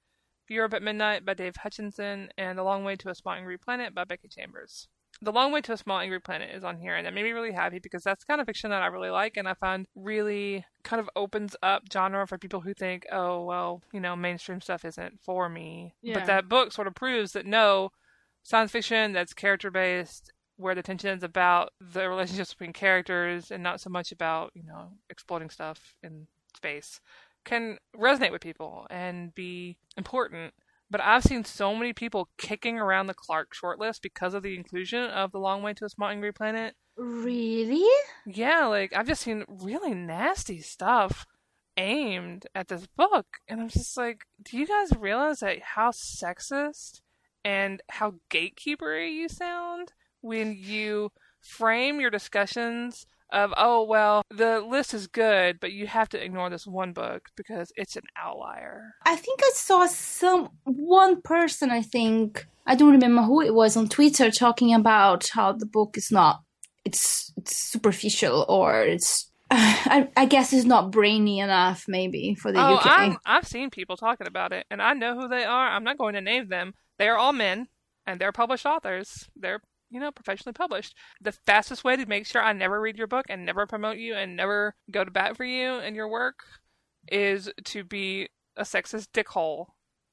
Europe 0.48 0.74
at 0.74 0.84
Midnight 0.84 1.26
by 1.26 1.34
Dave 1.34 1.56
Hutchinson, 1.56 2.30
and 2.38 2.58
The 2.58 2.64
Long 2.64 2.84
Way 2.84 2.96
to 2.98 3.10
a 3.10 3.16
Small 3.16 3.34
Angry 3.34 3.58
Planet 3.58 3.96
by 3.96 4.04
Becky 4.04 4.28
Chambers. 4.28 4.88
The 5.22 5.32
Long 5.32 5.52
Way 5.52 5.62
to 5.62 5.74
a 5.74 5.78
Small 5.78 6.00
Angry 6.00 6.20
Planet 6.20 6.54
is 6.54 6.64
on 6.64 6.78
here, 6.78 6.96
and 6.96 7.06
that 7.06 7.14
made 7.14 7.24
me 7.24 7.32
really 7.32 7.54
happy 7.54 7.80
because 7.80 8.04
that's 8.04 8.24
the 8.24 8.28
kind 8.28 8.42
of 8.42 8.48
fiction 8.48 8.72
that 8.72 8.82
I 8.82 8.88
really 8.88 9.10
like, 9.10 9.38
and 9.38 9.48
I 9.48 9.54
find 9.54 9.88
really 9.96 10.66
kind 10.84 11.00
of 11.00 11.10
opens 11.16 11.56
up 11.64 11.84
genre 11.92 12.28
for 12.28 12.38
people 12.38 12.62
who 12.62 12.74
think, 12.74 13.06
oh, 13.12 13.44
well, 13.46 13.82
you 13.94 14.00
know, 14.00 14.16
mainstream 14.16 14.60
stuff 14.60 14.84
isn't 14.84 15.20
for 15.22 15.48
me. 15.50 15.96
Yeah. 16.02 16.16
But 16.16 16.26
that 16.26 16.50
book 16.50 16.74
sort 16.74 16.88
of 16.88 16.96
proves 16.96 17.32
that 17.34 17.46
no, 17.46 17.92
science 18.42 18.72
fiction 18.72 19.14
that's 19.14 19.34
character 19.34 19.72
based, 19.72 20.34
where 20.58 20.76
the 20.76 20.84
tension 20.84 21.16
is 21.16 21.24
about 21.24 21.72
the 21.80 22.10
relationships 22.10 22.54
between 22.54 22.74
characters 22.74 23.50
and 23.50 23.64
not 23.64 23.82
so 23.82 23.90
much 23.90 24.12
about, 24.12 24.52
you 24.54 24.64
know, 24.64 24.90
exploding 25.10 25.50
stuff 25.50 25.96
in 26.04 26.28
space, 26.56 27.00
can 27.46 27.78
resonate 27.96 28.32
with 28.32 28.42
people 28.42 28.88
and 28.90 29.34
be 29.34 29.78
important. 29.98 30.54
But 30.90 31.02
I've 31.02 31.24
seen 31.24 31.44
so 31.44 31.74
many 31.74 31.94
people 31.94 32.30
kicking 32.38 32.78
around 32.78 33.08
the 33.08 33.14
Clarke 33.14 33.54
shortlist 33.56 34.02
because 34.02 34.34
of 34.34 34.44
the 34.44 34.56
inclusion 34.56 35.10
of 35.10 35.32
The 35.32 35.40
Long 35.40 35.64
Way 35.64 35.74
to 35.74 35.86
a 35.86 35.90
Small 35.90 36.10
Angry 36.10 36.32
Planet. 36.32 36.76
Really? 36.96 37.90
Yeah, 38.26 38.68
like 38.68 38.94
I've 38.96 39.08
just 39.08 39.24
seen 39.24 39.46
really 39.48 39.94
nasty 39.94 40.62
stuff 40.62 41.26
aimed 41.78 42.46
at 42.54 42.68
this 42.68 42.86
book. 42.86 43.26
And 43.48 43.60
I'm 43.60 43.70
just 43.70 43.98
like, 43.98 44.26
do 44.44 44.58
you 44.58 44.68
guys 44.68 44.92
realize 44.98 45.40
that 45.40 45.62
how 45.62 45.92
sexist 45.92 47.02
and 47.44 47.82
how 47.90 48.16
gatekeepery 48.30 49.10
you 49.10 49.30
sound 49.30 49.94
when 50.22 50.56
you 50.56 51.12
frame 51.42 52.00
your 52.00 52.12
discussions 52.12 53.06
of, 53.34 53.54
oh, 53.58 53.84
well, 53.84 54.24
the 54.30 54.62
list 54.62 54.94
is 54.94 55.08
good, 55.08 55.60
but 55.60 55.72
you 55.72 55.88
have 55.88 56.10
to 56.10 56.24
ignore 56.24 56.50
this 56.50 56.68
one 56.68 56.94
book 56.94 57.30
because 57.36 57.72
it's 57.76 57.96
an 57.96 58.04
outlier. 58.18 58.94
I 59.06 59.16
think 59.16 59.42
I 59.44 59.52
saw 59.54 59.88
some 59.88 60.50
one 60.64 61.22
person. 61.22 61.72
I 61.72 61.82
think 61.82 62.48
I 62.66 62.76
don't 62.76 62.92
remember 62.92 63.24
who 63.24 63.42
it 63.42 63.54
was 63.54 63.76
on 63.76 63.90
Twitter 63.90 64.32
talking 64.32 64.74
about 64.74 65.30
how 65.30 65.52
the 65.52 65.66
book 65.66 65.98
is 65.98 66.12
not. 66.12 66.42
It's 66.86 67.34
it's 67.38 67.56
superficial 67.72 68.46
or 68.48 68.84
it's. 68.84 69.30
I, 69.52 70.10
I 70.16 70.26
guess 70.26 70.54
it's 70.54 70.66
not 70.66 70.92
brainy 70.92 71.40
enough, 71.40 71.86
maybe 71.88 72.36
for 72.36 72.52
the 72.52 72.60
oh, 72.60 72.76
UK. 72.76 72.86
I'm, 72.86 73.18
I've 73.26 73.48
seen 73.48 73.70
people 73.70 73.98
talking 73.98 74.28
about 74.28 74.52
it, 74.54 74.66
and 74.72 74.82
I 74.82 74.94
know 74.94 75.16
who 75.16 75.28
they 75.28 75.44
are. 75.44 75.68
I'm 75.68 75.84
not 75.84 75.98
going 75.98 76.16
to 76.16 76.22
name 76.22 76.48
them. 76.48 76.74
They 76.98 77.08
are 77.08 77.18
all 77.18 77.34
men, 77.34 77.68
and 78.08 78.20
they're 78.20 78.32
published 78.32 78.66
authors. 78.66 79.30
They're, 79.36 79.62
you 79.94 80.00
know, 80.00 80.12
professionally 80.12 80.54
published. 80.54 80.96
The 81.22 81.32
fastest 81.32 81.84
way 81.84 81.96
to 81.96 82.06
make 82.08 82.26
sure 82.26 82.42
I 82.42 82.52
never 82.52 82.82
read 82.82 82.98
your 82.98 83.08
book 83.08 83.28
and 83.30 83.46
never 83.46 83.68
promote 83.68 83.98
you 83.98 84.16
and 84.16 84.36
never 84.36 84.76
go 84.90 85.04
to 85.04 85.12
bat 85.12 85.38
for 85.38 85.46
you 85.46 85.76
and 85.76 85.96
your 85.96 86.10
work 86.10 86.40
is 87.12 87.52
to 87.66 87.84
be 87.84 88.30
a 88.58 88.64
sexist 88.64 89.10
dickhole 89.14 89.68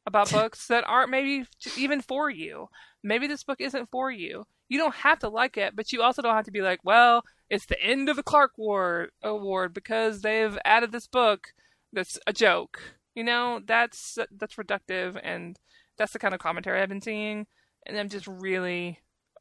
about 0.05 0.31
books 0.33 0.67
that 0.67 0.85
aren't 0.87 1.11
maybe 1.11 1.47
even 1.79 2.03
for 2.03 2.29
you. 2.29 2.69
maybe 3.03 3.27
this 3.27 3.43
book 3.43 3.61
isn't 3.61 3.91
for 3.91 4.11
you. 4.11 4.47
You 4.69 4.79
don't 4.79 4.97
have 4.97 5.19
to 5.21 5.29
like 5.29 5.57
it, 5.57 5.75
but 5.75 5.93
you 5.93 6.03
also 6.03 6.21
don't 6.23 6.37
have 6.37 6.45
to 6.45 6.53
be 6.53 6.61
like, 6.61 6.81
well, 6.85 7.25
it's 7.49 7.67
the 7.67 7.83
end 7.83 8.09
of 8.09 8.17
the 8.17 8.23
Clarke 8.23 8.53
Award 8.59 9.11
award 9.23 9.73
because 9.73 10.21
they've 10.21 10.57
added 10.65 10.93
this 10.93 11.07
book 11.07 11.49
that's 11.93 12.19
a 12.27 12.33
joke. 12.35 12.81
You 13.15 13.25
know, 13.25 13.61
that's 13.67 14.19
that's 14.31 14.57
reductive 14.57 15.19
and 15.23 15.59
that's 15.97 16.13
the 16.13 16.19
kind 16.19 16.35
of 16.35 16.41
commentary 16.41 16.81
I've 16.81 16.89
been 16.91 17.01
seeing 17.01 17.47
and 17.87 17.99
I'm 17.99 18.09
just 18.09 18.27
really 18.27 19.01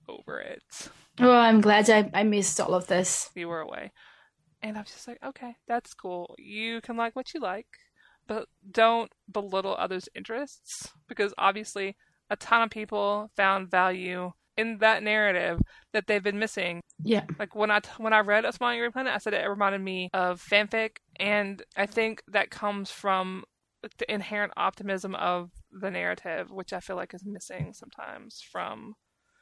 over 0.10 0.40
it. 0.40 0.64
Oh, 1.20 1.32
I'm 1.32 1.62
glad 1.62 1.90
I, 1.90 2.10
I 2.14 2.24
missed 2.24 2.60
all 2.60 2.74
of 2.74 2.88
this. 2.88 3.30
You 3.36 3.48
were 3.48 3.62
away. 3.62 3.92
And 4.62 4.78
I 4.78 4.82
was 4.82 4.92
just 4.92 5.08
like, 5.08 5.20
okay, 5.24 5.56
that's 5.68 5.94
cool. 5.94 6.36
You 6.38 6.82
can 6.82 6.98
like 6.98 7.16
what 7.16 7.34
you 7.34 7.40
like, 7.40 7.68
but 8.28 8.48
don't 8.70 9.12
belittle 9.32 9.76
others' 9.78 10.10
interests 10.16 10.90
because 11.08 11.34
obviously 11.38 11.96
a 12.30 12.36
ton 12.36 12.64
of 12.64 12.70
people 12.70 13.32
found 13.36 13.72
value 13.72 14.32
in 14.58 14.80
that 14.80 15.02
narrative 15.02 15.62
that 15.94 16.08
they've 16.08 16.24
been 16.24 16.40
missing. 16.40 16.82
Yeah. 17.02 17.24
Like 17.38 17.56
when 17.56 17.72
I 17.72 17.80
when 17.98 18.12
I 18.12 18.20
read 18.20 18.44
A 18.44 18.52
Small 18.52 18.70
Angry 18.70 18.92
Planet, 18.92 19.14
I 19.14 19.18
said 19.18 19.34
it 19.34 19.48
reminded 19.48 19.82
me 19.82 20.10
of 20.14 20.42
fanfic, 20.42 20.98
and 21.18 21.64
I 21.78 21.86
think 21.86 22.22
that 22.28 22.52
comes 22.52 22.92
from 22.92 23.46
the 23.82 24.14
inherent 24.14 24.52
optimism 24.58 25.16
of 25.16 25.52
the 25.72 25.90
narrative, 25.90 26.52
which 26.52 26.74
I 26.74 26.82
feel 26.82 26.98
like 26.98 27.14
is 27.14 27.24
missing 27.26 27.72
sometimes 27.74 28.42
from 28.52 28.96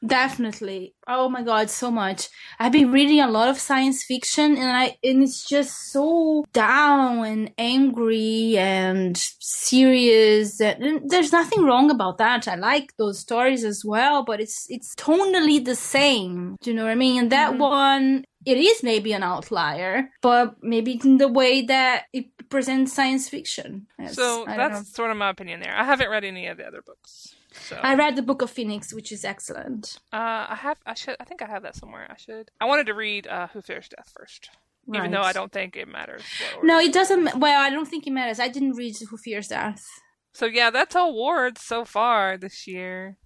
Definitely. 0.06 0.94
Oh 1.08 1.28
my 1.28 1.42
god, 1.42 1.70
so 1.70 1.90
much. 1.90 2.28
I've 2.58 2.72
been 2.72 2.92
reading 2.92 3.20
a 3.20 3.30
lot 3.30 3.48
of 3.48 3.58
science 3.58 4.04
fiction 4.04 4.56
and 4.56 4.70
I 4.70 4.96
and 5.02 5.22
it's 5.24 5.44
just 5.44 5.90
so 5.90 6.44
down 6.52 7.24
and 7.24 7.52
angry 7.58 8.56
and 8.58 9.16
serious 9.40 10.60
and 10.60 11.10
there's 11.10 11.32
nothing 11.32 11.64
wrong 11.64 11.90
about 11.90 12.18
that. 12.18 12.46
I 12.46 12.54
like 12.54 12.96
those 12.96 13.18
stories 13.18 13.64
as 13.64 13.84
well, 13.84 14.22
but 14.24 14.40
it's 14.40 14.66
it's 14.68 14.94
tonally 14.94 15.64
the 15.64 15.74
same. 15.74 16.56
Do 16.62 16.70
you 16.70 16.76
know 16.76 16.84
what 16.84 16.92
I 16.92 16.96
mean? 16.96 17.18
And 17.22 17.32
that 17.32 17.50
mm-hmm. 17.50 17.60
one 17.60 18.24
it 18.46 18.56
is 18.56 18.82
maybe 18.82 19.12
an 19.12 19.24
outlier, 19.24 20.10
but 20.22 20.62
maybe 20.62 21.00
in 21.04 21.18
the 21.18 21.28
way 21.28 21.62
that 21.62 22.04
it 22.12 22.26
presents 22.48 22.92
science 22.92 23.28
fiction. 23.28 23.86
so 24.12 24.44
that's 24.46 24.94
sort 24.94 25.10
of 25.10 25.16
my 25.16 25.30
opinion 25.30 25.60
there. 25.60 25.74
I 25.76 25.84
haven't 25.84 26.08
read 26.08 26.24
any 26.24 26.46
of 26.46 26.56
the 26.56 26.64
other 26.64 26.82
books. 26.82 27.34
So. 27.60 27.76
I 27.82 27.94
read 27.94 28.16
the 28.16 28.22
Book 28.22 28.42
of 28.42 28.50
Phoenix, 28.50 28.92
which 28.94 29.12
is 29.12 29.24
excellent. 29.24 29.98
Uh, 30.12 30.46
I 30.50 30.58
have. 30.60 30.78
I 30.86 30.94
should. 30.94 31.16
I 31.20 31.24
think 31.24 31.42
I 31.42 31.46
have 31.46 31.62
that 31.62 31.76
somewhere. 31.76 32.06
I 32.10 32.16
should. 32.16 32.50
I 32.60 32.66
wanted 32.66 32.86
to 32.86 32.94
read 32.94 33.26
uh, 33.26 33.48
Who 33.48 33.60
Fears 33.60 33.88
Death 33.88 34.12
first, 34.16 34.50
right. 34.86 34.98
even 34.98 35.10
though 35.10 35.22
I 35.22 35.32
don't 35.32 35.52
think 35.52 35.76
it 35.76 35.88
matters. 35.88 36.22
No, 36.62 36.78
it 36.78 36.92
doesn't. 36.92 37.38
Well, 37.38 37.60
I 37.60 37.70
don't 37.70 37.88
think 37.88 38.06
it 38.06 38.12
matters. 38.12 38.40
I 38.40 38.48
didn't 38.48 38.72
read 38.72 38.96
Who 38.98 39.16
Fears 39.16 39.48
Death. 39.48 39.84
So 40.32 40.46
yeah, 40.46 40.70
that's 40.70 40.94
awards 40.94 41.62
so 41.62 41.84
far 41.84 42.36
this 42.36 42.66
year. 42.66 43.16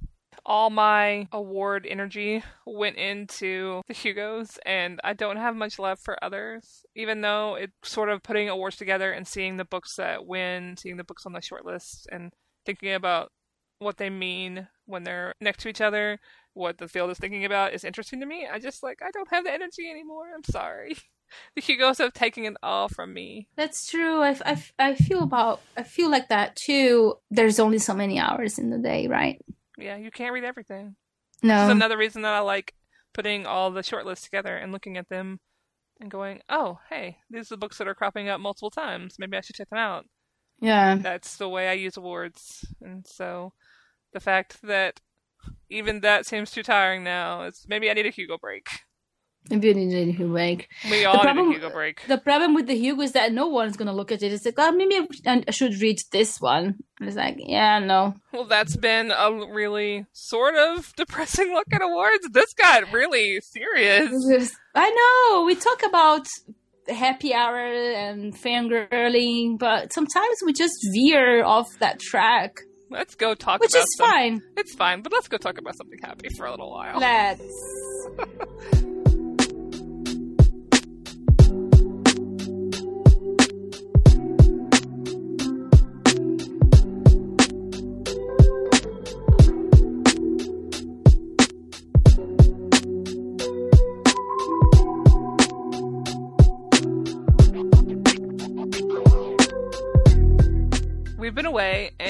All 0.44 0.70
my 0.70 1.28
award 1.30 1.86
energy 1.88 2.42
went 2.66 2.96
into 2.96 3.82
the 3.86 3.94
Hugos, 3.94 4.58
and 4.66 4.98
I 5.04 5.12
don't 5.12 5.36
have 5.36 5.54
much 5.54 5.78
left 5.78 6.02
for 6.02 6.16
others. 6.24 6.84
Even 6.96 7.20
though 7.20 7.54
it's 7.54 7.72
sort 7.84 8.08
of 8.08 8.24
putting 8.24 8.48
awards 8.48 8.76
together 8.76 9.12
and 9.12 9.28
seeing 9.28 9.56
the 9.56 9.64
books 9.64 9.94
that 9.96 10.26
win, 10.26 10.76
seeing 10.76 10.96
the 10.96 11.04
books 11.04 11.26
on 11.26 11.32
the 11.32 11.40
short 11.40 11.64
list, 11.64 12.08
and 12.10 12.32
thinking 12.66 12.92
about 12.92 13.30
what 13.82 13.98
they 13.98 14.10
mean 14.10 14.68
when 14.86 15.04
they're 15.04 15.34
next 15.40 15.62
to 15.62 15.68
each 15.68 15.80
other, 15.80 16.18
what 16.54 16.78
the 16.78 16.88
field 16.88 17.10
is 17.10 17.18
thinking 17.18 17.44
about 17.44 17.72
is 17.72 17.84
interesting 17.84 18.20
to 18.20 18.26
me. 18.26 18.46
I 18.50 18.58
just 18.58 18.82
like 18.82 19.00
I 19.02 19.10
don't 19.10 19.30
have 19.30 19.44
the 19.44 19.52
energy 19.52 19.90
anymore. 19.90 20.26
I'm 20.34 20.44
sorry. 20.44 20.96
The 21.56 21.62
Hugos 21.62 21.96
have 21.96 22.12
taken 22.12 22.44
it 22.44 22.56
all 22.62 22.90
from 22.90 23.14
me. 23.14 23.48
That's 23.56 23.86
true. 23.86 24.20
I, 24.20 24.36
I, 24.44 24.62
I 24.78 24.94
feel 24.94 25.22
about 25.22 25.62
I 25.78 25.82
feel 25.82 26.10
like 26.10 26.28
that 26.28 26.56
too. 26.56 27.14
There's 27.30 27.58
only 27.58 27.78
so 27.78 27.94
many 27.94 28.20
hours 28.20 28.58
in 28.58 28.68
the 28.68 28.76
day, 28.76 29.06
right? 29.08 29.42
Yeah, 29.78 29.96
you 29.96 30.10
can't 30.10 30.34
read 30.34 30.44
everything. 30.44 30.94
No. 31.42 31.54
This 31.54 31.64
is 31.64 31.76
another 31.76 31.96
reason 31.96 32.20
that 32.20 32.34
I 32.34 32.40
like 32.40 32.74
putting 33.14 33.46
all 33.46 33.70
the 33.70 33.82
short 33.82 34.04
lists 34.04 34.26
together 34.26 34.54
and 34.54 34.72
looking 34.72 34.98
at 34.98 35.08
them 35.08 35.40
and 36.00 36.10
going, 36.10 36.42
"Oh, 36.50 36.80
hey, 36.90 37.16
these 37.30 37.50
are 37.50 37.54
the 37.54 37.60
books 37.60 37.78
that 37.78 37.88
are 37.88 37.94
cropping 37.94 38.28
up 38.28 38.38
multiple 38.38 38.70
times. 38.70 39.16
Maybe 39.18 39.38
I 39.38 39.40
should 39.40 39.56
check 39.56 39.70
them 39.70 39.78
out." 39.78 40.04
Yeah. 40.60 40.96
That's 40.96 41.38
the 41.38 41.48
way 41.48 41.68
I 41.68 41.72
use 41.72 41.96
awards. 41.96 42.64
And 42.80 43.06
so 43.06 43.52
the 44.12 44.20
fact 44.20 44.62
that 44.62 45.00
even 45.70 46.00
that 46.00 46.26
seems 46.26 46.50
too 46.50 46.62
tiring 46.62 47.02
now. 47.04 47.42
It's 47.42 47.66
maybe 47.68 47.90
I 47.90 47.94
need 47.94 48.06
a 48.06 48.10
Hugo 48.10 48.38
break. 48.38 48.68
Maybe 49.50 49.68
you 49.68 49.74
need 49.74 50.08
a 50.08 50.12
Hugo 50.12 50.32
break. 50.32 50.68
We 50.88 51.04
all 51.04 51.14
the 51.14 51.20
problem, 51.20 51.48
need 51.48 51.56
a 51.56 51.60
Hugo 51.60 51.70
break. 51.70 52.06
The 52.06 52.18
problem 52.18 52.54
with 52.54 52.66
the 52.66 52.76
Hugo 52.76 53.02
is 53.02 53.12
that 53.12 53.32
no 53.32 53.48
one's 53.48 53.76
gonna 53.76 53.92
look 53.92 54.12
at 54.12 54.22
it. 54.22 54.32
It's 54.32 54.44
like, 54.44 54.54
oh, 54.58 54.70
maybe 54.70 55.00
I 55.26 55.50
should 55.50 55.80
read 55.80 55.98
this 56.12 56.40
one. 56.40 56.76
And 57.00 57.08
it's 57.08 57.16
like, 57.16 57.36
yeah, 57.38 57.80
no. 57.80 58.14
Well, 58.32 58.44
that's 58.44 58.76
been 58.76 59.10
a 59.10 59.46
really 59.52 60.06
sort 60.12 60.54
of 60.54 60.94
depressing 60.96 61.52
look 61.52 61.66
at 61.72 61.82
awards. 61.82 62.28
This 62.32 62.54
got 62.54 62.92
really 62.92 63.40
serious. 63.40 64.54
I 64.74 64.90
know. 64.90 65.44
We 65.44 65.56
talk 65.56 65.82
about 65.84 66.26
happy 66.88 67.34
hour 67.34 67.56
and 67.58 68.34
fangirling, 68.34 69.58
but 69.58 69.92
sometimes 69.92 70.36
we 70.44 70.52
just 70.52 70.74
veer 70.92 71.44
off 71.44 71.66
that 71.80 71.98
track. 71.98 72.60
Let's 72.92 73.14
go 73.14 73.34
talk 73.34 73.60
Which 73.60 73.72
about 73.72 73.82
is 73.82 73.94
some... 73.96 74.10
fine. 74.10 74.42
It's 74.56 74.74
fine, 74.74 75.02
but 75.02 75.12
let's 75.12 75.28
go 75.28 75.38
talk 75.38 75.58
about 75.58 75.76
something 75.76 75.98
happy 76.02 76.28
for 76.36 76.46
a 76.46 76.50
little 76.50 76.70
while. 76.70 76.98
Let's. 76.98 77.42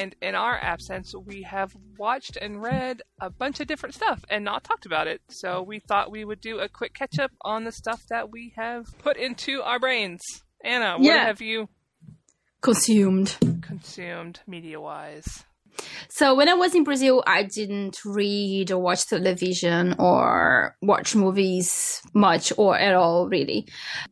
and 0.02 0.16
in 0.20 0.34
our 0.34 0.58
absence, 0.60 1.14
we 1.14 1.42
have 1.42 1.76
watched 1.96 2.36
and 2.36 2.60
read 2.60 3.02
a 3.20 3.30
bunch 3.30 3.60
of 3.60 3.68
different 3.68 3.94
stuff 3.94 4.24
and 4.28 4.44
not 4.44 4.64
talked 4.64 4.84
about 4.84 5.06
it. 5.06 5.20
So 5.30 5.62
we 5.62 5.78
thought 5.78 6.10
we 6.10 6.24
would 6.24 6.40
do 6.40 6.58
a 6.58 6.68
quick 6.68 6.92
catch 6.92 7.20
up 7.20 7.30
on 7.42 7.62
the 7.62 7.70
stuff 7.70 8.02
that 8.08 8.32
we 8.32 8.52
have 8.56 8.86
put 8.98 9.16
into 9.16 9.62
our 9.62 9.78
brains. 9.78 10.20
Ana, 10.64 10.94
what 10.94 11.04
yeah. 11.04 11.24
have 11.24 11.40
you 11.40 11.68
consumed? 12.62 13.36
Consumed 13.60 14.40
media 14.44 14.80
wise. 14.80 15.44
So 16.08 16.34
when 16.34 16.48
I 16.48 16.54
was 16.54 16.74
in 16.74 16.82
Brazil, 16.82 17.22
I 17.24 17.44
didn't 17.44 17.98
read 18.04 18.72
or 18.72 18.78
watch 18.78 19.06
television 19.06 19.94
or 20.00 20.76
watch 20.82 21.14
movies 21.14 22.02
much 22.12 22.52
or 22.56 22.76
at 22.76 22.94
all, 22.94 23.28
really. 23.28 23.68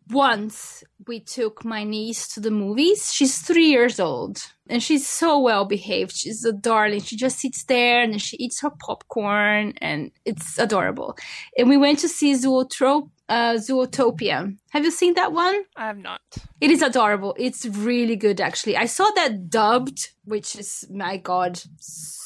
Once 0.09 0.85
we 1.07 1.21
took 1.21 1.65
my 1.65 1.85
niece 1.85 2.29
to 2.29 2.41
the 2.41 2.51
movies. 2.51 3.13
She's 3.13 3.39
three 3.39 3.69
years 3.69 3.99
old 3.99 4.39
and 4.69 4.83
she's 4.83 5.09
so 5.09 5.39
well 5.39 5.65
behaved. 5.65 6.13
She's 6.13 6.45
a 6.45 6.53
darling. 6.53 7.01
She 7.01 7.17
just 7.17 7.39
sits 7.39 7.65
there 7.65 8.03
and 8.03 8.21
she 8.21 8.37
eats 8.37 8.61
her 8.61 8.71
popcorn 8.71 9.75
and 9.79 10.11
it's 10.25 10.59
adorable. 10.59 11.17
And 11.57 11.69
we 11.69 11.77
went 11.77 11.99
to 12.01 12.09
see 12.09 12.35
Zoetrope, 12.35 13.11
uh, 13.29 13.55
Zootopia. 13.55 14.57
Have 14.71 14.85
you 14.85 14.91
seen 14.91 15.15
that 15.15 15.33
one? 15.33 15.65
I 15.77 15.87
have 15.87 15.99
not. 15.99 16.21
It 16.61 16.71
is 16.71 16.83
adorable. 16.83 17.35
It's 17.39 17.67
really 17.67 18.17
good, 18.17 18.41
actually. 18.41 18.77
I 18.77 18.87
saw 18.87 19.11
that 19.17 19.49
dubbed, 19.49 20.11
which 20.25 20.57
is, 20.57 20.87
my 20.91 21.17
God, 21.17 21.61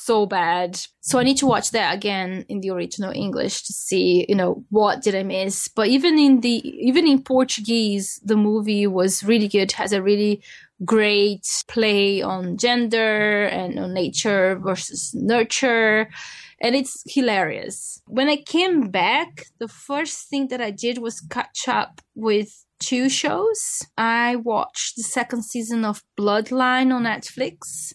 so 0.04 0.26
bad. 0.26 0.78
So 1.00 1.18
I 1.18 1.22
need 1.22 1.38
to 1.38 1.46
watch 1.46 1.70
that 1.70 1.94
again 1.94 2.44
in 2.48 2.60
the 2.60 2.70
original 2.70 3.10
English 3.14 3.62
to 3.62 3.72
see, 3.72 4.26
you 4.28 4.34
know, 4.34 4.64
what 4.68 5.02
did 5.02 5.14
I 5.14 5.22
miss. 5.22 5.68
But 5.68 5.88
even 5.88 6.18
in 6.18 6.40
the, 6.40 6.56
even 6.88 7.06
in 7.06 7.22
Portuguese, 7.22 8.20
the 8.22 8.36
movie 8.36 8.63
was 8.86 9.22
really 9.24 9.48
good. 9.48 9.72
Has 9.72 9.92
a 9.92 10.02
really 10.02 10.42
great 10.84 11.46
play 11.68 12.20
on 12.20 12.56
gender 12.56 13.44
and 13.44 13.78
on 13.78 13.94
nature 13.94 14.58
versus 14.62 15.14
nurture 15.14 16.08
and 16.64 16.74
it's 16.74 17.02
hilarious. 17.06 18.00
When 18.06 18.28
I 18.28 18.36
came 18.36 18.90
back, 18.90 19.46
the 19.58 19.68
first 19.68 20.30
thing 20.30 20.48
that 20.48 20.62
I 20.62 20.70
did 20.70 20.96
was 20.96 21.20
catch 21.20 21.68
up 21.68 22.00
with 22.14 22.64
two 22.80 23.10
shows. 23.10 23.86
I 23.98 24.36
watched 24.36 24.96
the 24.96 25.02
second 25.02 25.44
season 25.44 25.84
of 25.84 26.02
Bloodline 26.18 26.90
on 26.90 27.04
Netflix. 27.04 27.92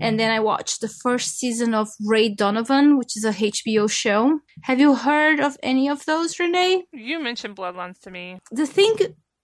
And 0.00 0.18
then 0.18 0.32
I 0.32 0.40
watched 0.40 0.80
the 0.80 0.88
first 0.88 1.38
season 1.38 1.72
of 1.72 1.90
Ray 2.04 2.30
Donovan, 2.30 2.98
which 2.98 3.16
is 3.16 3.24
a 3.24 3.32
HBO 3.32 3.88
show. 3.88 4.40
Have 4.62 4.80
you 4.80 4.94
heard 4.96 5.38
of 5.38 5.56
any 5.62 5.88
of 5.88 6.04
those, 6.06 6.36
Renay? 6.36 6.82
You 6.92 7.22
mentioned 7.22 7.56
Bloodlines 7.56 8.00
to 8.00 8.10
me. 8.10 8.38
The 8.50 8.66
thing 8.66 8.96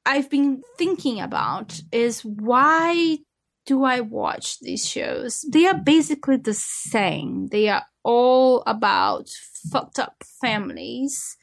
I've 0.06 0.30
been 0.30 0.62
thinking 0.78 1.20
about 1.20 1.80
is 1.92 2.24
why 2.24 3.18
do 3.66 3.82
I 3.82 4.00
watch 4.00 4.60
these 4.60 4.88
shows? 4.88 5.44
They 5.52 5.66
are 5.66 5.74
basically 5.74 6.36
the 6.36 6.54
same. 6.54 7.48
They 7.48 7.68
are 7.68 7.84
all 8.04 8.62
about 8.66 9.28
fucked 9.72 9.98
up 9.98 10.14
families 10.40 11.36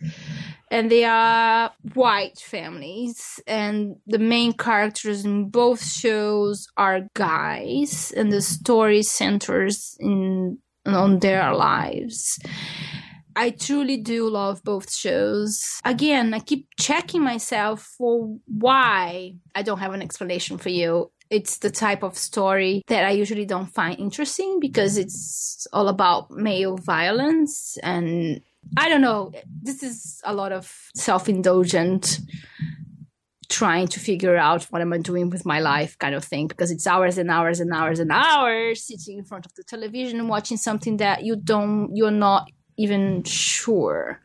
and 0.71 0.89
they 0.89 1.03
are 1.03 1.71
white 1.93 2.39
families 2.39 3.41
and 3.45 3.97
the 4.07 4.17
main 4.17 4.53
characters 4.53 5.25
in 5.25 5.49
both 5.49 5.85
shows 5.85 6.65
are 6.77 7.01
guys 7.15 8.13
and 8.15 8.31
the 8.31 8.41
story 8.41 9.03
centers 9.03 9.97
in 9.99 10.57
on 10.85 11.19
their 11.19 11.53
lives. 11.53 12.39
I 13.35 13.51
truly 13.51 13.97
do 13.97 14.29
love 14.29 14.63
both 14.63 14.93
shows. 14.93 15.79
Again, 15.85 16.33
I 16.33 16.39
keep 16.39 16.67
checking 16.79 17.21
myself 17.21 17.81
for 17.97 18.37
why 18.45 19.35
I 19.55 19.61
don't 19.61 19.79
have 19.79 19.93
an 19.93 20.01
explanation 20.01 20.57
for 20.57 20.69
you. 20.69 21.11
It's 21.29 21.57
the 21.57 21.71
type 21.71 22.03
of 22.03 22.17
story 22.17 22.83
that 22.87 23.05
I 23.05 23.11
usually 23.11 23.45
don't 23.45 23.65
find 23.65 23.99
interesting 23.99 24.59
because 24.59 24.97
it's 24.97 25.65
all 25.73 25.87
about 25.87 26.29
male 26.31 26.77
violence 26.77 27.77
and 27.81 28.41
I 28.77 28.89
don't 28.89 29.01
know. 29.01 29.31
This 29.61 29.83
is 29.83 30.21
a 30.23 30.33
lot 30.33 30.51
of 30.51 30.71
self 30.95 31.27
indulgent 31.27 32.19
trying 33.49 33.87
to 33.87 33.99
figure 33.99 34.35
out 34.35 34.63
what 34.65 34.81
am 34.81 34.93
I 34.93 34.97
doing 34.97 35.29
with 35.29 35.45
my 35.45 35.59
life 35.59 35.97
kind 35.99 36.15
of 36.15 36.23
thing 36.23 36.47
because 36.47 36.71
it's 36.71 36.87
hours 36.87 37.17
and 37.19 37.29
hours 37.29 37.59
and 37.59 37.71
hours 37.71 37.99
and 37.99 38.11
hours 38.11 38.83
sitting 38.83 39.19
in 39.19 39.25
front 39.25 39.45
of 39.45 39.53
the 39.53 39.63
television 39.63 40.27
watching 40.27 40.57
something 40.57 40.97
that 40.97 41.23
you 41.23 41.35
don't 41.35 41.95
you're 41.95 42.09
not 42.09 42.49
even 42.77 43.23
sure. 43.23 44.19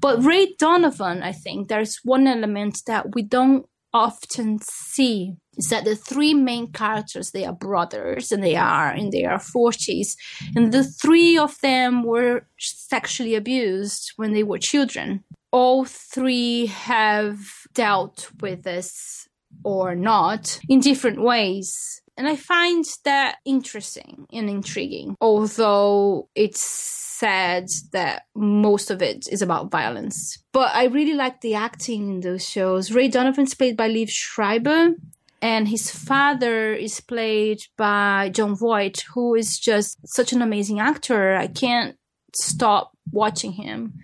But 0.00 0.24
Ray 0.24 0.54
Donovan, 0.58 1.22
I 1.22 1.32
think 1.32 1.68
there's 1.68 2.00
one 2.04 2.26
element 2.26 2.82
that 2.86 3.14
we 3.14 3.22
don't 3.22 3.66
often 3.94 4.58
see 4.60 5.36
is 5.56 5.68
that 5.68 5.84
the 5.84 5.94
three 5.94 6.34
main 6.34 6.72
characters 6.72 7.30
they 7.30 7.44
are 7.44 7.52
brothers 7.52 8.32
and 8.32 8.42
they 8.42 8.56
are 8.56 8.92
in 8.92 9.10
their 9.10 9.38
40s 9.38 10.16
and 10.56 10.72
the 10.72 10.82
three 10.82 11.38
of 11.38 11.60
them 11.60 12.02
were 12.02 12.44
sexually 12.58 13.36
abused 13.36 14.12
when 14.16 14.32
they 14.32 14.42
were 14.42 14.58
children. 14.58 15.22
All 15.52 15.84
three 15.84 16.66
have 16.66 17.38
dealt 17.72 18.32
with 18.40 18.64
this 18.64 19.28
or 19.62 19.94
not 19.94 20.58
in 20.68 20.80
different 20.80 21.22
ways 21.22 22.02
and 22.16 22.26
i 22.28 22.36
find 22.36 22.84
that 23.04 23.36
interesting 23.44 24.26
and 24.32 24.48
intriguing 24.48 25.16
although 25.20 26.28
it's 26.34 27.04
said 27.24 27.68
that 27.92 28.24
most 28.34 28.90
of 28.90 29.00
it 29.00 29.26
is 29.30 29.40
about 29.40 29.70
violence. 29.70 30.38
But 30.52 30.74
I 30.74 30.84
really 30.86 31.14
like 31.14 31.40
the 31.40 31.54
acting 31.54 32.10
in 32.10 32.20
those 32.20 32.48
shows. 32.48 32.92
Ray 32.92 33.08
Donovan's 33.08 33.54
played 33.54 33.76
by 33.76 33.88
Liev 33.88 34.10
Schreiber, 34.10 34.94
and 35.40 35.68
his 35.68 35.90
father 35.90 36.74
is 36.74 37.00
played 37.00 37.60
by 37.76 38.30
Jon 38.30 38.56
Voight, 38.56 39.04
who 39.14 39.34
is 39.34 39.58
just 39.58 39.98
such 40.06 40.32
an 40.32 40.42
amazing 40.42 40.80
actor. 40.80 41.36
I 41.36 41.46
can't 41.46 41.96
stop 42.34 42.92
watching 43.12 43.52
him. 43.52 43.94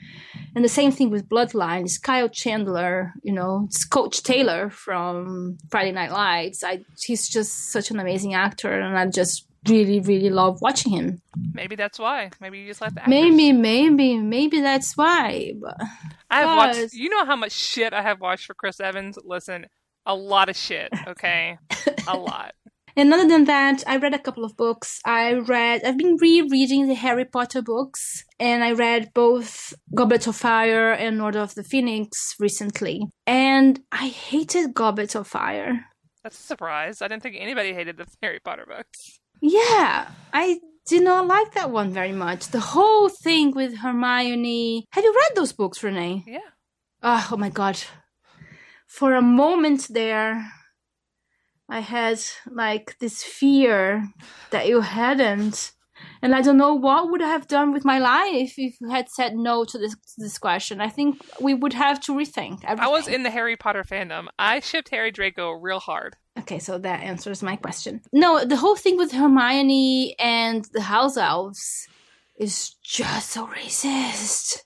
And 0.54 0.64
the 0.64 0.68
same 0.68 0.90
thing 0.92 1.10
with 1.10 1.28
Bloodline 1.28 1.84
is 1.84 1.98
Kyle 1.98 2.28
Chandler, 2.28 3.12
you 3.22 3.32
know, 3.32 3.64
it's 3.66 3.84
Coach 3.84 4.22
Taylor 4.22 4.70
from 4.70 5.58
Friday 5.70 5.92
Night 5.92 6.10
Lights. 6.10 6.64
I 6.64 6.80
he's 7.00 7.28
just 7.28 7.70
such 7.70 7.90
an 7.90 8.00
amazing 8.00 8.34
actor 8.34 8.72
and 8.72 8.98
I 8.98 9.06
just 9.06 9.46
really, 9.68 10.00
really 10.00 10.30
love 10.30 10.60
watching 10.60 10.92
him. 10.92 11.22
Maybe 11.52 11.76
that's 11.76 11.98
why. 11.98 12.30
Maybe 12.40 12.58
you 12.60 12.66
just 12.66 12.80
like 12.80 12.94
the 12.94 13.00
actors. 13.00 13.10
Maybe, 13.10 13.52
maybe, 13.52 14.18
maybe 14.18 14.60
that's 14.60 14.96
why. 14.96 15.52
But, 15.60 15.76
I 16.30 16.40
have 16.40 16.56
watched. 16.56 16.94
You 16.94 17.10
know 17.10 17.24
how 17.24 17.36
much 17.36 17.52
shit 17.52 17.92
I 17.92 18.02
have 18.02 18.20
watched 18.20 18.46
for 18.46 18.54
Chris 18.54 18.80
Evans. 18.80 19.18
Listen, 19.24 19.66
a 20.06 20.14
lot 20.14 20.48
of 20.48 20.56
shit. 20.56 20.90
Okay, 21.06 21.58
a 22.08 22.16
lot. 22.16 22.54
And 22.96 23.12
other 23.12 23.28
than 23.28 23.44
that, 23.44 23.84
I 23.86 23.96
read 23.96 24.14
a 24.14 24.18
couple 24.18 24.44
of 24.44 24.56
books. 24.56 25.00
I 25.04 25.34
read, 25.34 25.84
I've 25.84 25.98
been 25.98 26.16
rereading 26.16 26.88
the 26.88 26.94
Harry 26.94 27.24
Potter 27.24 27.62
books, 27.62 28.24
and 28.38 28.64
I 28.64 28.72
read 28.72 29.12
both 29.14 29.74
Goblet 29.94 30.26
of 30.26 30.36
Fire 30.36 30.92
and 30.92 31.20
Order 31.20 31.40
of 31.40 31.54
the 31.54 31.64
Phoenix 31.64 32.34
recently. 32.38 33.02
And 33.26 33.80
I 33.92 34.08
hated 34.08 34.74
Goblet 34.74 35.14
of 35.14 35.26
Fire. 35.26 35.86
That's 36.22 36.38
a 36.38 36.42
surprise. 36.42 37.00
I 37.00 37.08
didn't 37.08 37.22
think 37.22 37.36
anybody 37.38 37.72
hated 37.72 37.96
the 37.96 38.06
Harry 38.22 38.40
Potter 38.40 38.66
books. 38.66 39.20
Yeah, 39.40 40.10
I 40.32 40.60
did 40.86 41.02
not 41.02 41.26
like 41.26 41.52
that 41.54 41.70
one 41.70 41.92
very 41.92 42.12
much. 42.12 42.48
The 42.48 42.60
whole 42.60 43.08
thing 43.08 43.52
with 43.52 43.78
Hermione. 43.78 44.84
Have 44.92 45.04
you 45.04 45.14
read 45.14 45.36
those 45.36 45.52
books, 45.52 45.78
Renay? 45.78 46.24
Yeah. 46.26 46.40
Oh, 47.02 47.28
oh 47.32 47.36
my 47.36 47.48
god. 47.48 47.78
For 48.86 49.14
a 49.14 49.22
moment 49.22 49.86
there, 49.88 50.52
I 51.70 51.80
had 51.80 52.20
like 52.50 52.98
this 52.98 53.22
fear 53.22 54.08
that 54.50 54.68
you 54.68 54.80
hadn't. 54.80 55.72
And 56.22 56.34
I 56.34 56.40
don't 56.40 56.56
know 56.56 56.74
what 56.74 57.10
would 57.10 57.22
I 57.22 57.28
have 57.28 57.46
done 57.46 57.72
with 57.72 57.84
my 57.84 57.98
life 57.98 58.54
if 58.58 58.80
you 58.80 58.90
had 58.90 59.08
said 59.10 59.34
no 59.34 59.64
to 59.64 59.78
this 59.78 59.94
to 59.94 60.14
this 60.18 60.38
question. 60.38 60.80
I 60.80 60.88
think 60.88 61.22
we 61.40 61.54
would 61.54 61.74
have 61.74 62.00
to 62.02 62.12
rethink 62.12 62.64
everything. 62.64 62.80
I 62.80 62.88
was 62.88 63.06
in 63.06 63.22
the 63.22 63.30
Harry 63.30 63.56
Potter 63.56 63.84
fandom. 63.84 64.28
I 64.38 64.60
shipped 64.60 64.88
Harry 64.90 65.10
Draco 65.10 65.50
real 65.52 65.78
hard. 65.78 66.16
Okay, 66.38 66.58
so 66.58 66.78
that 66.78 67.02
answers 67.02 67.42
my 67.42 67.56
question. 67.56 68.00
No, 68.12 68.44
the 68.44 68.56
whole 68.56 68.76
thing 68.76 68.96
with 68.96 69.12
Hermione 69.12 70.16
and 70.18 70.66
the 70.72 70.82
house 70.82 71.16
elves 71.16 71.86
is 72.38 72.76
just 72.82 73.30
so 73.30 73.46
racist. 73.46 74.60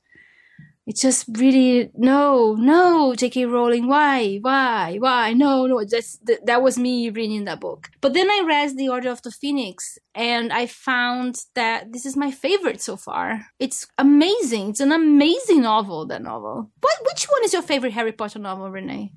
It's 0.86 1.00
just 1.00 1.24
really 1.38 1.90
no, 1.94 2.54
no, 2.58 3.14
J.K. 3.14 3.46
Rowling. 3.46 3.88
Why, 3.88 4.36
why, 4.36 4.96
why? 4.98 5.32
No, 5.32 5.66
no. 5.66 5.82
That's 5.82 6.18
that, 6.24 6.44
that 6.44 6.62
was 6.62 6.76
me 6.78 7.08
reading 7.08 7.44
that 7.44 7.60
book. 7.60 7.88
But 8.02 8.12
then 8.12 8.30
I 8.30 8.42
read 8.46 8.76
The 8.76 8.90
Order 8.90 9.10
of 9.10 9.22
the 9.22 9.30
Phoenix, 9.30 9.98
and 10.14 10.52
I 10.52 10.66
found 10.66 11.36
that 11.54 11.92
this 11.92 12.04
is 12.04 12.16
my 12.16 12.30
favorite 12.30 12.82
so 12.82 12.96
far. 12.96 13.46
It's 13.58 13.86
amazing. 13.96 14.70
It's 14.70 14.80
an 14.80 14.92
amazing 14.92 15.62
novel. 15.62 16.04
That 16.06 16.22
novel. 16.22 16.70
What? 16.80 16.98
Which 17.06 17.24
one 17.24 17.44
is 17.44 17.54
your 17.54 17.62
favorite 17.62 17.94
Harry 17.94 18.12
Potter 18.12 18.38
novel, 18.38 18.70
Renay? 18.70 19.10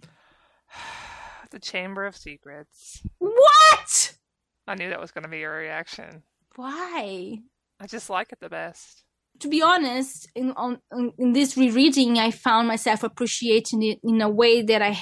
the 1.52 1.60
Chamber 1.60 2.06
of 2.06 2.16
Secrets. 2.16 3.02
What? 3.20 4.16
I 4.68 4.76
knew 4.76 4.90
that 4.90 5.02
was 5.02 5.12
going 5.12 5.24
to 5.24 5.30
be 5.30 5.40
your 5.40 5.56
reaction. 5.56 6.24
Why? 6.56 7.40
I 7.80 7.88
just 7.88 8.10
like 8.10 8.32
it 8.32 8.40
the 8.40 8.50
best. 8.50 9.04
To 9.40 9.48
be 9.48 9.62
honest, 9.62 10.30
in 10.36 10.52
on 10.52 10.80
in 11.18 11.34
this 11.34 11.58
rereading, 11.58 12.18
I 12.18 12.32
found 12.32 12.68
myself 12.68 13.04
appreciating 13.04 13.84
it 13.84 14.00
in 14.04 14.22
a 14.22 14.30
way 14.30 14.62
that 14.62 14.82
I 14.82 14.98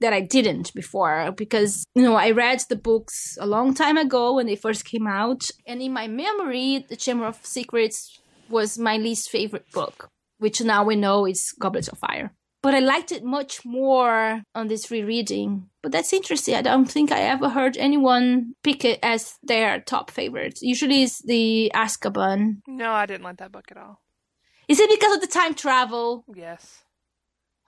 that 0.00 0.12
I 0.12 0.20
didn't 0.20 0.72
before. 0.74 1.32
Because 1.32 1.84
you 1.94 2.02
know 2.02 2.16
I 2.16 2.30
read 2.30 2.62
the 2.68 2.76
books 2.76 3.38
a 3.40 3.46
long 3.46 3.74
time 3.74 3.96
ago 3.96 4.34
when 4.34 4.46
they 4.46 4.56
first 4.56 4.84
came 4.84 5.06
out, 5.06 5.42
and 5.66 5.80
in 5.80 5.92
my 5.92 6.08
memory, 6.08 6.84
The 6.88 6.96
Chamber 6.96 7.26
of 7.26 7.44
Secrets 7.44 8.18
was 8.48 8.78
my 8.78 8.96
least 8.96 9.30
favorite 9.30 9.70
book, 9.72 10.10
which 10.38 10.60
now 10.60 10.84
we 10.84 10.96
know 10.96 11.26
is 11.26 11.54
Goblet 11.58 11.88
of 11.88 11.98
Fire 11.98 12.32
but 12.62 12.74
I 12.74 12.80
liked 12.80 13.12
it 13.12 13.24
much 13.24 13.64
more 13.64 14.42
on 14.54 14.68
this 14.68 14.90
rereading. 14.90 15.68
But 15.82 15.92
that's 15.92 16.12
interesting. 16.12 16.54
I 16.54 16.62
don't 16.62 16.90
think 16.90 17.10
I 17.10 17.20
ever 17.20 17.48
heard 17.48 17.76
anyone 17.76 18.54
pick 18.62 18.84
it 18.84 18.98
as 19.02 19.38
their 19.42 19.80
top 19.80 20.10
favorite. 20.10 20.58
Usually 20.60 21.02
it's 21.04 21.22
the 21.22 21.70
Azkaban. 21.74 22.60
No, 22.66 22.92
I 22.92 23.06
didn't 23.06 23.24
like 23.24 23.38
that 23.38 23.52
book 23.52 23.66
at 23.70 23.78
all. 23.78 24.00
Is 24.68 24.78
it 24.78 24.90
because 24.90 25.16
of 25.16 25.20
the 25.20 25.26
time 25.26 25.54
travel? 25.54 26.24
Yes. 26.34 26.84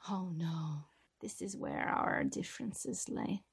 Oh 0.08 0.30
no. 0.36 0.84
This 1.20 1.40
is 1.40 1.56
where 1.56 1.88
our 1.88 2.24
differences 2.24 3.08
lay. 3.08 3.44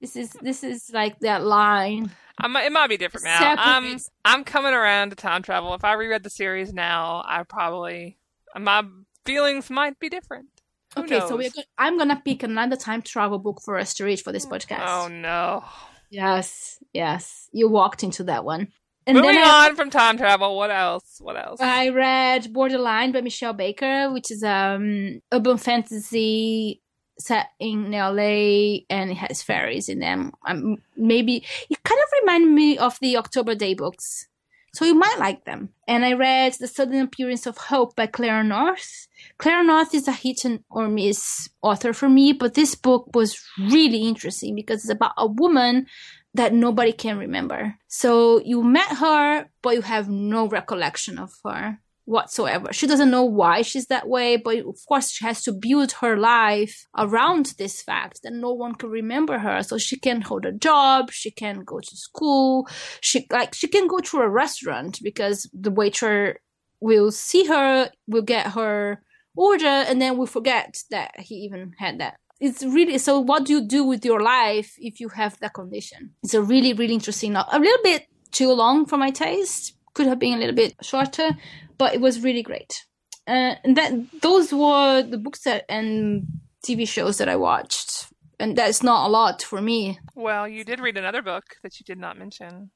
This 0.00 0.16
is 0.16 0.32
this 0.42 0.62
is 0.64 0.90
like 0.92 1.18
that 1.20 1.44
line. 1.44 2.10
I'm, 2.38 2.54
it 2.56 2.72
might 2.72 2.88
be 2.88 2.96
different 2.96 3.24
now. 3.24 3.54
I'm 3.56 3.98
I'm 4.24 4.44
coming 4.44 4.74
around 4.74 5.10
to 5.10 5.16
time 5.16 5.42
travel. 5.42 5.72
If 5.74 5.84
I 5.84 5.94
reread 5.94 6.24
the 6.24 6.30
series 6.30 6.74
now, 6.74 7.24
I 7.26 7.44
probably 7.44 8.18
my 8.54 8.82
feelings 9.24 9.70
might 9.70 9.98
be 9.98 10.08
different. 10.08 10.48
Who 10.94 11.02
okay, 11.02 11.18
knows? 11.18 11.28
so 11.28 11.36
we're 11.36 11.50
go- 11.50 11.62
I'm 11.78 11.98
gonna 11.98 12.20
pick 12.24 12.42
another 12.42 12.76
time 12.76 13.02
travel 13.02 13.38
book 13.38 13.60
for 13.64 13.78
us 13.78 13.94
to 13.94 14.04
read 14.04 14.20
for 14.20 14.32
this 14.32 14.46
podcast. 14.46 14.84
Oh 14.86 15.08
no! 15.08 15.64
Yes, 16.10 16.78
yes, 16.92 17.48
you 17.52 17.68
walked 17.68 18.02
into 18.02 18.24
that 18.24 18.44
one. 18.44 18.68
And 19.06 19.18
Moving 19.18 19.36
I, 19.36 19.68
on 19.68 19.76
from 19.76 19.90
time 19.90 20.16
travel, 20.16 20.56
what 20.56 20.70
else? 20.70 21.18
What 21.20 21.36
else? 21.36 21.60
I 21.60 21.90
read 21.90 22.52
Borderline 22.52 23.12
by 23.12 23.20
Mishell 23.20 23.56
Baker, 23.56 24.10
which 24.12 24.30
is 24.30 24.42
um 24.42 25.20
urban 25.32 25.58
fantasy 25.58 26.80
set 27.18 27.48
in 27.60 27.90
LA 27.92 28.80
and 28.90 29.10
it 29.10 29.16
has 29.16 29.42
fairies 29.42 29.88
in 29.88 30.00
them. 30.00 30.32
Um, 30.46 30.78
maybe 30.96 31.44
it 31.70 31.82
kind 31.84 32.00
of 32.00 32.08
reminded 32.22 32.50
me 32.50 32.78
of 32.78 32.98
the 33.00 33.16
October 33.16 33.54
Daye 33.54 33.74
books. 33.74 34.26
So 34.74 34.84
you 34.84 34.94
might 34.94 35.18
like 35.18 35.44
them. 35.44 35.70
And 35.86 36.04
I 36.04 36.14
read 36.14 36.54
The 36.54 36.66
Sudden 36.66 37.00
Appearance 37.00 37.46
of 37.46 37.56
Hope 37.56 37.94
by 37.94 38.06
Claire 38.06 38.42
North. 38.42 39.06
Claire 39.38 39.64
North 39.64 39.94
is 39.94 40.08
a 40.08 40.12
hit 40.12 40.44
or 40.68 40.88
miss 40.88 41.48
author 41.62 41.92
for 41.92 42.08
me, 42.08 42.32
but 42.32 42.54
this 42.54 42.74
book 42.74 43.08
was 43.14 43.40
really 43.58 44.02
interesting 44.02 44.56
because 44.56 44.80
it's 44.80 44.90
about 44.90 45.12
a 45.16 45.26
woman 45.28 45.86
that 46.34 46.52
nobody 46.52 46.92
can 46.92 47.18
remember. 47.18 47.76
So 47.86 48.40
you 48.40 48.64
met 48.64 48.88
her, 48.96 49.48
but 49.62 49.74
you 49.74 49.82
have 49.82 50.08
no 50.08 50.48
recollection 50.48 51.20
of 51.20 51.32
her 51.44 51.78
whatsoever. 52.06 52.72
She 52.72 52.86
doesn't 52.86 53.10
know 53.10 53.24
why 53.24 53.62
she's 53.62 53.86
that 53.86 54.08
way, 54.08 54.36
but 54.36 54.58
of 54.58 54.78
course 54.86 55.10
she 55.10 55.24
has 55.24 55.42
to 55.44 55.52
build 55.52 55.92
her 56.00 56.16
life 56.16 56.86
around 56.96 57.54
this 57.58 57.82
fact 57.82 58.20
that 58.22 58.32
no 58.32 58.52
one 58.52 58.74
can 58.74 58.90
remember 58.90 59.38
her. 59.38 59.62
So 59.62 59.78
she 59.78 59.98
can 59.98 60.20
hold 60.20 60.44
a 60.44 60.52
job, 60.52 61.10
she 61.10 61.30
can 61.30 61.64
go 61.64 61.80
to 61.80 61.96
school, 61.96 62.68
she 63.00 63.26
like 63.30 63.54
she 63.54 63.68
can 63.68 63.86
go 63.86 64.00
to 64.00 64.18
a 64.18 64.28
restaurant 64.28 65.00
because 65.02 65.48
the 65.52 65.70
waiter 65.70 66.40
will 66.80 67.10
see 67.10 67.46
her, 67.46 67.90
will 68.06 68.22
get 68.22 68.48
her 68.48 69.02
order, 69.36 69.66
and 69.66 70.00
then 70.00 70.18
will 70.18 70.26
forget 70.26 70.82
that 70.90 71.18
he 71.18 71.36
even 71.36 71.72
had 71.78 71.98
that. 72.00 72.16
It's 72.40 72.62
really 72.62 72.98
so. 72.98 73.20
What 73.20 73.46
do 73.46 73.54
you 73.54 73.66
do 73.66 73.84
with 73.84 74.04
your 74.04 74.20
life 74.20 74.74
if 74.78 75.00
you 75.00 75.08
have 75.10 75.38
that 75.40 75.54
condition? 75.54 76.14
It's 76.22 76.34
a 76.34 76.42
really, 76.42 76.74
really 76.74 76.94
interesting, 76.94 77.36
a 77.36 77.58
little 77.58 77.82
bit 77.82 78.06
too 78.32 78.52
long 78.52 78.84
for 78.84 78.96
my 78.96 79.10
taste 79.10 79.74
could 79.94 80.06
have 80.06 80.18
been 80.18 80.34
a 80.34 80.38
little 80.38 80.54
bit 80.54 80.74
shorter, 80.82 81.30
but 81.78 81.94
it 81.94 82.00
was 82.00 82.20
really 82.20 82.42
great. 82.42 82.84
Uh, 83.26 83.54
and 83.64 83.76
that 83.76 83.92
those 84.20 84.52
were 84.52 85.02
the 85.02 85.18
books 85.18 85.40
that 85.40 85.64
and 85.68 86.26
TV 86.66 86.86
shows 86.86 87.18
that 87.18 87.28
I 87.28 87.36
watched, 87.36 88.12
and 88.38 88.56
that's 88.56 88.82
not 88.82 89.06
a 89.06 89.10
lot 89.10 89.42
for 89.42 89.62
me. 89.62 89.98
Well, 90.14 90.46
you 90.46 90.64
did 90.64 90.80
read 90.80 90.96
another 90.96 91.22
book 91.22 91.44
that 91.62 91.80
you 91.80 91.84
did 91.84 91.98
not 91.98 92.18
mention. 92.18 92.70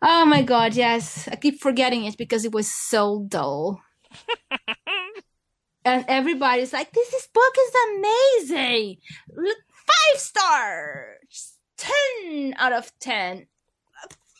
Oh 0.00 0.24
my 0.24 0.42
god, 0.42 0.74
yes. 0.74 1.28
I 1.30 1.36
keep 1.36 1.60
forgetting 1.60 2.04
it 2.04 2.16
because 2.16 2.44
it 2.44 2.52
was 2.52 2.72
so 2.72 3.26
dull. 3.28 3.80
and 5.84 6.04
everybody's 6.08 6.72
like, 6.72 6.92
this, 6.92 7.10
this 7.10 7.28
book 7.32 7.54
is 7.58 7.74
amazing. 7.96 8.96
Five 9.34 10.20
stars, 10.20 11.58
10 11.78 12.54
out 12.56 12.72
of 12.72 12.92
10 13.00 13.46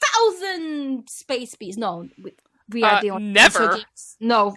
thousand 0.02 1.08
space 1.08 1.54
bees. 1.54 1.76
No, 1.76 2.08
we, 2.22 2.32
we 2.70 2.82
are 2.82 2.96
Uh, 2.96 3.00
the 3.00 3.10
only 3.10 3.32
never. 3.32 3.78
No. 4.20 4.56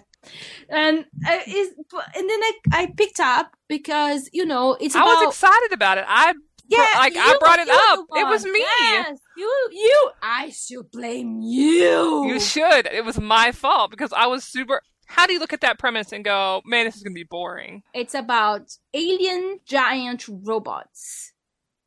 And 0.68 1.04
uh, 1.26 1.38
is 1.46 1.70
and 2.14 2.30
then 2.30 2.42
I, 2.42 2.52
I 2.72 2.92
picked 2.96 3.18
up 3.18 3.56
because 3.68 4.30
you 4.32 4.46
know 4.46 4.76
it's 4.80 4.94
I 4.94 5.02
was 5.02 5.28
excited 5.28 5.72
about 5.72 5.98
it. 5.98 6.04
I 6.06 6.34
yeah, 6.68 6.88
like, 6.96 7.14
I 7.16 7.36
brought 7.38 7.58
it 7.58 7.68
up. 7.68 8.06
It 8.14 8.26
was 8.28 8.44
me. 8.44 8.60
Yes, 8.60 9.18
you, 9.36 9.68
you. 9.72 10.10
I 10.22 10.50
should 10.50 10.90
blame 10.90 11.40
you. 11.42 12.26
you 12.26 12.40
should. 12.40 12.86
It 12.86 13.04
was 13.04 13.20
my 13.20 13.52
fault 13.52 13.90
because 13.90 14.12
I 14.12 14.26
was 14.26 14.44
super. 14.44 14.80
How 15.06 15.26
do 15.26 15.34
you 15.34 15.40
look 15.40 15.52
at 15.52 15.60
that 15.60 15.78
premise 15.78 16.12
and 16.12 16.24
go, 16.24 16.62
man, 16.64 16.86
this 16.86 16.96
is 16.96 17.02
gonna 17.02 17.14
be 17.14 17.24
boring? 17.24 17.82
It's 17.92 18.14
about 18.14 18.70
alien 18.94 19.58
giant 19.66 20.24
robots 20.28 21.32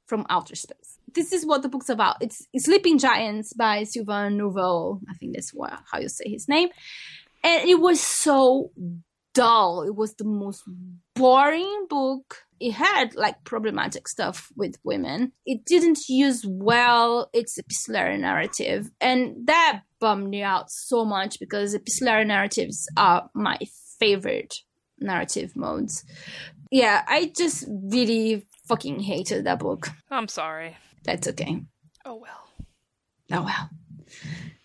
from 0.06 0.26
outer 0.30 0.56
space. 0.56 0.85
This 1.16 1.32
is 1.32 1.46
what 1.46 1.62
the 1.62 1.70
book's 1.70 1.90
about. 1.90 2.18
It's 2.22 2.46
Sleeping 2.58 3.00
Giants 3.00 3.54
by 3.54 3.86
Sylvain 3.86 4.38
Nouveau. 4.38 5.00
I 5.10 5.14
think 5.14 5.34
that's 5.34 5.52
what, 5.52 5.72
how 5.90 6.00
you 6.00 6.10
say 6.10 6.30
his 6.30 6.50
name. 6.50 6.70
And 7.42 7.70
it 7.70 7.80
was 7.80 8.02
so 8.02 8.72
dull. 9.34 9.84
It 9.84 9.96
was 9.96 10.16
the 10.16 10.26
most 10.26 10.64
boring 11.16 11.88
book. 11.90 12.44
It 12.60 12.72
had 12.72 13.16
like 13.16 13.44
problematic 13.44 14.08
stuff 14.08 14.50
with 14.58 14.76
women. 14.84 15.32
It 15.46 15.66
didn't 15.66 16.00
use 16.10 16.46
well 16.46 17.30
its 17.34 17.58
epistolary 17.58 18.18
narrative. 18.18 18.90
And 19.00 19.48
that 19.48 19.82
bummed 20.00 20.30
me 20.30 20.42
out 20.42 20.70
so 20.70 21.06
much 21.06 21.40
because 21.40 21.74
epistolary 21.74 22.26
narratives 22.26 22.88
are 22.98 23.30
my 23.34 23.58
favorite 24.00 24.56
narrative 25.00 25.56
modes. 25.56 26.04
Yeah, 26.72 27.04
I 27.08 27.32
just 27.38 27.66
really 27.70 28.48
fucking 28.68 29.00
hated 29.02 29.46
that 29.46 29.60
book. 29.60 29.90
I'm 30.10 30.28
sorry. 30.28 30.76
That's 31.06 31.28
okay. 31.30 31.62
Oh 32.04 32.16
well. 32.16 32.50
Oh 33.32 33.44
well. 33.44 33.70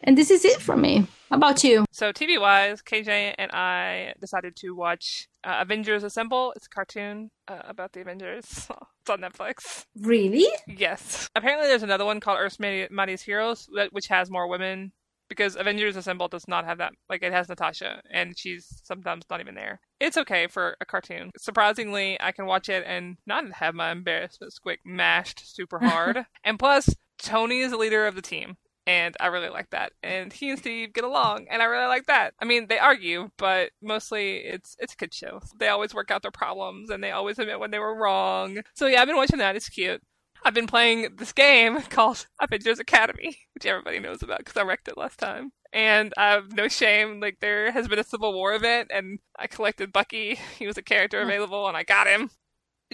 And 0.02 0.16
this 0.16 0.30
is 0.30 0.44
it 0.44 0.60
for 0.60 0.76
me. 0.76 1.06
How 1.28 1.36
about 1.36 1.62
you? 1.62 1.84
So 1.92 2.12
TV 2.12 2.40
wise, 2.40 2.82
KJ 2.82 3.34
and 3.38 3.52
I 3.52 4.14
decided 4.20 4.56
to 4.56 4.70
watch 4.74 5.28
uh, 5.44 5.58
Avengers 5.60 6.02
Assemble. 6.02 6.52
It's 6.56 6.66
a 6.66 6.70
cartoon 6.70 7.30
uh, 7.46 7.60
about 7.64 7.92
the 7.92 8.00
Avengers. 8.00 8.46
it's 9.00 9.10
on 9.10 9.20
Netflix. 9.20 9.84
Really? 10.00 10.46
Yes. 10.66 11.28
Apparently, 11.36 11.68
there's 11.68 11.82
another 11.82 12.06
one 12.06 12.20
called 12.20 12.38
Earth's 12.40 12.58
Mightiest 12.58 13.24
Heroes, 13.24 13.68
which 13.92 14.08
has 14.08 14.30
more 14.30 14.48
women. 14.48 14.92
Because 15.30 15.56
Avengers 15.56 15.96
Assemble 15.96 16.28
does 16.28 16.46
not 16.46 16.66
have 16.66 16.76
that. 16.78 16.92
Like, 17.08 17.22
it 17.22 17.32
has 17.32 17.48
Natasha, 17.48 18.02
and 18.12 18.36
she's 18.36 18.82
sometimes 18.84 19.24
not 19.30 19.40
even 19.40 19.54
there. 19.54 19.80
It's 19.98 20.18
okay 20.18 20.46
for 20.48 20.76
a 20.80 20.84
cartoon. 20.84 21.30
Surprisingly, 21.38 22.20
I 22.20 22.32
can 22.32 22.44
watch 22.44 22.68
it 22.68 22.84
and 22.86 23.16
not 23.26 23.50
have 23.52 23.74
my 23.74 23.92
embarrassment 23.92 24.52
squick 24.52 24.78
mashed 24.84 25.54
super 25.54 25.78
hard. 25.82 26.26
and 26.44 26.58
plus, 26.58 26.94
Tony 27.18 27.60
is 27.60 27.70
the 27.70 27.78
leader 27.78 28.06
of 28.06 28.14
the 28.14 28.22
team. 28.22 28.56
And 28.86 29.14
I 29.20 29.26
really 29.26 29.50
like 29.50 29.70
that. 29.70 29.92
And 30.02 30.32
he 30.32 30.50
and 30.50 30.58
Steve 30.58 30.92
get 30.94 31.04
along, 31.04 31.46
and 31.48 31.62
I 31.62 31.66
really 31.66 31.86
like 31.86 32.06
that. 32.06 32.34
I 32.40 32.44
mean, 32.44 32.66
they 32.66 32.78
argue, 32.78 33.30
but 33.36 33.70
mostly 33.80 34.38
it's 34.38 34.74
it's 34.80 34.94
a 34.94 34.96
good 34.96 35.14
show. 35.14 35.40
They 35.60 35.68
always 35.68 35.94
work 35.94 36.10
out 36.10 36.22
their 36.22 36.30
problems, 36.32 36.90
and 36.90 37.04
they 37.04 37.12
always 37.12 37.38
admit 37.38 37.60
when 37.60 37.70
they 37.70 37.78
were 37.78 37.94
wrong. 37.94 38.62
So 38.74 38.86
yeah, 38.86 39.00
I've 39.02 39.06
been 39.06 39.16
watching 39.16 39.38
that. 39.38 39.54
It's 39.54 39.68
cute. 39.68 40.02
I've 40.44 40.54
been 40.54 40.66
playing 40.66 41.16
this 41.16 41.32
game 41.32 41.80
called 41.90 42.26
Avengers 42.40 42.78
Academy, 42.78 43.38
which 43.54 43.66
everybody 43.66 43.98
knows 43.98 44.22
about 44.22 44.38
because 44.38 44.56
I 44.56 44.62
wrecked 44.62 44.88
it 44.88 44.98
last 44.98 45.18
time. 45.18 45.52
And 45.72 46.12
I 46.16 46.30
have 46.30 46.52
no 46.52 46.68
shame. 46.68 47.20
Like 47.20 47.38
there 47.40 47.70
has 47.70 47.88
been 47.88 47.98
a 47.98 48.04
Civil 48.04 48.32
War 48.32 48.54
event, 48.54 48.90
and 48.92 49.20
I 49.38 49.46
collected 49.46 49.92
Bucky. 49.92 50.38
He 50.58 50.66
was 50.66 50.78
a 50.78 50.82
character 50.82 51.22
hmm. 51.22 51.28
available, 51.28 51.68
and 51.68 51.76
I 51.76 51.82
got 51.82 52.06
him. 52.06 52.30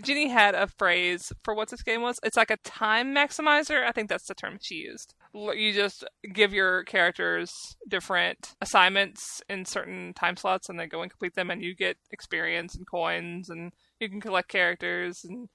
Ginny 0.03 0.29
had 0.29 0.55
a 0.55 0.67
phrase 0.67 1.33
for 1.43 1.55
what 1.55 1.71
this 1.71 1.83
game 1.83 2.03
was. 2.03 2.21
It's 2.23 2.37
like 2.37 2.51
a 2.51 2.59
time 2.59 3.15
maximizer. 3.15 3.83
I 3.83 3.93
think 3.93 4.11
that's 4.11 4.27
the 4.27 4.35
term 4.35 4.59
she 4.61 4.75
used. 4.75 5.15
You 5.33 5.73
just 5.73 6.05
give 6.35 6.53
your 6.53 6.85
characters 6.85 7.77
different 7.89 8.55
assignments 8.61 9.43
in 9.49 9.65
certain 9.65 10.13
time 10.13 10.37
slots, 10.37 10.69
and 10.69 10.79
they 10.79 10.87
go 10.87 11.01
and 11.01 11.11
complete 11.11 11.35
them, 11.35 11.51
and 11.51 11.63
you 11.63 11.75
get 11.75 11.97
experience 12.11 12.75
and 12.75 12.87
coins, 12.87 13.49
and 13.49 13.73
you 13.99 14.11
can 14.11 14.21
collect 14.21 14.49
characters, 14.49 15.25
and 15.25 15.49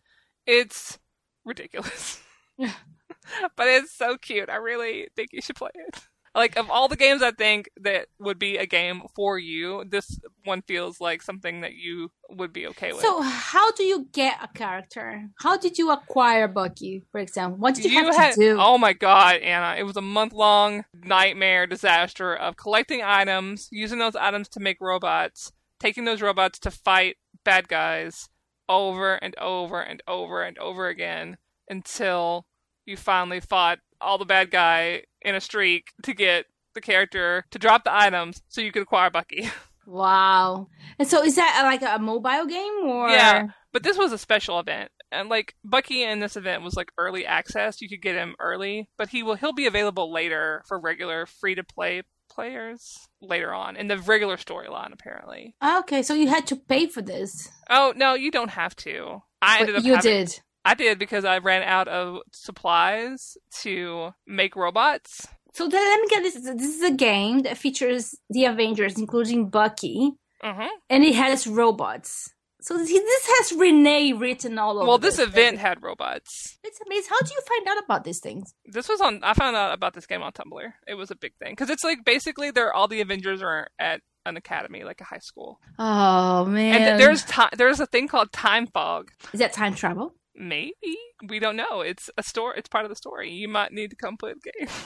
it's 0.47 0.97
ridiculous. 1.45 2.21
but 2.57 3.67
it's 3.67 3.93
so 3.95 4.17
cute. 4.17 4.49
I 4.49 4.55
really 4.55 5.07
think 5.15 5.29
you 5.33 5.41
should 5.41 5.55
play 5.55 5.71
it. 5.75 6.01
Like 6.33 6.55
of 6.55 6.69
all 6.69 6.87
the 6.87 6.95
games 6.95 7.21
I 7.21 7.31
think 7.31 7.69
that 7.81 8.07
would 8.17 8.39
be 8.39 8.55
a 8.55 8.65
game 8.65 9.01
for 9.15 9.37
you, 9.37 9.83
this 9.85 10.17
one 10.45 10.61
feels 10.61 11.01
like 11.01 11.21
something 11.21 11.59
that 11.61 11.73
you 11.73 12.09
would 12.29 12.53
be 12.53 12.67
okay 12.67 12.93
with. 12.93 13.01
So, 13.01 13.21
how 13.21 13.73
do 13.73 13.83
you 13.83 14.07
get 14.13 14.37
a 14.41 14.47
character? 14.47 15.27
How 15.39 15.57
did 15.57 15.77
you 15.77 15.91
acquire 15.91 16.47
Bucky, 16.47 17.03
for 17.11 17.19
example? 17.19 17.57
What 17.57 17.75
did 17.75 17.83
you, 17.83 17.91
have 17.91 18.15
had 18.15 18.33
to 18.35 18.39
do? 18.39 18.57
oh 18.57 18.77
my 18.77 18.93
god, 18.93 19.41
Ana! 19.41 19.77
It 19.77 19.83
was 19.83 19.97
a 19.97 20.01
month 20.01 20.31
long 20.31 20.85
nightmare 20.93 21.67
disaster 21.67 22.33
of 22.33 22.55
collecting 22.55 23.01
items, 23.03 23.67
using 23.69 23.99
those 23.99 24.15
items 24.15 24.47
to 24.49 24.61
make 24.61 24.77
robots, 24.79 25.51
taking 25.81 26.05
those 26.05 26.21
robots 26.21 26.59
to 26.59 26.71
fight 26.71 27.17
bad 27.43 27.67
guys 27.67 28.29
over 28.71 29.15
and 29.15 29.37
over 29.37 29.81
and 29.81 30.01
over 30.07 30.41
and 30.41 30.57
over 30.57 30.87
again 30.87 31.37
until 31.69 32.45
you 32.85 32.95
finally 32.95 33.41
fought 33.41 33.79
all 33.99 34.17
the 34.17 34.25
bad 34.25 34.49
guy 34.49 35.03
in 35.21 35.35
a 35.35 35.41
streak 35.41 35.89
to 36.01 36.13
get 36.13 36.45
the 36.73 36.81
character 36.81 37.45
to 37.51 37.59
drop 37.59 37.83
the 37.83 37.93
items 37.93 38.41
so 38.47 38.61
you 38.61 38.71
could 38.71 38.81
acquire 38.81 39.11
Bucky. 39.11 39.49
Wow. 39.87 40.67
And 40.99 41.07
so, 41.07 41.23
is 41.23 41.35
that 41.35 41.59
uh, 41.59 41.65
like 41.65 41.81
a 41.81 41.99
mobile 41.99 42.45
game 42.45 42.85
or? 42.85 43.09
Yeah, 43.09 43.47
but 43.73 43.81
this 43.81 43.97
was 43.97 44.13
a 44.13 44.17
special 44.17 44.59
event, 44.59 44.91
and 45.11 45.27
like 45.27 45.55
Bucky 45.65 46.03
in 46.03 46.19
this 46.19 46.37
event 46.37 46.61
was 46.61 46.75
like 46.75 46.91
early 46.99 47.25
access. 47.25 47.81
You 47.81 47.89
could 47.89 48.01
get 48.01 48.15
him 48.15 48.35
early, 48.39 48.89
but 48.97 49.09
he 49.09 49.23
will 49.23 49.35
he'll 49.35 49.53
be 49.53 49.65
available 49.65 50.13
later 50.13 50.63
for 50.67 50.79
regular 50.79 51.25
free 51.25 51.55
to 51.55 51.63
play 51.63 52.03
players 52.29 53.09
later 53.21 53.53
on 53.53 53.75
in 53.75 53.87
the 53.87 53.97
regular 53.97 54.37
storyline. 54.37 54.93
Apparently. 54.93 55.55
Okay, 55.63 56.03
so 56.03 56.13
you 56.13 56.27
had 56.27 56.47
to 56.47 56.55
pay 56.55 56.87
for 56.87 57.01
this. 57.01 57.49
Oh 57.69 57.93
no, 57.95 58.13
you 58.13 58.31
don't 58.31 58.51
have 58.51 58.75
to. 58.77 59.21
I 59.41 59.59
ended 59.59 59.75
up 59.77 59.83
you 59.83 59.95
having- 59.95 60.11
did. 60.11 60.39
I 60.63 60.75
did 60.75 60.99
because 60.99 61.25
I 61.25 61.39
ran 61.39 61.63
out 61.63 61.87
of 61.87 62.19
supplies 62.33 63.35
to 63.61 64.11
make 64.27 64.55
robots. 64.55 65.27
So 65.53 65.67
then 65.67 65.81
let 65.81 65.99
me 66.01 66.07
get 66.07 66.21
this. 66.23 66.35
This 66.35 66.75
is 66.75 66.83
a 66.83 66.91
game 66.91 67.39
that 67.39 67.57
features 67.57 68.15
the 68.29 68.45
Avengers, 68.45 68.97
including 68.97 69.49
Bucky, 69.49 70.11
hmm 70.41 70.67
and 70.89 71.03
it 71.03 71.15
has 71.15 71.47
robots. 71.47 72.29
So 72.61 72.77
this 72.77 72.91
has 72.91 73.57
Renay 73.57 74.17
written 74.19 74.59
all 74.59 74.77
over. 74.77 74.87
Well, 74.87 74.97
this 74.99 75.17
event 75.17 75.57
had 75.57 75.81
robots. 75.81 76.59
It's 76.63 76.79
amazing. 76.85 77.09
How 77.09 77.19
do 77.19 77.33
you 77.33 77.41
find 77.47 77.67
out 77.67 77.83
about 77.83 78.03
these 78.03 78.19
things? 78.19 78.53
This 78.65 78.87
was 78.87 79.01
on. 79.01 79.19
I 79.23 79.33
found 79.33 79.55
out 79.55 79.73
about 79.73 79.93
this 79.95 80.05
game 80.05 80.21
on 80.21 80.31
Tumblr. 80.31 80.71
It 80.87 80.93
was 80.93 81.09
a 81.09 81.15
big 81.15 81.33
thing 81.37 81.53
because 81.53 81.69
it's 81.71 81.83
like 81.83 82.05
basically 82.05 82.51
they're 82.51 82.71
all 82.73 82.87
the 82.87 83.01
Avengers 83.01 83.41
are 83.41 83.67
at 83.79 84.01
an 84.25 84.37
academy, 84.37 84.83
like 84.83 85.01
a 85.01 85.05
high 85.05 85.19
school. 85.19 85.59
Oh 85.79 86.45
man! 86.45 86.81
And 86.81 86.99
there's 86.99 87.23
time. 87.25 87.49
There's 87.57 87.79
a 87.79 87.87
thing 87.87 88.07
called 88.07 88.31
time 88.31 88.67
fog. 88.67 89.09
is 89.33 89.39
that 89.39 89.53
time 89.53 89.73
travel? 89.73 90.13
Maybe 90.35 90.97
we 91.27 91.39
don't 91.39 91.55
know. 91.55 91.81
It's 91.81 92.09
a 92.17 92.23
story. 92.23 92.55
It's 92.57 92.69
part 92.69 92.85
of 92.85 92.89
the 92.89 92.95
story. 92.95 93.31
You 93.31 93.47
might 93.47 93.73
need 93.73 93.89
to 93.89 93.95
come 93.95 94.17
play 94.17 94.33
the 94.33 94.51
game. 94.59 94.69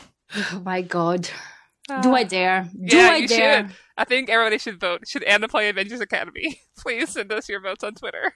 Oh 0.51 0.61
my 0.65 0.81
god! 0.81 1.29
Do 2.01 2.15
I 2.15 2.21
uh, 2.21 2.23
dare? 2.23 2.69
Do 2.73 2.97
yeah, 2.97 3.09
I 3.11 3.15
you 3.17 3.27
dare? 3.27 3.67
should. 3.67 3.75
I 3.97 4.05
think 4.05 4.29
everybody 4.29 4.57
should 4.57 4.79
vote. 4.79 5.07
Should 5.07 5.23
Ana 5.23 5.47
play 5.47 5.69
Avengers 5.69 6.01
Academy? 6.01 6.61
Please 6.77 7.09
send 7.09 7.31
us 7.31 7.47
your 7.47 7.61
votes 7.61 7.83
on 7.83 7.93
Twitter. 7.93 8.33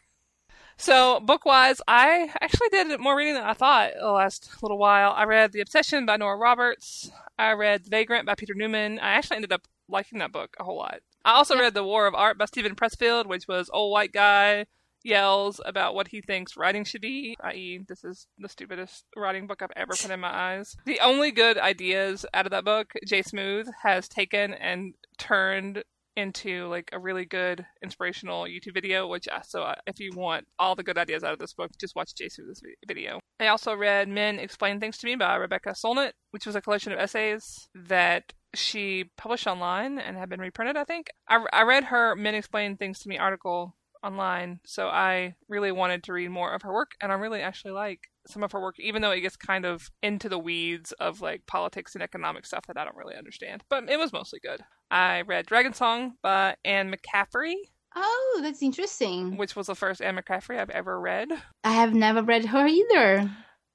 So, 0.77 1.19
book 1.19 1.45
wise, 1.45 1.81
I 1.87 2.31
actually 2.41 2.69
did 2.69 2.99
more 3.01 3.17
reading 3.17 3.33
than 3.33 3.43
I 3.43 3.53
thought 3.53 3.91
the 3.99 4.11
last 4.11 4.61
little 4.61 4.77
while. 4.77 5.11
I 5.11 5.25
read 5.25 5.51
The 5.51 5.59
Obsession 5.59 6.05
by 6.05 6.15
Nora 6.15 6.37
Roberts. 6.37 7.11
I 7.37 7.51
read 7.51 7.83
The 7.83 7.89
Vagrant 7.89 8.25
by 8.25 8.35
Peter 8.35 8.53
Newman. 8.53 8.97
I 8.99 9.09
actually 9.09 9.37
ended 9.37 9.51
up 9.51 9.67
liking 9.89 10.19
that 10.19 10.31
book 10.31 10.55
a 10.59 10.63
whole 10.63 10.77
lot. 10.77 10.99
I 11.25 11.33
also 11.33 11.57
read 11.57 11.73
The 11.73 11.83
War 11.83 12.07
of 12.07 12.15
Art 12.15 12.37
by 12.37 12.45
Steven 12.45 12.75
Pressfield, 12.75 13.25
which 13.25 13.47
was 13.47 13.69
old 13.73 13.91
white 13.91 14.13
guy 14.13 14.67
yells 15.03 15.61
about 15.65 15.95
what 15.95 16.09
he 16.09 16.21
thinks 16.21 16.57
writing 16.57 16.83
should 16.83 17.01
be, 17.01 17.35
i.e., 17.43 17.79
this 17.87 18.03
is 18.03 18.27
the 18.37 18.49
stupidest 18.49 19.05
writing 19.15 19.47
book 19.47 19.61
I've 19.61 19.69
ever 19.75 19.93
put 19.93 20.11
in 20.11 20.19
my 20.19 20.33
eyes. 20.33 20.75
The 20.85 20.99
only 20.99 21.31
good 21.31 21.57
ideas 21.57 22.25
out 22.33 22.45
of 22.45 22.51
that 22.51 22.65
book, 22.65 22.93
Jay 23.05 23.21
Smooth 23.21 23.67
has 23.83 24.07
taken 24.07 24.53
and 24.53 24.93
turned 25.17 25.83
into 26.19 26.67
like 26.67 26.89
a 26.91 26.99
really 26.99 27.25
good 27.25 27.65
inspirational 27.83 28.43
YouTube 28.43 28.73
video. 28.73 29.07
Which 29.07 29.27
uh, 29.27 29.41
so 29.41 29.63
uh, 29.63 29.75
if 29.87 29.99
you 29.99 30.11
want 30.15 30.47
all 30.57 30.75
the 30.75 30.83
good 30.83 30.97
ideas 30.97 31.23
out 31.23 31.33
of 31.33 31.39
this 31.39 31.53
book, 31.53 31.71
just 31.79 31.95
watch 31.95 32.15
Jay 32.15 32.29
Smooth's 32.29 32.61
video. 32.87 33.19
I 33.39 33.47
also 33.47 33.73
read 33.73 34.09
Men 34.09 34.39
Explain 34.39 34.79
Things 34.79 34.97
to 34.97 35.07
Me 35.07 35.15
by 35.15 35.35
Rebecca 35.35 35.69
Solnit, 35.69 36.11
which 36.31 36.45
was 36.45 36.55
a 36.55 36.61
collection 36.61 36.91
of 36.91 36.99
essays 36.99 37.69
that 37.73 38.33
she 38.53 39.05
published 39.17 39.47
online 39.47 39.99
and 39.99 40.17
have 40.17 40.29
been 40.29 40.41
reprinted. 40.41 40.75
I 40.75 40.83
think 40.83 41.07
I, 41.27 41.43
I 41.53 41.63
read 41.63 41.85
her 41.85 42.15
Men 42.15 42.35
Explain 42.35 42.77
Things 42.77 42.99
to 42.99 43.09
Me 43.09 43.17
article 43.17 43.75
online, 44.03 44.59
so 44.65 44.87
I 44.87 45.35
really 45.47 45.71
wanted 45.71 46.03
to 46.03 46.13
read 46.13 46.29
more 46.29 46.53
of 46.53 46.61
her 46.63 46.73
work, 46.73 46.91
and 47.01 47.11
I 47.11 47.15
really 47.15 47.41
actually 47.41 47.71
like 47.71 47.99
some 48.27 48.43
of 48.43 48.51
her 48.51 48.61
work, 48.61 48.75
even 48.79 49.01
though 49.01 49.11
it 49.11 49.21
gets 49.21 49.35
kind 49.35 49.65
of 49.65 49.89
into 50.03 50.29
the 50.29 50.39
weeds 50.39 50.91
of 50.93 51.21
like 51.21 51.45
politics 51.47 51.95
and 51.95 52.03
economic 52.03 52.45
stuff 52.45 52.65
that 52.67 52.77
I 52.77 52.85
don't 52.85 52.95
really 52.95 53.15
understand. 53.15 53.63
But 53.69 53.89
it 53.89 53.97
was 53.97 54.13
mostly 54.13 54.39
good. 54.39 54.61
I 54.91 55.21
read 55.21 55.45
Dragon 55.45 55.73
Song 55.73 56.13
by 56.21 56.55
Anne 56.63 56.93
McCaffrey. 56.93 57.55
Oh, 57.95 58.39
that's 58.43 58.61
interesting. 58.61 59.37
Which 59.37 59.55
was 59.55 59.67
the 59.67 59.75
first 59.75 60.01
Anne 60.01 60.17
McCaffrey 60.17 60.59
I've 60.59 60.69
ever 60.69 60.99
read. 60.99 61.29
I 61.63 61.71
have 61.73 61.93
never 61.93 62.21
read 62.21 62.45
her 62.45 62.67
either. 62.67 63.31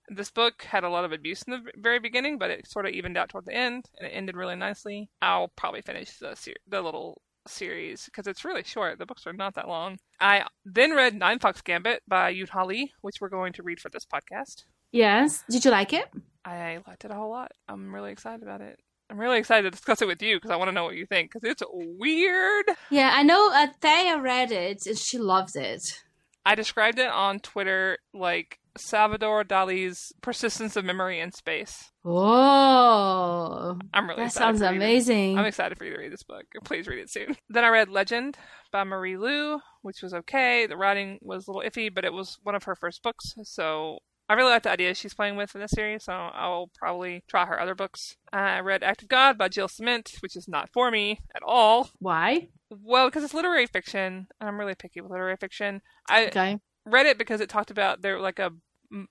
This 0.09 0.31
book 0.31 0.63
had 0.63 0.85
a 0.85 0.91
lot 0.91 1.05
of 1.05 1.13
abuse 1.13 1.43
in 1.43 1.53
the 1.53 1.71
very 1.77 1.99
beginning, 1.99 2.39
but 2.39 2.51
it 2.51 2.69
sort 2.69 2.87
of 2.87 2.93
evened 2.93 3.17
out 3.17 3.31
toward 3.31 3.47
the 3.47 3.55
end, 3.55 3.87
and 3.99 4.07
it 4.07 4.11
ended 4.11 4.37
really 4.37 4.55
nicely. 4.55 5.09
I'll 5.23 5.49
probably 5.57 5.81
finish 5.81 6.19
the 6.19 6.35
ser- 6.35 6.53
the 6.69 6.83
little 6.83 7.23
series 7.47 8.05
because 8.07 8.27
it's 8.27 8.45
really 8.45 8.63
short. 8.63 8.99
The 8.99 9.07
books 9.07 9.27
are 9.27 9.33
not 9.33 9.55
that 9.55 9.69
long. 9.69 9.99
I 10.21 10.47
then 10.65 10.93
read 10.93 11.15
Nine 11.15 11.39
Fox 11.39 11.61
Gambit 11.61 12.03
by 12.07 12.33
Lee, 12.67 12.93
which 13.01 13.17
we're 13.21 13.29
going 13.29 13.53
to 13.55 13.63
read 13.63 13.81
for 13.81 13.89
this 13.91 14.07
podcast. 14.07 14.65
Yes. 14.93 15.45
Did 15.51 15.65
you 15.65 15.71
like 15.71 15.93
it? 15.93 16.09
I 16.45 16.79
liked 16.87 17.05
it 17.05 17.11
a 17.11 17.15
whole 17.15 17.31
lot. 17.31 17.53
I'm 17.69 17.95
really 17.95 18.13
excited 18.13 18.43
about 18.43 18.61
it. 18.61 18.79
I'm 19.11 19.19
really 19.19 19.39
excited 19.39 19.63
to 19.65 19.71
discuss 19.71 20.01
it 20.03 20.09
with 20.09 20.23
you 20.23 20.37
because 20.37 20.51
I 20.51 20.57
want 20.57 20.69
to 20.69 20.73
know 20.73 20.85
what 20.85 20.97
you 20.97 21.07
think 21.07 21.33
because 21.33 21.49
it's 21.49 21.63
weird. 21.73 22.67
Yeah, 22.91 23.13
I 23.15 23.23
know 23.23 23.51
uh, 23.53 23.67
Thea 23.81 24.19
read 24.21 24.51
it 24.51 24.87
and 24.87 24.97
she 24.99 25.19
loves 25.19 25.57
it. 25.57 26.03
I 26.47 26.55
described 26.55 26.99
it 26.99 27.09
on 27.09 27.41
Twitter 27.41 27.99
like 28.13 28.59
Salvador 28.77 29.45
Dali's 29.45 30.13
Persistence 30.21 30.77
of 30.77 30.85
Memory 30.85 31.21
in 31.21 31.33
Space. 31.33 31.93
Oh, 32.05 33.79
I'm 33.93 34.09
really 34.09 34.25
that 34.25 34.33
sounds 34.33 34.61
amazing. 34.61 35.39
I'm 35.39 35.45
excited 35.45 35.79
for 35.79 35.85
you 35.85 35.93
to 35.93 35.99
read 35.99 36.13
this 36.13 36.23
book. 36.23 36.45
Please 36.65 36.87
read 36.87 36.99
it 36.99 37.11
soon. 37.11 37.37
Then 37.49 37.65
I 37.65 37.69
read 37.69 37.89
Legend 37.89 38.37
by 38.73 38.85
Marie 38.85 39.17
Lu, 39.17 39.61
which 39.83 40.03
was 40.03 40.13
okay. 40.15 40.67
The 40.67 40.77
writing 40.77 41.19
was 41.23 41.47
a 41.47 41.53
little 41.53 41.69
iffy, 41.69 41.95
but 41.95 42.05
it 42.05 42.13
was 42.13 42.39
one 42.43 42.55
of 42.55 42.65
her 42.65 42.75
first 42.75 43.03
books, 43.03 43.35
so 43.45 43.99
I 44.29 44.35
really 44.35 44.51
like 44.51 44.63
the 44.63 44.71
ideas 44.71 44.97
she's 44.97 45.15
playing 45.15 45.37
with 45.37 45.55
in 45.55 45.61
this 45.61 45.73
series, 45.73 46.05
so 46.05 46.13
I'll 46.13 46.71
probably 46.79 47.23
try 47.29 47.45
her 47.45 47.61
other 47.61 47.75
books. 47.75 48.17
I 48.33 48.61
read 48.61 48.83
Act 48.83 49.03
of 49.03 49.09
God 49.09 49.37
by 49.37 49.49
Jill 49.49 49.69
Ciment, 49.69 50.17
which 50.23 50.35
is 50.35 50.49
not 50.49 50.71
for 50.73 50.91
me 50.91 51.21
at 51.37 51.43
all. 51.47 51.91
Why? 51.99 52.49
Well, 52.71 53.09
because 53.09 53.23
it's 53.23 53.35
literary 53.35 53.67
fiction, 53.67 54.27
and 54.41 54.49
I'm 54.49 54.59
really 54.59 54.75
picky 54.75 55.03
with 55.03 55.11
literary 55.11 55.37
fiction. 55.37 55.83
I 56.09 56.27
Okay. 56.27 56.59
Read 56.87 57.07
it 57.07 57.19
because 57.19 57.41
it 57.41 57.49
talked 57.49 57.71
about 57.71 58.03
they're 58.03 58.21
like 58.21 58.39
a 58.39 58.53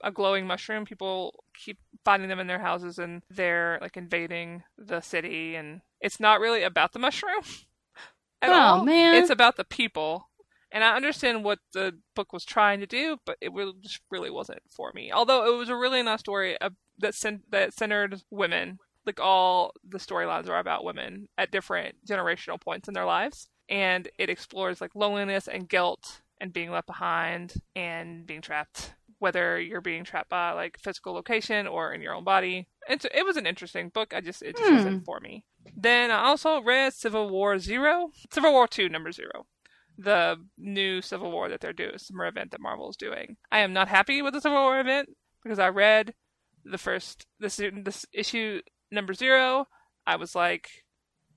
a 0.02 0.12
glowing 0.12 0.48
mushroom. 0.48 0.86
People 0.86 1.44
keep 1.58 1.78
finding 2.06 2.30
them 2.30 2.40
in 2.40 2.48
their 2.48 2.60
houses, 2.60 3.00
and 3.00 3.22
they're 3.30 3.80
like 3.82 3.98
invading 3.98 4.64
the 4.78 5.02
city. 5.02 5.56
And 5.56 5.82
it's 6.00 6.20
not 6.20 6.40
really 6.40 6.64
about 6.64 6.94
the 6.94 7.00
mushroom 7.00 7.42
at 8.42 8.50
Oh, 8.50 8.54
all. 8.54 8.86
man. 8.86 9.16
It's 9.16 9.30
about 9.30 9.58
the 9.58 9.64
people. 9.66 10.30
And 10.72 10.84
I 10.84 10.96
understand 10.96 11.44
what 11.44 11.60
the 11.74 12.00
book 12.16 12.34
was 12.34 12.46
trying 12.46 12.80
to 12.80 12.88
do, 12.88 13.18
but 13.26 13.38
it 13.42 13.54
really, 13.54 13.74
just 13.82 14.00
really 14.10 14.32
wasn't 14.32 14.62
for 14.72 14.92
me. 14.94 15.12
Although 15.12 15.54
it 15.54 15.58
was 15.58 15.70
a 15.70 15.76
really 15.76 16.02
nice 16.02 16.22
story 16.22 16.58
that 17.00 17.14
that 17.50 17.74
centered 17.74 18.22
women. 18.32 18.80
Like 19.06 19.20
all 19.20 19.74
the 19.86 19.98
storylines 19.98 20.48
are 20.48 20.60
about 20.60 20.86
women 20.86 21.28
at 21.38 21.52
different 21.52 21.96
generational 22.08 22.60
points 22.62 22.88
in 22.88 22.94
their 22.94 23.04
lives, 23.04 23.50
and 23.68 24.08
it 24.18 24.30
explores 24.30 24.80
like 24.80 24.96
loneliness 24.96 25.50
and 25.50 25.68
guilt 25.68 26.22
and 26.44 26.52
being 26.54 26.70
left 26.70 26.86
behind 26.88 27.54
and 27.76 28.28
being 28.28 28.42
trapped 28.42 28.94
whether 29.20 29.58
you're 29.58 29.80
being 29.80 30.04
trapped 30.04 30.30
by 30.30 30.52
like 30.52 30.78
physical 30.78 31.14
location 31.14 31.66
or 31.66 31.94
in 31.94 32.02
your 32.02 32.14
own 32.14 32.26
body. 32.26 32.68
And 32.90 33.02
so 33.02 33.08
it 33.14 33.26
was 33.26 33.38
an 33.38 33.48
interesting 33.48 33.88
book. 33.88 34.14
I 34.14 34.20
just 34.20 34.42
it 34.44 34.58
just 34.58 34.70
Hmm. 34.70 34.76
wasn't 34.76 35.06
for 35.06 35.22
me. 35.22 35.46
Then 35.78 36.12
I 36.12 36.26
also 36.26 36.62
read 36.62 36.94
Civil 36.94 37.30
War 37.30 37.58
Zero, 37.58 38.12
Civil 38.34 38.52
War 38.52 38.68
Two, 38.68 38.90
number 38.90 39.14
zero, 39.14 39.48
the 39.98 40.36
new 40.58 41.02
Civil 41.02 41.32
War 41.32 41.48
that 41.48 41.62
they're 41.62 41.72
doing, 41.72 41.98
summer 42.00 42.26
event 42.26 42.52
that 42.52 42.60
Marvel 42.60 42.90
is 42.90 42.98
doing. 42.98 43.38
I 43.50 43.60
am 43.60 43.72
not 43.72 43.88
happy 43.88 44.22
with 44.22 44.34
the 44.34 44.42
Civil 44.42 44.58
War 44.62 44.82
event 44.82 45.08
because 45.42 45.58
I 45.60 45.70
read 45.70 46.14
the 46.66 46.78
first 46.78 47.26
this 47.40 47.56
this 47.58 48.06
issue 48.12 48.60
number 48.92 49.14
zero. 49.14 49.68
I 50.06 50.18
was 50.18 50.36
like, 50.36 50.68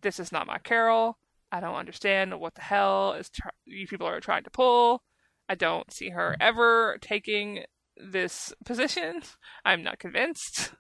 this 0.01 0.19
is 0.19 0.33
not 0.33 0.49
my 0.49 0.59
Carol. 0.59 1.19
I 1.53 1.61
don't 1.61 1.75
understand 1.77 2.39
what 2.41 2.55
the 2.55 2.63
hell 2.63 3.13
is 3.15 3.31
tr- 3.31 3.49
you 3.65 3.87
people 3.87 4.07
are 4.07 4.21
trying 4.21 4.45
to 4.45 4.51
pull. 4.51 5.03
I 5.49 5.55
don't 5.55 5.93
see 5.93 6.11
her 6.11 6.37
ever 6.41 6.99
taking 7.01 7.65
this 7.97 8.53
position. 8.65 9.23
I'm 9.65 9.83
not 9.83 9.99
convinced 9.99 10.73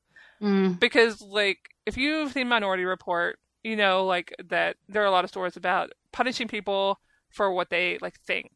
Mm. 0.42 0.78
because 0.78 1.22
like 1.22 1.58
if 1.86 1.96
you've 1.96 2.32
seen 2.32 2.46
Minority 2.48 2.84
Report, 2.84 3.38
you 3.62 3.74
know 3.74 4.04
like 4.04 4.34
that 4.50 4.76
there 4.86 5.02
are 5.02 5.06
a 5.06 5.10
lot 5.10 5.24
of 5.24 5.30
stories 5.30 5.56
about 5.56 5.92
punishing 6.12 6.46
people 6.46 7.00
for 7.30 7.50
what 7.50 7.70
they 7.70 7.96
like 8.02 8.20
think. 8.26 8.50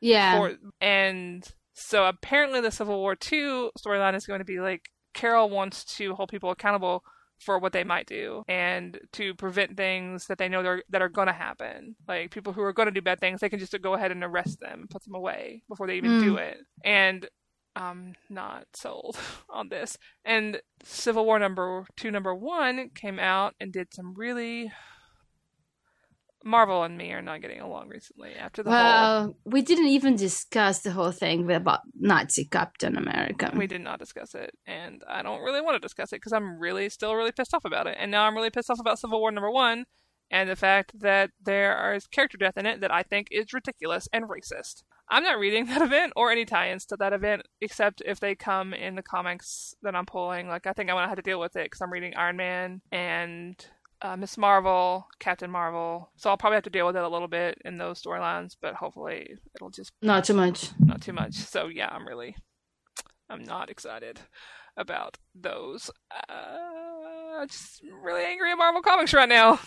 Yeah. 0.00 0.38
For, 0.38 0.54
and 0.80 1.44
so 1.74 2.04
apparently 2.06 2.60
the 2.60 2.70
Civil 2.70 2.98
War 3.00 3.14
II 3.14 3.70
storyline 3.76 4.14
is 4.14 4.26
going 4.26 4.38
to 4.38 4.44
be 4.44 4.60
like 4.60 4.90
Carol 5.12 5.50
wants 5.50 5.84
to 5.96 6.14
hold 6.14 6.28
people 6.28 6.50
accountable 6.50 7.02
for 7.40 7.58
what 7.58 7.72
they 7.72 7.84
might 7.84 8.06
do 8.06 8.42
and 8.48 8.98
to 9.12 9.34
prevent 9.34 9.76
things 9.76 10.26
that 10.26 10.38
they 10.38 10.48
know 10.48 10.62
they're, 10.62 10.82
that 10.90 11.02
are 11.02 11.08
going 11.08 11.28
to 11.28 11.32
happen. 11.32 11.94
Like 12.06 12.30
people 12.30 12.52
who 12.52 12.62
are 12.62 12.72
going 12.72 12.86
to 12.86 12.92
do 12.92 13.02
bad 13.02 13.20
things, 13.20 13.40
they 13.40 13.48
can 13.48 13.58
just 13.60 13.80
go 13.80 13.94
ahead 13.94 14.10
and 14.10 14.24
arrest 14.24 14.60
them 14.60 14.80
and 14.80 14.90
put 14.90 15.04
them 15.04 15.14
away 15.14 15.62
before 15.68 15.86
they 15.86 15.96
even 15.96 16.12
Mm. 16.12 16.20
do 16.20 16.36
it. 16.36 16.58
And 16.84 17.28
I'm 17.76 18.14
not 18.28 18.64
sold 18.74 19.16
on 19.48 19.68
this. 19.68 19.96
And 20.24 20.60
Civil 20.82 21.24
War 21.24 21.38
number 21.38 21.84
two, 21.96 22.10
number 22.10 22.34
one 22.34 22.90
came 22.94 23.18
out 23.20 23.54
and 23.60 23.72
did 23.72 23.94
some 23.94 24.14
really. 24.14 24.72
Marvel 26.44 26.82
and 26.84 26.96
me 26.96 27.12
are 27.12 27.22
not 27.22 27.40
getting 27.40 27.60
along 27.60 27.88
recently 27.88 28.34
after 28.34 28.62
the 28.62 28.70
whole. 28.70 28.78
well, 28.78 29.36
we 29.44 29.62
didn't 29.62 29.88
even 29.88 30.16
discuss 30.16 30.80
the 30.80 30.92
whole 30.92 31.10
thing 31.10 31.50
about 31.50 31.80
Nazi 31.98 32.44
Captain 32.44 32.96
America. 32.96 33.52
We 33.54 33.66
did 33.66 33.80
not 33.80 33.98
discuss 33.98 34.34
it, 34.34 34.50
and 34.66 35.02
I 35.08 35.22
don't 35.22 35.42
really 35.42 35.60
want 35.60 35.74
to 35.74 35.80
discuss 35.80 36.12
it 36.12 36.16
because 36.16 36.32
I'm 36.32 36.58
really 36.58 36.88
still 36.88 37.14
really 37.14 37.32
pissed 37.32 37.54
off 37.54 37.64
about 37.64 37.86
it. 37.86 37.96
And 37.98 38.10
now 38.10 38.24
I'm 38.24 38.36
really 38.36 38.50
pissed 38.50 38.70
off 38.70 38.80
about 38.80 38.98
Civil 38.98 39.20
War 39.20 39.32
number 39.32 39.50
one 39.50 39.84
and 40.30 40.48
the 40.48 40.56
fact 40.56 40.92
that 41.00 41.30
there 41.42 41.94
is 41.94 42.06
character 42.06 42.36
death 42.36 42.56
in 42.56 42.66
it 42.66 42.80
that 42.80 42.92
I 42.92 43.02
think 43.02 43.28
is 43.30 43.52
ridiculous 43.52 44.08
and 44.12 44.28
racist. 44.28 44.82
I'm 45.10 45.22
not 45.22 45.38
reading 45.38 45.66
that 45.68 45.82
event 45.82 46.12
or 46.16 46.30
any 46.30 46.44
tie-ins 46.44 46.84
to 46.86 46.96
that 46.98 47.12
event 47.12 47.42
except 47.60 48.02
if 48.04 48.20
they 48.20 48.34
come 48.34 48.74
in 48.74 48.94
the 48.94 49.02
comics 49.02 49.74
that 49.82 49.94
I'm 49.94 50.06
pulling. 50.06 50.48
Like 50.48 50.66
I 50.66 50.72
think 50.72 50.90
I'm 50.90 50.96
gonna 50.96 51.08
have 51.08 51.16
to 51.16 51.22
deal 51.22 51.40
with 51.40 51.56
it 51.56 51.64
because 51.64 51.80
I'm 51.80 51.92
reading 51.92 52.14
Iron 52.14 52.36
Man 52.36 52.82
and 52.92 53.64
uh, 54.02 54.16
Miss 54.16 54.36
Marvel, 54.38 55.06
Captain 55.18 55.50
Marvel. 55.50 56.10
So 56.16 56.30
I'll 56.30 56.36
probably 56.36 56.56
have 56.56 56.64
to 56.64 56.70
deal 56.70 56.86
with 56.86 56.96
it 56.96 57.02
a 57.02 57.08
little 57.08 57.28
bit 57.28 57.58
in 57.64 57.78
those 57.78 58.02
storylines, 58.02 58.56
but 58.60 58.74
hopefully 58.74 59.36
it'll 59.54 59.70
just 59.70 59.92
Not 60.02 60.24
too 60.24 60.34
much. 60.34 60.70
not 60.78 61.00
too 61.00 61.12
much. 61.12 61.34
So 61.34 61.66
yeah, 61.68 61.88
I'm 61.90 62.06
really, 62.06 62.36
I'm 63.28 63.42
not 63.44 63.70
excited 63.70 64.20
about 64.76 65.18
those. 65.34 65.90
Uh, 66.28 67.38
I'm 67.40 67.48
just 67.48 67.82
really 68.02 68.24
angry 68.24 68.50
at 68.52 68.58
Marvel 68.58 68.82
Comics 68.82 69.12
right 69.14 69.28
now. 69.28 69.58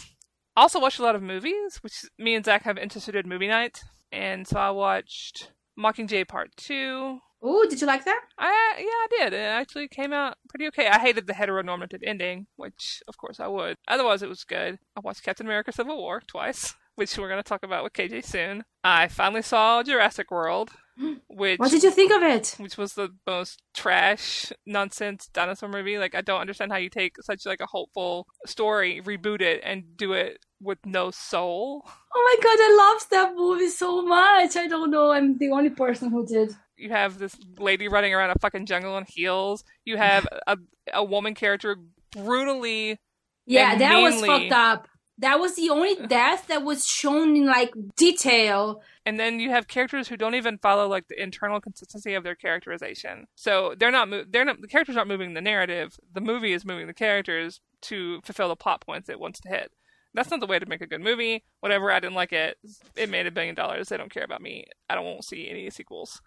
Also 0.57 0.79
watched 0.79 0.99
a 0.99 1.03
lot 1.03 1.15
of 1.15 1.21
movies, 1.21 1.77
which 1.81 2.01
me 2.17 2.35
and 2.35 2.43
Zach 2.45 2.63
have 2.63 2.77
instituted 2.77 3.25
movie 3.25 3.47
night, 3.47 3.81
and 4.11 4.45
so 4.47 4.59
I 4.59 4.71
watched 4.71 5.51
Mockingjay 5.79 6.27
Part 6.27 6.49
Two. 6.57 7.19
Oh, 7.43 7.65
did 7.69 7.81
you 7.81 7.87
like 7.87 8.05
that? 8.05 8.21
I 8.37 8.75
yeah, 8.77 8.85
I 8.85 9.07
did. 9.09 9.33
It 9.33 9.37
actually 9.39 9.87
came 9.87 10.13
out 10.13 10.37
pretty 10.49 10.67
okay. 10.67 10.87
I 10.87 10.99
hated 10.99 11.27
the 11.27 11.33
heteronormative 11.33 12.01
ending, 12.05 12.47
which 12.55 13.01
of 13.07 13.17
course 13.17 13.39
I 13.39 13.47
would. 13.47 13.77
Otherwise, 13.87 14.21
it 14.21 14.29
was 14.29 14.43
good. 14.43 14.77
I 14.95 14.99
watched 14.99 15.23
Captain 15.23 15.45
America: 15.47 15.71
Civil 15.71 15.97
War 15.97 16.21
twice, 16.27 16.75
which 16.95 17.17
we're 17.17 17.29
gonna 17.29 17.43
talk 17.43 17.63
about 17.63 17.83
with 17.83 17.93
KJ 17.93 18.25
soon. 18.25 18.63
I 18.83 19.07
finally 19.07 19.41
saw 19.41 19.81
Jurassic 19.81 20.29
World, 20.29 20.69
which 21.29 21.59
What 21.59 21.71
did 21.71 21.81
you 21.83 21.91
think 21.91 22.11
of 22.11 22.21
it? 22.21 22.55
which 22.59 22.77
was 22.77 22.93
the 22.93 23.09
most 23.25 23.61
trash 23.73 24.51
nonsense 24.67 25.27
dinosaur 25.33 25.69
movie. 25.69 25.97
Like 25.97 26.13
I 26.13 26.21
don't 26.21 26.41
understand 26.41 26.71
how 26.71 26.77
you 26.77 26.89
take 26.89 27.15
such 27.23 27.45
like 27.45 27.61
a 27.61 27.65
hopeful 27.65 28.27
story, 28.45 29.01
reboot 29.03 29.41
it, 29.41 29.61
and 29.63 29.97
do 29.97 30.13
it 30.13 30.37
with 30.61 30.77
no 30.85 31.09
soul. 31.09 31.83
Oh 32.13 32.23
my 32.23 32.43
god, 32.43 32.57
I 32.59 32.93
loved 32.93 33.09
that 33.09 33.35
movie 33.35 33.69
so 33.69 34.03
much. 34.03 34.55
I 34.55 34.67
don't 34.67 34.91
know. 34.91 35.11
I'm 35.11 35.39
the 35.39 35.49
only 35.49 35.71
person 35.71 36.11
who 36.11 36.23
did. 36.25 36.53
You 36.81 36.89
have 36.89 37.17
this 37.19 37.35
lady 37.57 37.87
running 37.87 38.13
around 38.13 38.31
a 38.31 38.39
fucking 38.39 38.65
jungle 38.65 38.97
in 38.97 39.05
heels. 39.07 39.63
You 39.85 39.97
have 39.97 40.27
a 40.47 40.57
a 40.93 41.03
woman 41.03 41.35
character 41.35 41.77
brutally 42.11 42.99
Yeah, 43.45 43.77
that 43.77 44.01
was 44.01 44.21
fucked 44.25 44.51
up. 44.51 44.87
That 45.17 45.39
was 45.39 45.55
the 45.55 45.69
only 45.69 45.95
death 46.07 46.47
that 46.47 46.63
was 46.63 46.85
shown 46.87 47.35
in 47.35 47.45
like 47.45 47.71
detail. 47.95 48.81
and 49.05 49.19
then 49.19 49.39
you 49.39 49.51
have 49.51 49.67
characters 49.67 50.07
who 50.07 50.17
don't 50.17 50.33
even 50.33 50.57
follow 50.57 50.87
like 50.87 51.07
the 51.07 51.21
internal 51.21 51.61
consistency 51.61 52.15
of 52.15 52.23
their 52.23 52.33
characterization. 52.33 53.27
So 53.35 53.75
they're 53.77 53.91
not 53.91 54.09
mo- 54.09 54.25
they're 54.27 54.45
not 54.45 54.61
the 54.61 54.67
characters 54.67 54.97
aren't 54.97 55.09
moving 55.09 55.33
the 55.35 55.41
narrative. 55.41 55.99
The 56.13 56.21
movie 56.21 56.53
is 56.53 56.65
moving 56.65 56.87
the 56.87 56.93
characters 56.93 57.61
to 57.83 58.21
fulfill 58.21 58.49
the 58.49 58.55
plot 58.55 58.81
points 58.81 59.09
it 59.09 59.19
wants 59.19 59.39
to 59.41 59.49
hit. 59.49 59.71
That's 60.13 60.31
not 60.31 60.39
the 60.39 60.47
way 60.47 60.59
to 60.59 60.65
make 60.65 60.81
a 60.81 60.87
good 60.87 61.01
movie. 61.01 61.43
Whatever, 61.61 61.91
I 61.91 61.99
didn't 61.99 62.15
like 62.15 62.33
it. 62.33 62.57
It 62.97 63.09
made 63.09 63.27
a 63.27 63.31
billion 63.31 63.55
dollars. 63.55 63.89
They 63.89 63.97
don't 63.97 64.11
care 64.11 64.25
about 64.25 64.41
me. 64.41 64.65
I 64.89 64.95
don't 64.95 65.05
won't 65.05 65.23
see 65.23 65.47
any 65.49 65.69
sequels. 65.69 66.21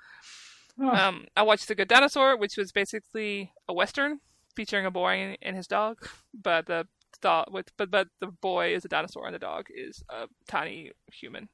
Oh. 0.80 0.88
Um, 0.88 1.26
I 1.36 1.42
watched 1.42 1.68
The 1.68 1.74
Good 1.74 1.88
Dinosaur, 1.88 2.36
which 2.36 2.56
was 2.56 2.72
basically 2.72 3.52
a 3.68 3.72
western 3.74 4.20
featuring 4.56 4.86
a 4.86 4.90
boy 4.90 5.36
and 5.40 5.56
his 5.56 5.66
dog, 5.66 5.98
but 6.32 6.66
the 6.66 6.86
dog 7.20 7.46
with 7.52 7.70
but 7.76 7.90
but 7.90 8.08
the 8.20 8.26
boy 8.26 8.74
is 8.74 8.84
a 8.84 8.88
dinosaur 8.88 9.26
and 9.26 9.34
the 9.34 9.38
dog 9.38 9.66
is 9.74 10.02
a 10.10 10.26
tiny 10.48 10.90
human. 11.12 11.48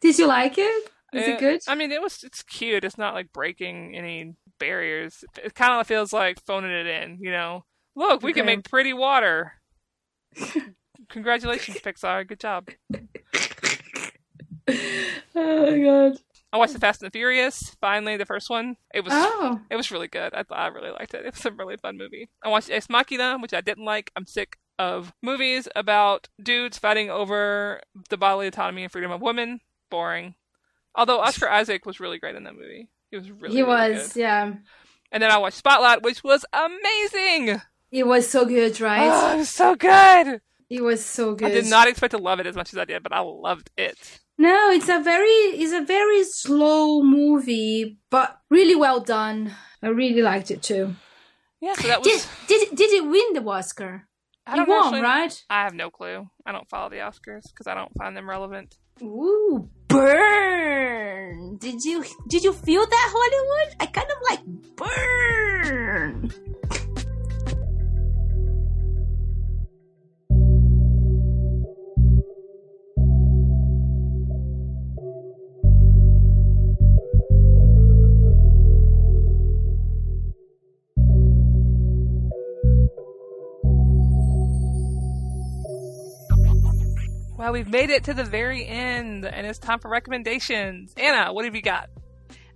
Did 0.00 0.18
you 0.18 0.26
like 0.26 0.58
it? 0.58 0.90
Is 1.12 1.26
Eh, 1.26 1.32
it 1.32 1.38
good? 1.40 1.60
I 1.66 1.74
mean, 1.74 1.90
it 1.92 2.02
was 2.02 2.22
it's 2.22 2.42
cute. 2.42 2.84
It's 2.84 2.98
not 2.98 3.14
like 3.14 3.32
breaking 3.32 3.96
any 3.96 4.34
barriers. 4.58 5.24
It 5.42 5.54
kind 5.54 5.72
of 5.80 5.86
feels 5.86 6.12
like 6.12 6.44
phoning 6.46 6.70
it 6.72 6.86
in. 6.86 7.18
You 7.20 7.30
know, 7.32 7.64
look, 7.96 8.22
we 8.22 8.32
can 8.32 8.46
make 8.46 8.68
pretty 8.68 8.92
water. 8.92 9.54
Congratulations, 11.08 11.78
Pixar. 11.78 12.26
Good 12.26 12.40
job. 12.40 12.68
oh 15.34 15.70
my 15.70 15.78
god. 15.78 16.18
I 16.52 16.58
watched 16.58 16.72
The 16.72 16.80
Fast 16.80 17.00
and 17.02 17.06
the 17.12 17.16
Furious. 17.16 17.76
Finally, 17.80 18.16
the 18.16 18.26
first 18.26 18.50
one. 18.50 18.76
It 18.92 19.04
was 19.04 19.12
Oh. 19.14 19.60
it 19.70 19.76
was 19.76 19.90
really 19.90 20.08
good. 20.08 20.34
I 20.34 20.42
thought 20.42 20.58
I 20.58 20.66
really 20.68 20.90
liked 20.90 21.14
it. 21.14 21.24
It 21.24 21.34
was 21.34 21.44
a 21.46 21.52
really 21.52 21.76
fun 21.76 21.96
movie. 21.96 22.28
I 22.42 22.48
watched 22.48 22.70
Ex 22.70 22.88
Machina, 22.90 23.38
which 23.38 23.54
I 23.54 23.60
didn't 23.60 23.84
like. 23.84 24.10
I'm 24.16 24.26
sick 24.26 24.56
of 24.78 25.12
movies 25.22 25.68
about 25.76 26.28
dudes 26.42 26.78
fighting 26.78 27.10
over 27.10 27.80
the 28.08 28.16
bodily 28.16 28.46
autonomy 28.48 28.82
and 28.82 28.90
freedom 28.90 29.10
of 29.12 29.20
women. 29.20 29.60
Boring. 29.90 30.34
Although 30.94 31.20
Oscar 31.20 31.48
Isaac 31.50 31.86
was 31.86 32.00
really 32.00 32.18
great 32.18 32.34
in 32.34 32.44
that 32.44 32.54
movie. 32.54 32.88
He 33.10 33.16
was 33.16 33.30
really 33.30 33.54
he 33.56 33.62
really 33.62 33.92
was, 33.94 34.12
good. 34.14 34.20
yeah. 34.20 34.52
And 35.12 35.22
then 35.22 35.30
I 35.30 35.38
watched 35.38 35.56
Spotlight, 35.58 36.02
which 36.02 36.22
was 36.24 36.44
amazing. 36.52 37.60
It 37.90 38.06
was 38.06 38.28
so 38.28 38.44
good, 38.44 38.80
right? 38.80 39.08
Oh, 39.12 39.34
it 39.34 39.38
was 39.38 39.48
so 39.50 39.74
good. 39.74 40.40
it 40.68 40.82
was 40.82 41.04
so 41.04 41.34
good. 41.34 41.48
I 41.48 41.50
did 41.54 41.66
not 41.66 41.88
expect 41.88 42.12
to 42.12 42.18
love 42.18 42.38
it 42.40 42.46
as 42.46 42.54
much 42.56 42.72
as 42.72 42.78
I 42.78 42.84
did, 42.84 43.02
but 43.02 43.12
I 43.12 43.20
loved 43.20 43.70
it. 43.76 44.20
No, 44.40 44.70
it's 44.70 44.88
a 44.88 45.00
very 45.00 45.36
it's 45.60 45.72
a 45.74 45.84
very 45.84 46.24
slow 46.24 47.02
movie, 47.02 47.98
but 48.08 48.40
really 48.48 48.74
well 48.74 49.00
done. 49.00 49.52
I 49.82 49.88
really 49.88 50.22
liked 50.22 50.50
it 50.50 50.62
too. 50.62 50.96
Yeah, 51.60 51.74
so 51.74 51.88
that 51.88 52.00
was. 52.00 52.26
did 52.48 52.62
it- 52.62 52.74
did 52.74 52.90
it 52.90 53.04
win 53.04 53.34
the 53.34 53.44
Oscar? 53.44 54.08
I 54.46 54.62
It 54.62 54.66
won, 54.66 54.78
actually- 54.86 55.02
right? 55.02 55.44
I 55.50 55.62
have 55.64 55.74
no 55.74 55.90
clue. 55.90 56.26
I 56.46 56.52
don't 56.52 56.68
follow 56.70 56.88
the 56.88 56.96
Oscars 57.04 57.44
because 57.52 57.66
I 57.66 57.74
don't 57.74 57.92
find 57.98 58.16
them 58.16 58.28
relevant. 58.28 58.76
Ooh, 59.02 59.68
burn! 59.88 61.58
Did 61.58 61.84
you 61.84 62.04
did 62.32 62.42
you 62.42 62.52
feel 62.54 62.84
that 62.86 63.06
Hollywood? 63.14 63.76
I 63.78 63.86
kind 63.86 64.10
of 64.10 64.18
like 64.30 64.42
burn. 64.80 66.32
Well, 87.40 87.54
we've 87.54 87.70
made 87.70 87.88
it 87.88 88.04
to 88.04 88.12
the 88.12 88.22
very 88.22 88.66
end, 88.66 89.24
and 89.24 89.46
it's 89.46 89.58
time 89.58 89.78
for 89.78 89.90
recommendations. 89.90 90.92
Ana, 90.98 91.32
what 91.32 91.46
have 91.46 91.54
you 91.54 91.62
got? 91.62 91.88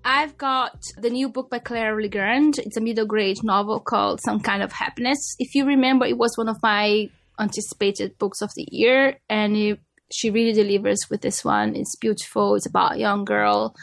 I've 0.05 0.37
got 0.37 0.78
the 0.99 1.09
new 1.09 1.30
book 1.30 1.49
by 1.49 1.61
Claire 1.61 1.99
Legrand. 1.99 2.59
It's 2.59 2.76
a 2.76 2.82
middle 2.82 3.07
grade 3.07 3.43
novel 3.43 3.80
called 3.80 4.20
Some 4.20 4.41
Kind 4.41 4.62
of 4.62 4.72
Happiness. 4.72 5.37
If 5.39 5.55
you 5.55 5.64
remember, 5.64 6.05
it 6.05 6.18
was 6.18 6.37
one 6.37 6.51
of 6.51 6.59
my 6.62 7.09
anticipated 7.41 8.18
books 8.18 8.43
of 8.43 8.51
the 8.57 8.68
year, 8.70 9.18
and 9.30 9.57
it, 9.57 9.80
she 10.12 10.28
really 10.28 10.53
delivers 10.53 11.09
with 11.09 11.22
this 11.22 11.43
one. 11.43 11.74
It's 11.74 11.97
beautiful. 11.97 12.55
It's 12.55 12.66
about 12.66 12.97
a 12.97 12.99
young 12.99 13.24
girl 13.24 13.74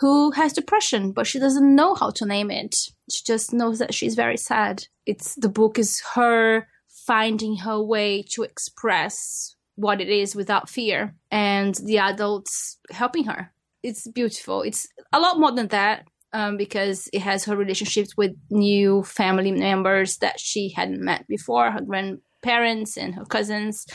who 0.00 0.32
has 0.32 0.52
depression, 0.52 1.12
but 1.12 1.28
she 1.28 1.38
doesn't 1.38 1.76
know 1.76 1.94
how 1.94 2.10
to 2.16 2.26
name 2.26 2.50
it. 2.50 2.74
She 3.08 3.22
just 3.24 3.52
knows 3.52 3.78
that 3.78 3.94
she's 3.94 4.16
very 4.16 4.36
sad. 4.36 4.86
It's 5.06 5.36
the 5.36 5.48
book 5.48 5.78
is 5.78 6.02
her 6.16 6.66
finding 7.06 7.58
her 7.58 7.80
way 7.80 8.24
to 8.34 8.42
express 8.42 9.54
what 9.78 10.00
it 10.00 10.08
is 10.08 10.34
without 10.34 10.68
fear, 10.68 11.14
and 11.30 11.74
the 11.76 11.98
adults 11.98 12.78
helping 12.90 13.24
her 13.24 13.52
it's 13.82 14.08
beautiful. 14.08 14.62
It's 14.62 14.88
a 15.12 15.20
lot 15.20 15.38
more 15.38 15.52
than 15.52 15.68
that 15.68 16.06
um, 16.32 16.56
because 16.56 17.08
it 17.12 17.20
has 17.20 17.44
her 17.44 17.56
relationships 17.56 18.16
with 18.16 18.32
new 18.50 19.02
family 19.02 19.52
members 19.52 20.18
that 20.18 20.40
she 20.40 20.70
hadn't 20.70 21.00
met 21.00 21.26
before, 21.28 21.70
her 21.70 21.80
grandparents 21.80 22.96
and 22.96 23.14
her 23.14 23.24
cousins, 23.24 23.86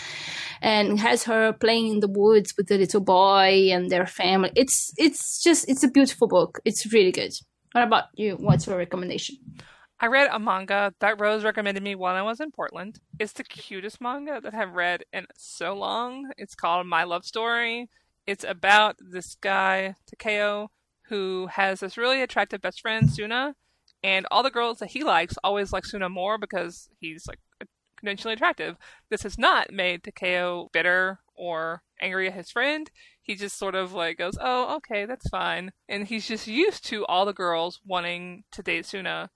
and 0.62 1.00
has 1.00 1.24
her 1.24 1.54
playing 1.54 1.88
in 1.88 2.00
the 2.00 2.10
woods 2.10 2.54
with 2.58 2.68
the 2.68 2.78
little 2.78 3.02
boy 3.02 3.70
and 3.72 3.90
their 3.90 4.06
family. 4.06 4.52
It's 4.56 4.94
it's 4.98 5.42
just 5.44 5.70
it's 5.70 5.84
a 5.84 5.92
beautiful 5.92 6.28
book. 6.28 6.60
It's 6.66 6.92
really 6.92 7.12
good. 7.12 7.34
What 7.74 7.84
about 7.84 8.06
you? 8.16 8.36
What's 8.36 8.68
your 8.68 8.78
recommendation? 8.78 9.38
I 10.04 10.08
read 10.08 10.28
a 10.34 10.38
manga 10.38 10.94
that 11.00 11.22
Rose 11.22 11.46
recommended 11.46 11.82
me 11.82 11.96
while 11.96 12.14
I 12.14 12.24
was 12.24 12.42
in 12.42 12.52
Portland. 12.52 13.00
It's 13.20 13.32
the 13.32 13.46
cutest 13.46 14.02
manga 14.02 14.42
that 14.42 14.54
I've 14.54 14.74
read 14.74 15.06
in 15.14 15.28
so 15.38 15.74
long. 15.74 16.30
It's 16.38 16.56
called 16.56 16.86
My 16.88 17.06
Love 17.06 17.24
Story. 17.24 17.90
It's 18.28 18.44
about 18.44 18.98
this 19.00 19.36
guy, 19.36 19.96
Takeo, 20.06 20.72
who 21.04 21.48
has 21.54 21.80
this 21.80 21.96
really 21.96 22.22
attractive 22.22 22.60
best 22.60 22.82
friend, 22.82 23.10
Suna, 23.10 23.56
and 24.04 24.28
all 24.30 24.44
the 24.44 24.52
girls 24.52 24.80
that 24.80 24.90
he 24.90 25.06
likes 25.06 25.38
always 25.42 25.72
like 25.72 25.86
Suna 25.86 26.10
more 26.10 26.38
because 26.38 26.90
he's 27.00 27.26
like 27.26 27.40
conventionally 27.96 28.34
attractive. 28.34 28.76
This 29.10 29.24
has 29.24 29.38
not 29.38 29.72
made 29.72 30.04
Takeo 30.04 30.68
bitter 30.74 31.20
or 31.34 31.82
angry 32.02 32.28
at 32.28 32.34
his 32.34 32.52
friend. 32.52 32.92
He 33.22 33.36
just 33.36 33.58
sort 33.58 33.74
of 33.74 33.94
like 33.94 34.18
goes, 34.18 34.38
"Oh, 34.38 34.76
okay, 34.76 35.06
that's 35.06 35.30
fine," 35.30 35.72
and 35.88 36.06
he's 36.06 36.28
just 36.28 36.46
used 36.46 36.84
to 36.88 37.06
all 37.06 37.26
the 37.26 37.32
girls 37.32 37.80
wanting 37.86 38.44
to 38.52 38.62
date 38.62 38.86
Suna. 38.86 39.30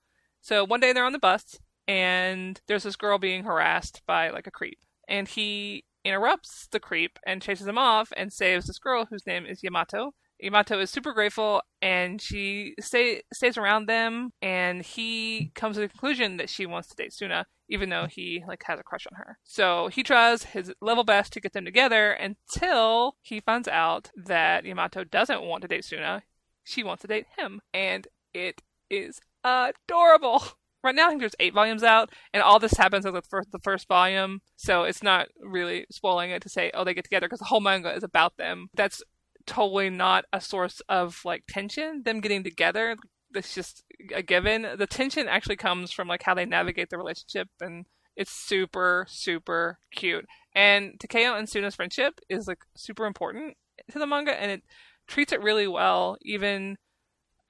So 0.47 0.63
one 0.63 0.79
day 0.79 0.93
they're 0.93 1.03
on 1.03 1.11
the 1.11 1.19
bus 1.19 1.59
and 1.89 2.61
there's 2.67 2.83
this 2.83 2.95
girl 2.95 3.17
being 3.17 3.43
harassed 3.43 4.01
by 4.07 4.29
like 4.29 4.47
a 4.47 4.51
creep, 4.51 4.79
and 5.05 5.27
he 5.27 5.83
interrupts 6.05 6.69
the 6.71 6.79
creep 6.79 7.19
and 7.25 7.41
chases 7.41 7.67
him 7.67 7.77
off 7.77 8.13
and 8.15 8.31
saves 8.31 8.65
this 8.65 8.79
girl 8.79 9.07
whose 9.09 9.27
name 9.27 9.45
is 9.45 9.61
Yamato. 9.61 10.13
Yamato 10.39 10.79
is 10.79 10.89
super 10.89 11.11
grateful 11.11 11.61
and 11.81 12.21
she 12.21 12.75
stay, 12.79 13.23
stays 13.33 13.57
around 13.57 13.89
them 13.89 14.29
and 14.41 14.83
he 14.83 15.51
comes 15.53 15.75
to 15.75 15.81
the 15.81 15.89
conclusion 15.89 16.37
that 16.37 16.49
she 16.49 16.65
wants 16.65 16.87
to 16.87 16.95
date 16.95 17.11
Suna 17.11 17.45
even 17.67 17.89
though 17.89 18.07
he 18.09 18.41
like 18.47 18.63
has 18.67 18.79
a 18.79 18.83
crush 18.83 19.05
on 19.11 19.17
her. 19.17 19.39
So 19.43 19.89
he 19.89 20.01
tries 20.01 20.43
his 20.43 20.71
level 20.79 21.03
best 21.03 21.33
to 21.33 21.41
get 21.41 21.51
them 21.51 21.65
together 21.65 22.11
until 22.13 23.17
he 23.21 23.41
finds 23.41 23.67
out 23.67 24.11
that 24.15 24.63
Yamato 24.63 25.03
doesn't 25.03 25.43
want 25.43 25.63
to 25.63 25.67
date 25.67 25.83
Suna. 25.83 26.23
She 26.63 26.85
wants 26.85 27.01
to 27.01 27.07
date 27.09 27.25
him 27.37 27.59
and 27.73 28.07
it 28.33 28.61
is 28.89 29.19
adorable. 29.43 30.43
Right 30.83 30.93
now, 30.93 31.07
I 31.07 31.09
think 31.09 31.21
there's 31.21 31.35
eight 31.39 31.55
volumes 31.55 31.83
out, 31.83 32.11
and 32.33 32.43
all 32.43 32.59
this 32.59 32.77
happens 32.77 33.05
in 33.05 33.13
the 33.13 33.23
first, 33.23 33.51
the 33.51 33.59
first 33.59 33.87
volume, 33.87 34.41
so 34.55 34.83
it's 34.83 35.01
not 35.01 35.27
really 35.41 35.87
spoiling 35.91 36.29
it 36.29 36.43
to 36.43 36.49
say, 36.49 36.69
oh, 36.73 36.83
they 36.83 36.93
get 36.93 37.03
together, 37.03 37.25
because 37.25 37.39
the 37.39 37.45
whole 37.45 37.59
manga 37.59 37.93
is 37.93 38.03
about 38.03 38.37
them. 38.37 38.69
That's 38.75 39.01
totally 39.47 39.89
not 39.89 40.25
a 40.31 40.39
source 40.39 40.79
of 40.87 41.19
like 41.25 41.43
tension. 41.49 42.03
Them 42.05 42.21
getting 42.21 42.43
together, 42.43 42.95
that's 43.31 43.55
just 43.55 43.83
a 44.13 44.21
given. 44.21 44.67
The 44.77 44.87
tension 44.87 45.27
actually 45.27 45.55
comes 45.55 45.91
from 45.91 46.07
like 46.07 46.23
how 46.23 46.35
they 46.35 46.45
navigate 46.45 46.89
the 46.89 46.97
relationship, 46.97 47.47
and 47.59 47.85
it's 48.15 48.31
super, 48.31 49.05
super 49.09 49.79
cute. 49.91 50.25
And 50.53 50.99
Takeo 50.99 51.35
and 51.35 51.49
Suna's 51.49 51.75
friendship 51.75 52.19
is 52.29 52.47
like 52.47 52.59
super 52.75 53.05
important 53.05 53.57
to 53.91 53.99
the 53.99 54.07
manga, 54.07 54.39
and 54.39 54.51
it 54.51 54.63
treats 55.07 55.33
it 55.33 55.41
really 55.41 55.67
well, 55.67 56.17
even 56.21 56.77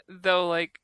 though 0.07 0.47
like 0.47 0.79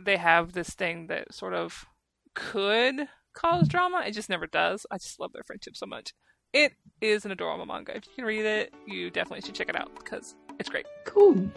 they 0.00 0.16
have 0.16 0.52
this 0.52 0.70
thing 0.70 1.06
that 1.08 1.32
sort 1.34 1.54
of 1.54 1.86
could 2.34 3.08
cause 3.34 3.68
drama. 3.68 4.02
It 4.06 4.12
just 4.12 4.28
never 4.28 4.46
does. 4.46 4.86
I 4.90 4.98
just 4.98 5.20
love 5.20 5.32
their 5.32 5.44
friendship 5.44 5.76
so 5.76 5.86
much. 5.86 6.12
It 6.52 6.72
is 7.00 7.24
an 7.24 7.32
adorable 7.32 7.66
manga. 7.66 7.96
If 7.96 8.06
you 8.06 8.12
can 8.14 8.24
read 8.24 8.44
it, 8.44 8.72
you 8.86 9.10
definitely 9.10 9.42
should 9.42 9.54
check 9.54 9.68
it 9.68 9.76
out 9.76 9.90
because 9.96 10.36
it's 10.58 10.68
great. 10.68 10.86
Cool. 11.04 11.50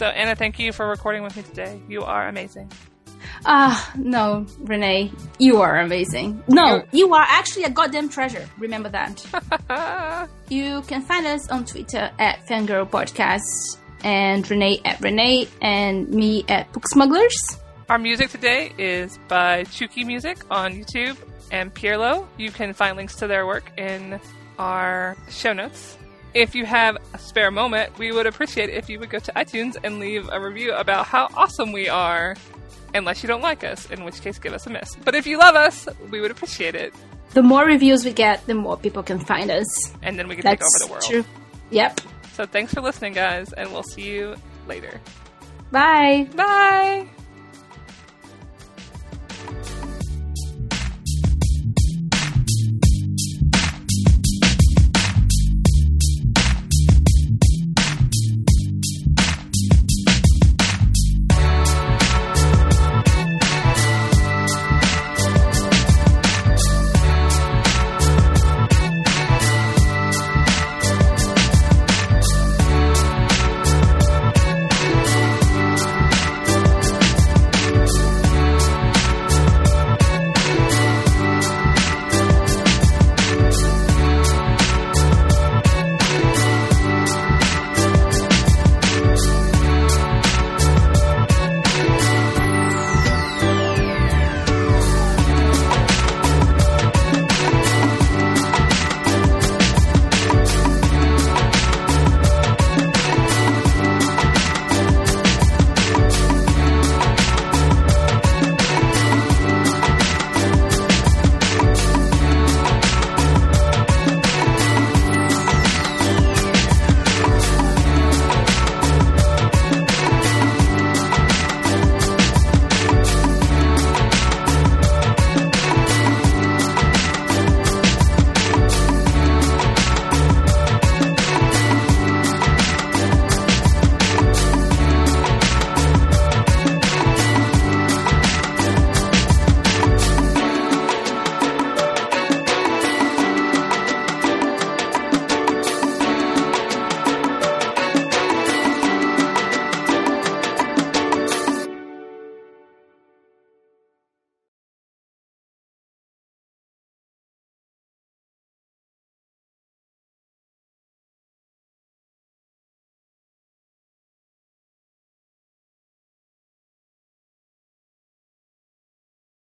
So, 0.00 0.06
Ana, 0.06 0.34
thank 0.34 0.58
you 0.58 0.72
for 0.72 0.88
recording 0.88 1.22
with 1.22 1.36
me 1.36 1.42
today. 1.42 1.78
You 1.86 2.04
are 2.04 2.26
amazing. 2.26 2.72
Ah, 3.44 3.92
no, 3.94 4.46
Renay, 4.62 5.12
you 5.38 5.60
are 5.60 5.78
amazing. 5.80 6.42
No, 6.48 6.82
you 6.90 7.12
are 7.12 7.26
actually 7.28 7.64
a 7.64 7.68
goddamn 7.68 8.08
treasure. 8.08 8.48
Remember 8.56 8.88
that. 8.88 10.28
You 10.48 10.80
can 10.88 11.02
find 11.02 11.26
us 11.26 11.50
on 11.50 11.66
Twitter 11.66 12.10
at 12.18 12.46
Fangirl 12.46 12.88
Podcast 12.88 13.76
and 14.02 14.42
Renay 14.46 14.80
at 14.86 15.00
Renay 15.00 15.46
and 15.60 16.08
me 16.08 16.46
at 16.48 16.72
Book 16.72 16.88
Smugglers. 16.88 17.36
Our 17.90 17.98
music 17.98 18.30
today 18.30 18.72
is 18.78 19.18
by 19.28 19.64
Chuki 19.64 20.06
Music 20.06 20.38
on 20.50 20.72
YouTube 20.72 21.18
and 21.52 21.74
Pierlo. 21.74 22.26
You 22.38 22.50
can 22.50 22.72
find 22.72 22.96
links 22.96 23.16
to 23.16 23.26
their 23.26 23.46
work 23.46 23.70
in 23.76 24.18
our 24.58 25.14
show 25.28 25.52
notes. 25.52 25.98
If 26.34 26.54
you 26.54 26.64
have 26.66 26.96
a 27.12 27.18
spare 27.18 27.50
moment, 27.50 27.98
we 27.98 28.12
would 28.12 28.26
appreciate 28.26 28.68
it 28.68 28.74
if 28.76 28.88
you 28.88 29.00
would 29.00 29.10
go 29.10 29.18
to 29.18 29.32
iTunes 29.32 29.76
and 29.82 29.98
leave 29.98 30.28
a 30.30 30.40
review 30.40 30.72
about 30.74 31.06
how 31.06 31.28
awesome 31.36 31.72
we 31.72 31.88
are. 31.88 32.36
Unless 32.94 33.22
you 33.22 33.28
don't 33.28 33.40
like 33.42 33.62
us, 33.62 33.88
in 33.90 34.04
which 34.04 34.20
case 34.20 34.38
give 34.38 34.52
us 34.52 34.66
a 34.66 34.70
miss. 34.70 34.96
But 35.04 35.14
if 35.14 35.26
you 35.26 35.38
love 35.38 35.54
us, 35.54 35.88
we 36.10 36.20
would 36.20 36.30
appreciate 36.32 36.74
it. 36.74 36.92
The 37.34 37.42
more 37.42 37.64
reviews 37.64 38.04
we 38.04 38.12
get, 38.12 38.44
the 38.46 38.54
more 38.54 38.76
people 38.76 39.02
can 39.04 39.20
find 39.20 39.48
us. 39.50 39.66
And 40.02 40.18
then 40.18 40.26
we 40.26 40.34
can 40.34 40.42
That's 40.42 40.60
take 40.80 40.82
over 40.82 40.86
the 40.86 40.92
world. 40.92 41.04
true. 41.24 41.24
Yep. 41.70 42.00
So 42.32 42.46
thanks 42.46 42.74
for 42.74 42.80
listening, 42.80 43.12
guys, 43.12 43.52
and 43.52 43.70
we'll 43.72 43.84
see 43.84 44.02
you 44.02 44.34
later. 44.66 45.00
Bye. 45.70 46.28
Bye! 46.34 47.06